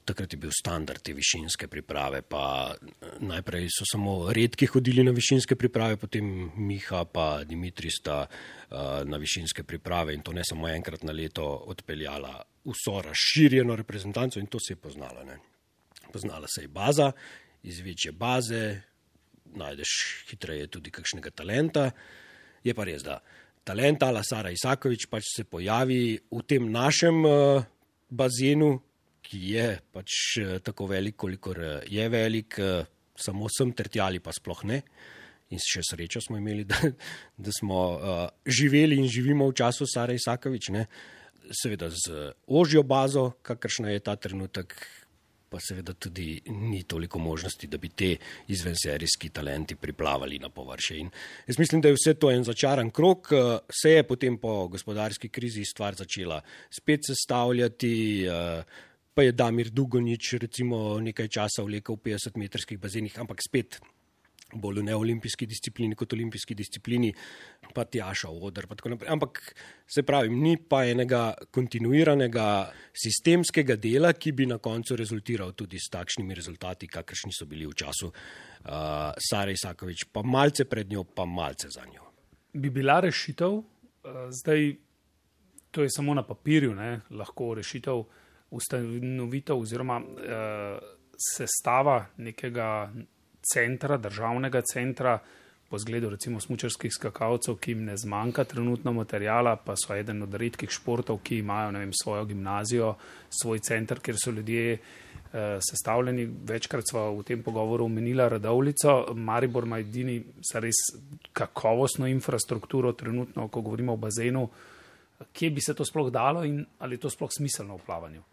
takrat 0.08 0.34
je 0.34 0.39
bil 0.39 0.51
standard 0.55 1.03
te 1.03 1.14
višinske 1.14 1.68
priprave, 1.68 2.22
pa 2.24 2.74
najprej 3.20 3.68
so 3.74 3.88
samo 3.88 4.32
redki 4.34 4.70
hodili 4.72 5.03
na 5.03 5.12
višinske 5.16 5.58
priprave, 5.60 5.97
potem 5.99 6.26
Miha 6.55 7.03
pa 7.12 7.43
Dimitri 7.47 7.91
sta 7.91 8.22
uh, 8.24 9.03
na 9.03 9.20
višinske 9.20 9.66
priprave 9.68 10.16
in 10.16 10.24
to 10.24 10.34
ne 10.36 10.45
samo 10.47 10.70
enkrat 10.72 11.03
na 11.03 11.16
leto 11.16 11.45
odpeljala 11.45 12.39
vso 12.68 13.01
razširjeno 13.03 13.76
reprezentanco 13.76 14.39
in 14.39 14.47
to 14.47 14.60
se 14.60 14.74
je 14.74 14.82
poznalo. 14.82 15.24
Ne. 15.28 15.39
Poznala 16.14 16.47
se 16.47 16.64
je 16.64 16.68
baza, 16.68 17.12
iz 17.64 17.80
večje 17.84 18.12
baze, 18.12 18.82
najdeš 19.55 19.91
hitreje 20.30 20.68
tudi 20.72 20.91
kakšnega 20.91 21.32
talenta, 21.36 21.91
je 22.64 22.74
pa 22.76 22.88
res, 22.88 23.03
da 23.03 23.20
talent 23.68 24.03
ala 24.03 24.24
Sara 24.24 24.51
Isakovič 24.55 25.08
pač 25.12 25.28
se 25.36 25.43
pojavi 25.43 26.20
v 26.32 26.43
tem 26.47 26.72
našem 26.72 27.24
uh, 27.26 27.64
bazenu, 28.10 28.78
ki 29.28 29.43
je 29.51 29.67
pač 29.93 30.17
uh, 30.41 30.57
tako 30.63 30.88
velik, 30.93 31.17
kolikor 31.19 31.59
uh, 31.59 31.78
je 31.86 32.07
velik, 32.09 32.59
uh, 32.63 32.88
samo 33.17 33.51
sem 33.51 33.73
tertjali 33.75 34.23
pa 34.23 34.34
sploh 34.36 34.63
ne. 34.69 34.82
In 35.51 35.61
še 35.63 35.84
srečo 35.86 36.21
smo 36.23 36.39
imeli, 36.39 36.65
da, 36.71 36.80
da 37.38 37.53
smo 37.55 37.84
uh, 37.95 38.25
živeli 38.45 38.99
in 38.99 39.07
živimo 39.11 39.47
v 39.51 39.57
času 39.61 39.88
Sara 39.88 40.15
Isakovič, 40.15 40.71
ne. 40.75 40.88
seveda 41.51 41.89
z 41.89 42.34
ožjo 42.47 42.84
bazo, 42.84 43.32
kakršna 43.41 43.93
je 43.93 43.99
ta 44.03 44.15
trenutek, 44.19 44.73
pa 45.49 45.59
seveda 45.63 45.93
tudi 45.93 46.41
ni 46.51 46.82
toliko 46.84 47.19
možnosti, 47.19 47.67
da 47.67 47.78
bi 47.78 47.89
te 47.89 48.15
izvenserijski 48.51 49.30
talenti 49.30 49.75
priplavali 49.75 50.39
na 50.39 50.49
površje. 50.49 50.97
In 50.99 51.09
jaz 51.47 51.59
mislim, 51.59 51.82
da 51.82 51.88
je 51.88 51.95
vse 51.95 52.13
to 52.19 52.32
en 52.32 52.43
začaran 52.43 52.89
krok, 52.91 53.32
eh, 53.32 53.59
se 53.71 53.91
je 53.91 54.03
potem 54.03 54.38
po 54.38 54.67
gospodarski 54.67 55.30
krizi 55.30 55.63
stvar 55.65 55.95
začela 55.95 56.41
spet 56.69 57.07
sestavljati. 57.07 58.25
Eh, 58.28 58.63
pa 59.18 59.24
je 59.26 59.32
Damir 59.34 59.72
Dugonič 59.74 60.38
recimo 60.38 60.99
nekaj 61.01 61.26
časa 61.26 61.63
vlekel 61.65 61.97
v 61.97 62.13
50-metrskih 62.13 62.78
bazenih, 62.78 63.15
ampak 63.18 63.41
spet 63.41 63.80
bolj 64.53 64.80
v 64.80 64.84
neolimpijski 64.91 65.47
disciplini 65.49 65.95
kot 65.97 66.13
olimpijski 66.13 66.53
disciplini, 66.53 67.09
pa 67.74 67.84
Tjaša 67.89 68.30
Odr. 68.30 68.68
Ampak 69.09 69.41
se 69.89 70.03
pravi, 70.05 70.30
ni 70.30 70.53
pa 70.61 70.84
enega 70.86 71.34
kontinuiranega 71.51 72.45
sistemskega 72.93 73.76
dela, 73.82 74.13
ki 74.13 74.32
bi 74.38 74.45
na 74.45 74.59
koncu 74.61 74.95
rezultiral 74.95 75.55
tudi 75.57 75.82
s 75.82 75.89
takšnimi 75.89 76.38
rezultati, 76.38 76.88
kakršni 76.88 77.34
so 77.34 77.49
bili 77.49 77.65
v 77.65 77.74
času 77.74 78.11
uh, 78.13 79.18
Sare 79.18 79.57
Isakovič, 79.57 80.11
pa 80.13 80.22
malce 80.22 80.70
pred 80.70 80.93
njo, 80.93 81.03
pa 81.09 81.26
malce 81.26 81.74
za 81.74 81.89
njo. 81.89 82.05
Bi 82.53 82.70
bila 82.70 83.01
rešitev, 83.01 83.57
uh, 83.57 84.30
zdaj 84.30 84.78
to 85.72 85.84
je 85.84 85.89
samo 85.89 86.13
na 86.13 86.22
papirju, 86.24 86.78
ne, 86.78 87.01
lahko 87.09 87.55
rešitev 87.57 88.05
ustanovitev 88.52 89.60
oziroma 89.60 89.98
uh, 90.00 90.80
sestava 91.18 92.06
nekega 92.18 92.91
centra, 93.54 93.98
državnega 93.98 94.62
centra, 94.74 95.20
po 95.70 95.78
zgledu 95.78 96.10
recimo 96.10 96.39
smučarskih 96.39 96.91
skakalcev, 96.93 97.58
ki 97.60 97.72
jim 97.72 97.84
ne 97.86 97.98
zmanjka 97.98 98.43
trenutno 98.48 98.93
materijala, 98.95 99.56
pa 99.56 99.76
so 99.76 99.95
eden 99.95 100.24
od 100.24 100.34
redkih 100.34 100.72
športov, 100.72 101.20
ki 101.24 101.41
imajo 101.43 101.74
vem, 101.76 101.91
svojo 102.04 102.26
gimnazijo, 102.26 102.93
svoj 103.41 103.60
center, 103.60 104.00
kjer 104.00 104.16
so 104.24 104.32
ljudje 104.32 104.78
eh, 104.78 104.80
sestavljeni. 105.70 106.30
Večkrat 106.48 106.88
smo 106.89 107.10
v 107.18 107.26
tem 107.28 107.43
pogovoru 107.43 107.86
omenila 107.86 108.30
Radovlico, 108.30 109.14
Maribor 109.14 109.68
ima 109.68 109.82
edini 109.84 110.22
res 110.54 110.80
kakovostno 111.34 112.08
infrastrukturo 112.08 112.93
trenutno, 112.93 113.48
ko 113.48 113.62
govorimo 113.62 113.93
o 113.93 113.98
bazenu. 113.98 114.48
Kje 115.34 115.50
bi 115.52 115.62
se 115.62 115.74
to 115.76 115.86
sploh 115.86 116.12
dalo 116.14 116.45
in 116.45 116.66
ali 116.80 116.95
je 116.95 117.00
to 117.04 117.10
sploh 117.10 117.30
smiselno 117.38 117.76
v 117.76 117.86
plavanju? 117.86 118.24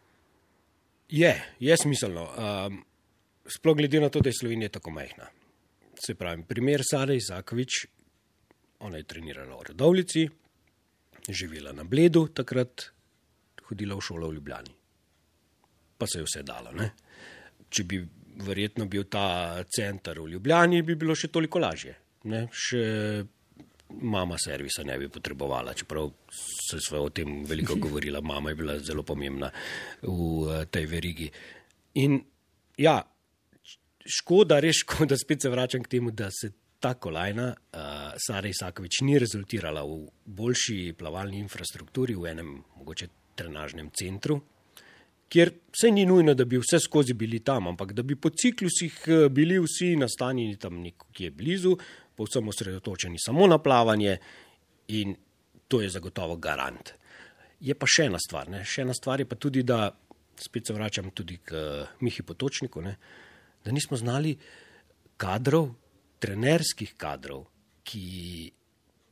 Je, 1.08 1.42
je 1.60 1.76
smiselno. 1.76 2.24
Um, 2.24 2.84
sploh 3.46 3.76
glede 3.76 4.00
na 4.00 4.08
to, 4.08 4.20
da 4.20 4.28
je 4.28 4.38
Slovenija 4.40 4.68
tako 4.68 4.90
majhna. 4.90 5.28
Se 6.06 6.14
pravi, 6.14 6.42
primer 6.48 6.82
Sara 6.90 7.14
Izakovič, 7.14 7.86
ona 8.78 8.96
je 8.96 9.06
trenirala 9.08 9.56
v 9.56 9.68
Radovlici, 9.68 10.28
živela 11.28 11.72
na 11.72 11.84
Bledu, 11.84 12.26
takrat 12.28 12.90
hodila 13.68 13.96
v 13.96 14.04
šolo 14.04 14.28
v 14.28 14.34
Ljubljani. 14.34 14.74
Pa 15.98 16.06
se 16.06 16.18
je 16.18 16.26
vse 16.26 16.42
dalo. 16.42 16.72
Ne? 16.72 16.90
Če 17.68 17.84
bi 17.88 18.00
verjetno 18.44 18.88
bil 18.90 19.06
ta 19.08 19.62
center 19.70 20.20
v 20.20 20.34
Ljubljani, 20.34 20.82
bi 20.82 20.98
bilo 20.98 21.14
še 21.16 21.30
toliko 21.32 21.62
lažje. 21.62 21.94
Ne? 22.28 22.46
Še 22.52 22.82
mama 23.88 24.36
servisa 24.38 24.82
ne 24.84 24.98
bi 24.98 25.08
potrebovala, 25.08 25.74
čeprav 25.74 26.10
se 26.70 26.80
sva 26.80 27.00
o 27.00 27.10
tem 27.10 27.44
veliko 27.44 27.76
govorila, 27.84 28.20
mama 28.20 28.50
je 28.50 28.58
bila 28.58 28.78
zelo 28.78 29.02
pomembna 29.02 29.50
v 30.02 30.18
eh, 30.50 30.66
tej 30.70 30.86
verigi. 30.86 31.30
In 31.94 32.18
ja, 32.78 32.98
škoda, 34.04 34.60
res 34.60 34.82
škoda, 34.82 35.16
spet 35.16 35.42
se 35.42 35.52
vračam 35.52 35.82
k 35.82 35.96
temu, 35.96 36.10
da 36.10 36.30
se 36.30 36.52
ta 36.84 36.94
kolajna, 37.00 37.46
uh, 37.48 37.80
Sara 38.20 38.48
Isakovič, 38.50 39.00
ni 39.08 39.14
rezultirala 39.16 39.80
v 39.88 40.02
boljši 40.26 40.92
plavalni 40.98 41.38
infrastrukturi, 41.40 42.12
v 42.12 42.28
enem 42.28 42.50
mogoče 42.76 43.06
trenažnem 43.38 43.88
centru, 43.96 44.36
kjer 45.32 45.54
vse 45.72 45.90
ni 45.90 46.04
nujno, 46.06 46.34
da 46.36 46.44
bi 46.44 46.60
vse 46.60 46.82
skozi 46.84 47.16
bili 47.16 47.40
tam, 47.40 47.70
ampak 47.72 47.94
da 47.96 48.04
bi 48.04 48.18
po 48.20 48.30
ciklusih 48.30 48.98
eh, 49.06 49.28
bili 49.32 49.56
vsi 49.64 49.94
nastanjeni 49.96 50.58
tam 50.60 50.82
nekje 50.82 51.30
blizu, 51.30 51.72
povsem 52.16 52.48
osredotočeni 52.48 53.18
samo 53.18 53.46
na 53.46 53.58
plavanje 53.58 54.18
in 54.88 55.14
to 55.68 55.80
je 55.80 55.90
zagotovo 55.90 56.36
garant. 56.36 56.92
Je 57.60 57.74
pa 57.74 57.86
še 57.88 58.08
ena 58.10 58.20
stvar, 58.20 58.50
ne? 58.52 58.64
še 58.64 58.84
ena 58.84 58.94
stvar 58.94 59.22
je 59.22 59.28
pa 59.28 59.38
tudi, 59.40 59.62
da 59.64 59.88
spet 60.36 60.66
se 60.66 60.74
vračam 60.76 61.10
tudi 61.14 61.38
k 61.42 61.54
uh, 61.54 61.94
Mihi 62.04 62.22
Potočniku, 62.22 62.82
ne? 62.84 62.96
da 63.64 63.72
nismo 63.72 63.96
znali 63.96 64.34
kadrov, 65.16 65.70
trenerskih 66.20 66.94
kadrov, 67.00 67.46
ki 67.84 68.50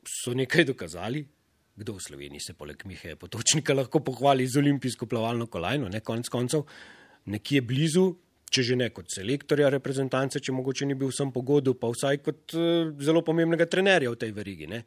so 0.08 0.34
nekaj 0.36 0.68
dokazali. 0.72 1.24
Kdo 1.72 1.94
v 1.96 2.04
Sloveniji 2.04 2.44
se 2.44 2.52
poleg 2.52 2.82
Mihe 2.84 3.14
Potočnika 3.16 3.72
lahko 3.72 4.02
pohvali 4.04 4.44
z 4.44 4.60
olimpijsko 4.60 5.08
plavalno 5.08 5.46
kolajno, 5.48 5.88
ne 5.88 6.02
konec 6.04 6.28
koncev, 6.28 6.66
nekje 7.32 7.62
blizu, 7.64 8.10
če 8.52 8.64
že 8.68 8.76
ne 8.76 8.90
kot 8.92 9.08
selektorja 9.12 9.70
reprezentance, 9.72 10.40
če 10.40 10.52
mogoče 10.52 10.86
ni 10.88 10.96
bil 10.98 11.12
sem 11.14 11.32
pogodu, 11.32 11.74
pa 11.78 11.90
vsaj 11.92 12.20
kot 12.24 12.56
uh, 12.58 12.92
zelo 13.00 13.24
pomembnega 13.24 13.66
trenerja 13.70 14.12
v 14.12 14.20
tej 14.20 14.34
verigi. 14.36 14.68
Ne? 14.68 14.82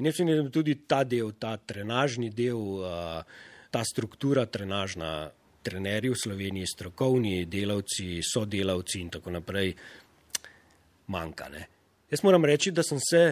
In 0.00 0.08
jaz 0.08 0.18
mislim, 0.18 0.48
da 0.48 0.54
tudi 0.54 0.78
ta 0.88 1.02
del, 1.04 1.34
ta 1.38 1.54
trenažni 1.60 2.32
del, 2.34 2.60
uh, 2.80 3.44
ta 3.70 3.82
struktura 3.84 4.46
trenažna, 4.46 5.28
trenerji 5.64 6.12
v 6.12 6.18
Sloveniji, 6.18 6.70
strokovni 6.72 7.44
delavci, 7.50 8.20
sodelavci 8.24 9.00
in 9.00 9.10
tako 9.14 9.32
naprej, 9.38 9.72
manjka. 11.12 11.48
Ne? 11.52 11.66
Jaz 12.12 12.22
moram 12.24 12.44
reči, 12.44 12.72
da 12.72 12.84
sem 12.84 13.00
se 13.00 13.22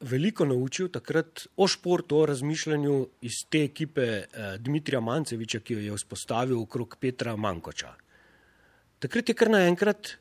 veliko 0.00 0.46
naučil 0.46 0.88
takrat 0.94 1.46
o 1.56 1.66
športu, 1.66 2.18
o 2.18 2.26
razmišljanju 2.26 2.98
iz 3.26 3.42
te 3.50 3.64
ekipe 3.64 4.02
eh, 4.02 4.26
Dmitrija 4.58 5.00
Manceviča, 5.00 5.60
ki 5.60 5.74
jo 5.74 5.80
je 5.80 5.96
vzpostavil 5.96 6.60
okrog 6.62 6.96
Petra 7.00 7.36
Mankoča. 7.36 7.94
Takrat 8.98 9.28
je 9.30 9.34
kar 9.38 9.46
naenkrat 9.46 10.16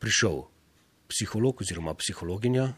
prišel 0.00 0.38
psiholog 1.12 1.58
oziroma 1.60 1.92
psihologinja, 2.00 2.70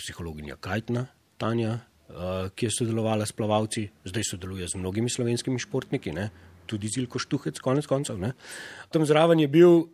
psihologinja 0.00 0.56
Kajtna, 0.56 1.02
Tanja, 1.36 1.74
uh, 1.76 2.48
ki 2.56 2.64
je 2.64 2.70
sodelovala 2.78 3.26
s 3.28 3.36
plavalci, 3.36 3.90
zdaj 4.08 4.24
sodeluje 4.30 4.70
z 4.72 4.80
mnogimi 4.80 5.12
slovenskimi 5.12 5.60
športniki, 5.60 6.16
ne? 6.16 6.30
tudi 6.64 6.88
Zilko 6.88 7.20
Štuhec, 7.20 7.60
konec 7.60 7.84
koncev. 7.84 8.16
Ne. 8.16 8.32
Tam 8.88 9.04
zraven 9.04 9.42
je 9.42 9.50
bil 9.52 9.84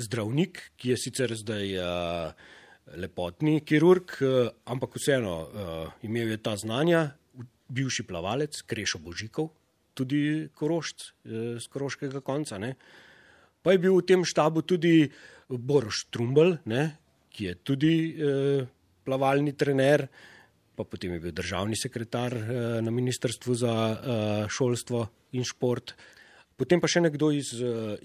zdravnik, 0.00 0.72
ki 0.80 0.94
je 0.94 0.96
sicer 0.96 1.36
zdaj 1.36 1.76
uh, 1.76 2.32
lepotni 2.96 3.60
kirurg, 3.60 4.16
uh, 4.24 4.48
ampak 4.72 4.96
vseeno 4.96 5.36
imel 6.00 6.32
je 6.32 6.40
ta 6.40 6.56
znanja, 6.56 7.10
bivši 7.68 8.08
plavalec, 8.08 8.56
Krešo 8.64 9.04
Božikov, 9.04 9.52
tudi 9.92 10.48
korošč 10.56 11.10
z 11.60 11.64
koroškega 11.68 12.24
konca. 12.24 12.56
Ne. 12.56 12.76
Pa 13.62 13.74
je 13.74 13.82
bil 13.82 13.94
v 13.94 14.06
tem 14.06 14.24
štabu 14.26 14.66
tudi 14.66 15.06
Boroš 15.46 16.08
Trumbel, 16.10 16.58
ne, 16.66 16.98
ki 17.30 17.48
je 17.48 17.54
tudi 17.62 17.94
uh, 18.18 18.66
plavalni 19.06 19.54
trener, 19.54 20.08
pa 20.74 20.84
potem 20.84 21.14
je 21.14 21.22
bil 21.22 21.34
državni 21.36 21.78
sekretar 21.78 22.34
uh, 22.34 22.48
na 22.82 22.90
Ministrstvu 22.90 23.54
za 23.54 23.74
uh, 23.74 24.50
šolstvo 24.50 25.06
in 25.38 25.46
šport. 25.46 25.94
Potem 26.58 26.82
pa 26.82 26.86
še 26.86 27.00
nekdo 27.02 27.32
iz, 27.34 27.48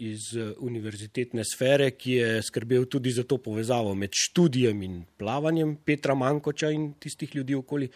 iz 0.01 0.31
univerzitetne 0.63 1.43
sfere, 1.45 1.91
ki 1.93 2.13
je 2.15 2.29
skrbel 2.47 2.87
tudi 2.89 3.11
za 3.13 3.25
to 3.27 3.37
povezavo 3.43 3.91
med 3.93 4.15
študijem 4.15 4.79
in 4.87 4.95
plavanjem 5.19 5.75
Petra 5.85 6.15
Mankoča 6.17 6.71
in 6.73 6.93
tistih 6.97 7.35
ljudi 7.35 7.57
okoli. 7.59 7.89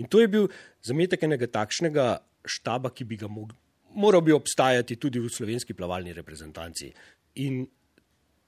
In 0.00 0.08
to 0.10 0.22
je 0.22 0.30
bil 0.32 0.48
zametek 0.82 1.28
enega 1.28 1.46
takšnega 1.52 2.06
štaba, 2.48 2.90
ki 2.96 3.04
bi 3.04 3.20
ga 3.20 3.28
mog, 3.28 3.52
moral 3.94 4.22
bi 4.22 4.32
obstajati 4.32 4.96
tudi 4.96 5.18
v 5.18 5.28
slovenski 5.28 5.74
plavalni 5.74 6.12
reprezentanci. 6.12 6.92
In 7.42 7.66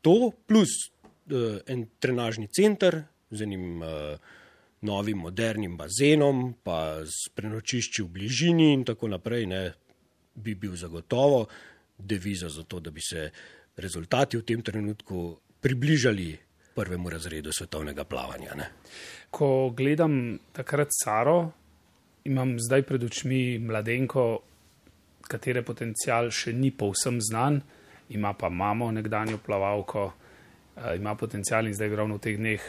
to 0.00 0.32
plus 0.46 0.90
uh, 1.30 1.58
en 1.66 1.86
trenažni 1.98 2.48
center 2.48 3.02
z 3.30 3.42
enim 3.42 3.82
uh, 3.82 4.16
novim 4.82 5.18
modernim 5.18 5.76
bazenom, 5.76 6.54
pa 6.62 7.02
s 7.06 7.30
prenočišči 7.34 8.02
v 8.02 8.08
bližini 8.10 8.72
in 8.74 8.84
tako 8.84 9.08
naprej, 9.14 9.46
ne, 9.46 9.62
bi 10.34 10.54
bil 10.54 10.74
zagotovo 10.76 11.46
deviza 11.98 12.48
za 12.48 12.64
to, 12.66 12.80
da 12.80 12.90
bi 12.90 13.00
se 13.00 13.30
rezultati 13.76 14.36
v 14.36 14.42
tem 14.42 14.62
trenutku 14.62 15.38
približali 15.62 16.38
prvemu 16.74 17.10
razredu 17.10 17.52
svetovnega 17.52 18.04
plavanja. 18.04 18.54
Ne. 18.56 18.66
Ko 19.30 19.70
gledam 19.70 20.38
takrat 20.52 20.90
Saro, 20.90 21.52
imam 22.24 22.56
zdaj 22.60 22.82
pred 22.82 23.04
očmi 23.04 23.58
mladenko, 23.58 24.42
katere 25.32 25.64
potencial 25.64 26.30
še 26.30 26.52
ni 26.52 26.70
povsem 26.70 27.20
znan, 27.20 27.62
ima 28.12 28.34
pa 28.36 28.50
mamo 28.52 28.90
nekdanjo 28.92 29.40
plavalko, 29.40 30.10
ima 30.96 31.14
potencial 31.16 31.66
in 31.68 31.74
zdaj 31.76 31.96
ravno 31.96 32.16
v 32.16 32.24
teh 32.24 32.36
dneh, 32.36 32.68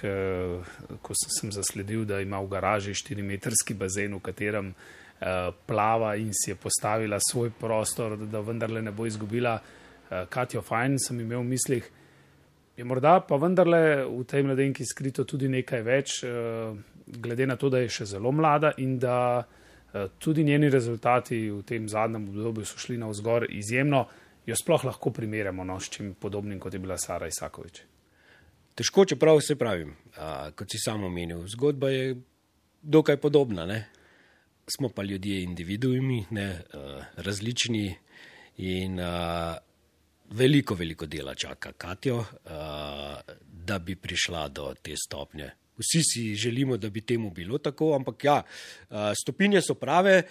ko 1.03 1.16
sem 1.16 1.51
zasledil, 1.51 2.03
da 2.07 2.20
ima 2.24 2.39
v 2.43 2.51
garaži 2.51 2.95
4-metrski 2.95 3.76
bazen, 3.80 4.16
v 4.16 4.24
katerem 4.24 4.74
Eh, 5.24 5.51
plava 5.66 6.16
in 6.16 6.34
si 6.34 6.51
je 6.51 6.55
postavila 6.55 7.20
svoj 7.32 7.51
prostor, 7.59 8.18
da 8.18 8.39
vendarle 8.39 8.82
ne 8.82 8.91
bo 8.91 9.05
izgubila. 9.05 9.59
Eh, 10.11 10.26
Katijo 10.30 10.61
Fajn 10.61 10.97
sem 10.99 11.20
imel 11.20 11.39
v 11.39 11.43
mislih. 11.43 11.89
Je 12.78 12.84
morda 12.84 13.20
pa 13.20 13.38
vendarle 13.39 14.03
v 14.03 14.24
tej 14.28 14.43
mladenki 14.43 14.84
skrito 14.84 15.24
tudi 15.24 15.47
nekaj 15.47 15.82
več, 15.82 16.24
eh, 16.24 16.76
glede 17.07 17.47
na 17.47 17.55
to, 17.55 17.70
da 17.70 17.80
je 17.80 17.89
še 17.89 18.05
zelo 18.05 18.32
mlada 18.32 18.74
in 18.78 18.99
da 18.99 19.45
tudi 20.20 20.44
njeni 20.44 20.70
rezultati 20.70 21.50
v 21.52 21.62
tem 21.64 21.89
zadnjem 21.89 22.30
obdobju 22.30 22.66
so 22.66 22.78
šli 22.78 22.98
na 22.98 23.08
vzgor 23.08 23.48
izjemno, 23.50 24.06
jo 24.46 24.56
sploh 24.56 24.86
lahko 24.86 25.12
primerjamo 25.12 25.64
no, 25.64 25.80
s 25.80 25.89
čim 25.89 26.14
podobnim, 26.14 26.60
kot 26.60 26.74
je 26.74 26.80
bila 26.80 26.98
Sara 26.98 27.28
Isakovič. 27.28 27.82
Težko, 28.76 29.06
čeprav 29.06 29.39
se 29.46 29.56
pravim, 29.56 29.94
a, 30.18 30.50
kot 30.52 30.72
si 30.72 30.82
samo 30.82 31.08
omenil, 31.08 31.46
zgodba 31.48 31.89
je 31.94 32.16
dokaj 32.82 33.18
podobna. 33.18 33.66
Ne? 33.66 33.84
smo 34.68 34.89
pa 34.89 35.04
ljudje 35.04 35.44
individuumi, 35.44 36.26
ne, 36.30 36.62
uh, 36.74 37.04
različni 37.16 37.96
in 38.58 39.00
uh, 39.00 39.56
veliko, 40.30 40.76
veliko 40.76 41.06
dela 41.06 41.36
čaka 41.36 41.72
Katijo, 41.72 42.18
uh, 42.18 42.26
da 43.44 43.80
bi 43.80 43.96
prišla 43.96 44.48
do 44.48 44.74
te 44.82 44.96
stopnje. 45.06 45.52
Vsi 45.78 46.02
si 46.06 46.24
želimo, 46.36 46.78
da 46.78 46.90
bi 46.90 47.02
temu 47.02 47.32
bilo 47.34 47.58
tako, 47.58 47.96
ampak 47.96 48.24
ja, 48.24 48.42
stopinje 49.18 49.62
so 49.62 49.74
prave, 49.74 50.22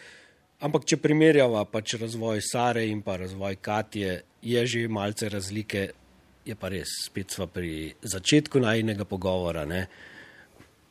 ampak 0.62 0.86
če 0.86 1.00
primerjava 1.02 1.64
pač 1.66 1.96
razvoj 1.98 2.38
Sare 2.46 2.86
in 2.86 3.02
pa 3.02 3.16
razvoj 3.18 3.58
Katije, 3.58 4.22
je 4.42 4.66
že 4.66 4.86
malce 4.88 5.28
razlike, 5.28 5.90
je 6.46 6.54
pa 6.54 6.70
res, 6.70 6.94
spet 7.06 7.34
smo 7.34 7.46
pri 7.46 7.94
začetku 8.02 8.62
najnega 8.62 9.04
pogovora, 9.04 9.66
ne, 9.66 9.86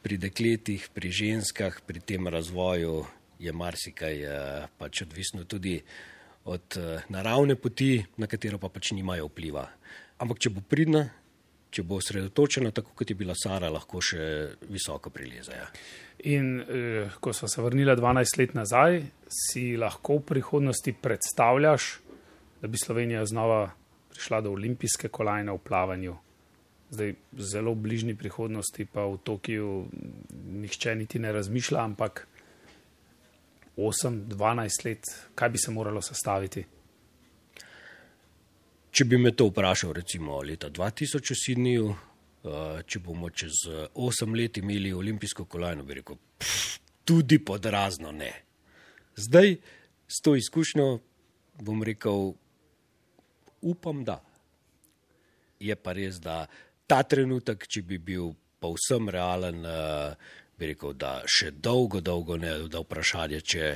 pri 0.02 0.18
dekletih, 0.18 0.90
pri 0.94 1.12
ženskah, 1.12 1.82
pri 1.88 2.00
tem 2.00 2.28
razvoju 2.28 3.06
je 3.40 3.52
marsikaj 3.54 4.16
pač 4.78 5.04
odvisno 5.06 5.46
tudi 5.46 5.80
od 6.44 6.78
naravne 7.10 7.56
poti, 7.56 8.02
na 8.18 8.28
katero 8.28 8.58
pa 8.58 8.70
pač 8.70 8.92
nimajo 8.98 9.30
vpliva. 9.30 9.68
Ampak 10.22 10.42
če 10.42 10.50
bo 10.54 10.62
pridna, 10.62 11.06
če 11.72 11.84
bo 11.88 12.00
osredotočena, 12.02 12.72
tako 12.76 12.96
kot 13.00 13.10
je 13.10 13.16
bila 13.16 13.36
Sara, 13.38 13.70
lahko 13.72 14.02
še 14.04 14.24
visoko 14.70 15.12
prileze. 15.14 15.56
Ja. 15.56 15.68
In 16.32 16.60
eh, 16.62 17.14
ko 17.20 17.34
smo 17.34 17.48
se 17.48 17.64
vrnili 17.64 17.96
12 17.98 18.40
let 18.40 18.56
nazaj, 18.58 19.00
si 19.32 19.78
lahko 19.80 20.20
v 20.20 20.26
prihodnosti 20.34 20.94
predstavljaš, 20.94 21.94
da 22.62 22.70
bi 22.70 22.78
Slovenija 22.78 23.24
znova 23.26 23.64
prišla 24.12 24.42
do 24.46 24.52
olimpijske 24.52 25.10
kolajne 25.10 25.56
v 25.56 25.64
plavanju. 25.66 26.18
Zdaj, 26.92 27.16
zelo 27.40 27.72
v 27.72 27.88
bližnji 27.88 28.18
prihodnosti, 28.20 28.86
pa 28.86 29.08
v 29.08 29.18
Tokiu, 29.24 29.86
nihče 30.62 30.96
niti 31.00 31.20
ne 31.24 31.32
razmišlja, 31.32 31.80
ampak 31.88 32.26
8-12 33.80 34.86
let, 34.86 35.08
kaj 35.36 35.50
bi 35.50 35.58
se 35.58 35.72
moralo 35.72 36.04
sestaviti? 36.04 36.66
Če 38.92 39.06
bi 39.08 39.16
me 39.16 39.32
to 39.32 39.48
vprašal, 39.48 39.94
recimo 39.96 40.42
leta 40.44 40.68
2000 40.68 41.32
v 41.32 41.36
Sydneyju, 41.40 41.86
uh, 41.88 42.82
če 42.84 43.00
bomo 43.00 43.30
čez 43.32 43.64
8 43.96 44.36
let 44.36 44.60
imeli 44.60 44.92
olimpijsko 44.92 45.46
kolajno, 45.48 45.86
bi 45.88 46.02
rekel, 46.02 46.20
pff, 46.42 46.82
tudi 47.08 47.40
podrazno 47.40 48.12
ne. 48.12 48.34
Zdaj, 49.16 49.56
s 50.12 50.20
to 50.20 50.36
izkušnjo, 50.36 50.90
bom 51.64 51.88
rekel, 51.88 52.34
upam, 53.62 54.04
da. 54.04 54.20
Je 55.64 55.76
pa 55.80 55.96
res, 55.96 56.20
da 56.20 56.44
ta 56.84 57.00
trenutek, 57.08 57.64
če 57.72 57.86
bi 57.88 57.96
bil 58.12 58.34
povsem 58.60 59.08
realen, 59.08 59.64
uh, 59.64 60.36
bi 60.60 60.74
rekel, 60.74 60.98
da 61.00 61.22
še 61.24 61.54
dolgo, 61.56 62.04
dolgo 62.04 62.36
ne 62.36 62.58
da 62.68 62.84
vprašanje, 62.84 63.40
če 63.40 63.76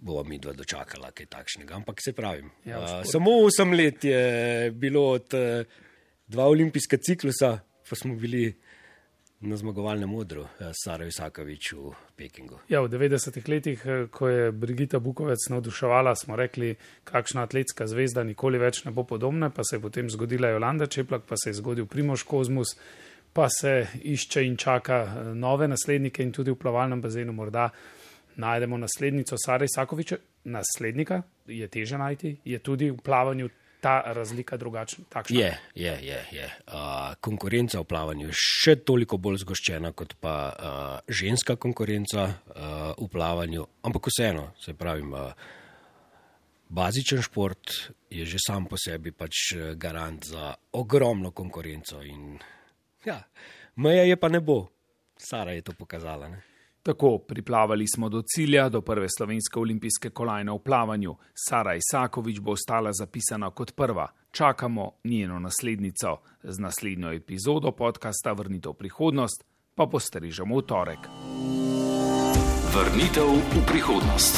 bomo 0.00 0.24
mi 0.24 0.38
dva 0.38 0.52
dočakala 0.52 1.10
kaj 1.10 1.26
takšnega. 1.26 1.74
Ampak 1.74 2.02
se 2.04 2.12
pravim, 2.12 2.50
ja, 2.64 2.80
uh, 2.80 3.02
samo 3.04 3.38
osem 3.46 3.72
let 3.72 4.04
je 4.04 4.70
bilo 4.70 5.08
od 5.16 5.34
uh, 5.34 5.66
dva 6.26 6.46
olimpijska 6.46 6.96
ciklusa, 6.96 7.58
pa 7.88 7.96
smo 7.96 8.14
bili 8.14 8.54
na 9.40 9.56
zmagovalnem 9.56 10.08
modru, 10.08 10.42
uh, 10.42 10.70
Sara 10.84 11.04
Visakovič 11.04 11.72
v 11.72 11.94
Pekingu. 12.16 12.60
Ja, 12.68 12.80
v 12.80 12.90
90-ih 12.92 13.48
letih, 13.48 13.82
ko 14.10 14.28
je 14.28 14.52
Brigita 14.52 14.98
Bukovec 14.98 15.48
navduševala, 15.50 16.16
smo 16.16 16.36
rekli, 16.36 16.74
kakšna 17.04 17.44
atletska 17.44 17.86
zvezda 17.86 18.24
nikoli 18.24 18.58
več 18.58 18.84
ne 18.84 18.94
bo 18.96 19.04
podobna, 19.04 19.50
pa 19.50 19.64
se 19.64 19.76
je 19.76 19.84
potem 19.84 20.10
zgodila 20.10 20.54
Jolanda 20.54 20.86
Čeplak, 20.86 21.28
pa 21.28 21.36
se 21.36 21.50
je 21.50 21.60
zgodil 21.60 21.86
Primoš 21.86 22.22
Kozmus 22.22 22.76
pa 23.36 23.48
se 23.52 23.86
išče 24.02 24.46
in 24.46 24.56
čaka 24.56 24.98
nove 25.34 25.68
naslednike 25.68 26.24
in 26.24 26.32
tudi 26.32 26.54
v 26.54 26.56
plavalnem 26.56 27.02
bazenu 27.04 27.34
morda 27.36 27.68
najdemo 28.36 28.78
naslednico 28.78 29.36
Sara 29.38 29.64
Isakoviča, 29.64 30.16
naslednika 30.44 31.22
je 31.46 31.68
teže 31.68 31.98
najti, 31.98 32.36
je 32.44 32.58
tudi 32.58 32.90
v 32.90 32.98
plavanju 33.04 33.48
ta 33.80 34.02
razlika 34.06 34.56
drugačna. 34.56 35.04
Je, 35.28 35.58
je, 35.74 35.98
je. 36.02 36.20
je. 36.32 36.46
Uh, 36.66 37.14
konkurenca 37.20 37.80
v 37.80 37.84
plavanju 37.84 38.28
je 38.28 38.38
še 38.38 38.76
toliko 38.76 39.16
bolj 39.16 39.42
zgoščena 39.44 39.92
kot 39.92 40.16
pa 40.20 40.34
uh, 40.48 40.98
ženska 41.08 41.56
konkurenca 41.56 42.24
uh, 42.24 42.96
v 42.98 43.08
plavanju, 43.12 43.66
ampak 43.82 44.10
vseeno, 44.10 44.50
se 44.60 44.74
pravim. 44.74 45.12
Uh, 45.12 45.30
Bazičen 46.68 47.22
šport 47.22 47.70
je 48.10 48.24
že 48.26 48.40
sam 48.42 48.64
po 48.66 48.74
sebi 48.74 49.12
pač 49.14 49.54
garant 49.78 50.24
za 50.26 50.50
ogromno 50.74 51.30
konkurenco 51.30 52.02
in 52.02 52.40
Ja, 53.06 53.22
meja 53.76 54.02
je 54.02 54.16
pa 54.18 54.28
ne 54.28 54.40
bo. 54.40 54.66
Sara 55.16 55.54
je 55.54 55.62
to 55.62 55.72
pokazala. 55.72 56.28
Ne? 56.28 56.42
Tako, 56.86 57.18
priplavali 57.18 57.86
smo 57.94 58.08
do 58.08 58.22
cilja, 58.22 58.68
do 58.68 58.80
prve 58.80 59.08
slovenske 59.18 59.58
olimpijske 59.58 60.10
kolajne 60.10 60.52
v 60.52 60.58
plavanju. 60.58 61.16
Sara 61.34 61.74
Isakovič 61.74 62.38
bo 62.40 62.52
ostala 62.52 62.92
zapisana 62.92 63.50
kot 63.50 63.72
prva. 63.76 64.06
Čakamo 64.30 64.90
njeno 65.04 65.38
naslednico 65.38 66.16
z 66.42 66.58
naslednjo 66.58 67.12
epizodo 67.12 67.72
podcasta 67.72 68.32
Vrnitev 68.32 68.70
v 68.70 68.74
prihodnost, 68.74 69.44
pa 69.74 69.86
postrežemo 69.86 70.58
v 70.58 70.62
torek. 70.62 71.08
Vrnitev 72.74 73.34
v 73.34 73.64
prihodnost. 73.66 74.36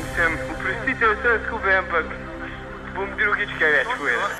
Mislim, 0.00 0.32
oprostite 0.48 1.12
vse 1.12 1.34
skupaj, 1.46 1.76
ampak 1.76 2.06
bom 2.96 3.12
drugič 3.20 3.52
kaj 3.58 3.70
več 3.76 3.92
povedal. 3.98 4.30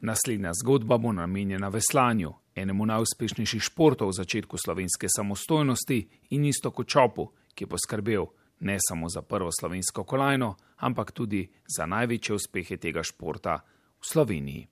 Naslednja 0.00 0.54
zgodba 0.62 0.98
bo 0.98 1.12
namenjena 1.12 1.68
veslanju 1.68 2.32
enemu 2.54 2.86
najuspešnejših 2.86 3.62
športov 3.62 4.12
v 4.12 4.18
začetku 4.20 4.56
slovenske 4.58 5.08
samostojnosti 5.08 5.98
in 6.30 6.44
isto 6.44 6.70
kot 6.70 6.88
Čopu, 6.88 7.32
ki 7.54 7.64
je 7.64 7.68
poskrbel 7.68 8.26
ne 8.62 8.76
samo 8.80 9.08
za 9.08 9.22
prvo 9.22 9.50
slovensko 9.60 10.04
kolajno, 10.04 10.56
ampak 10.76 11.12
tudi 11.12 11.48
za 11.76 11.86
največje 11.86 12.34
uspehe 12.34 12.76
tega 12.76 13.02
športa 13.02 13.58
v 14.00 14.04
Sloveniji. 14.06 14.71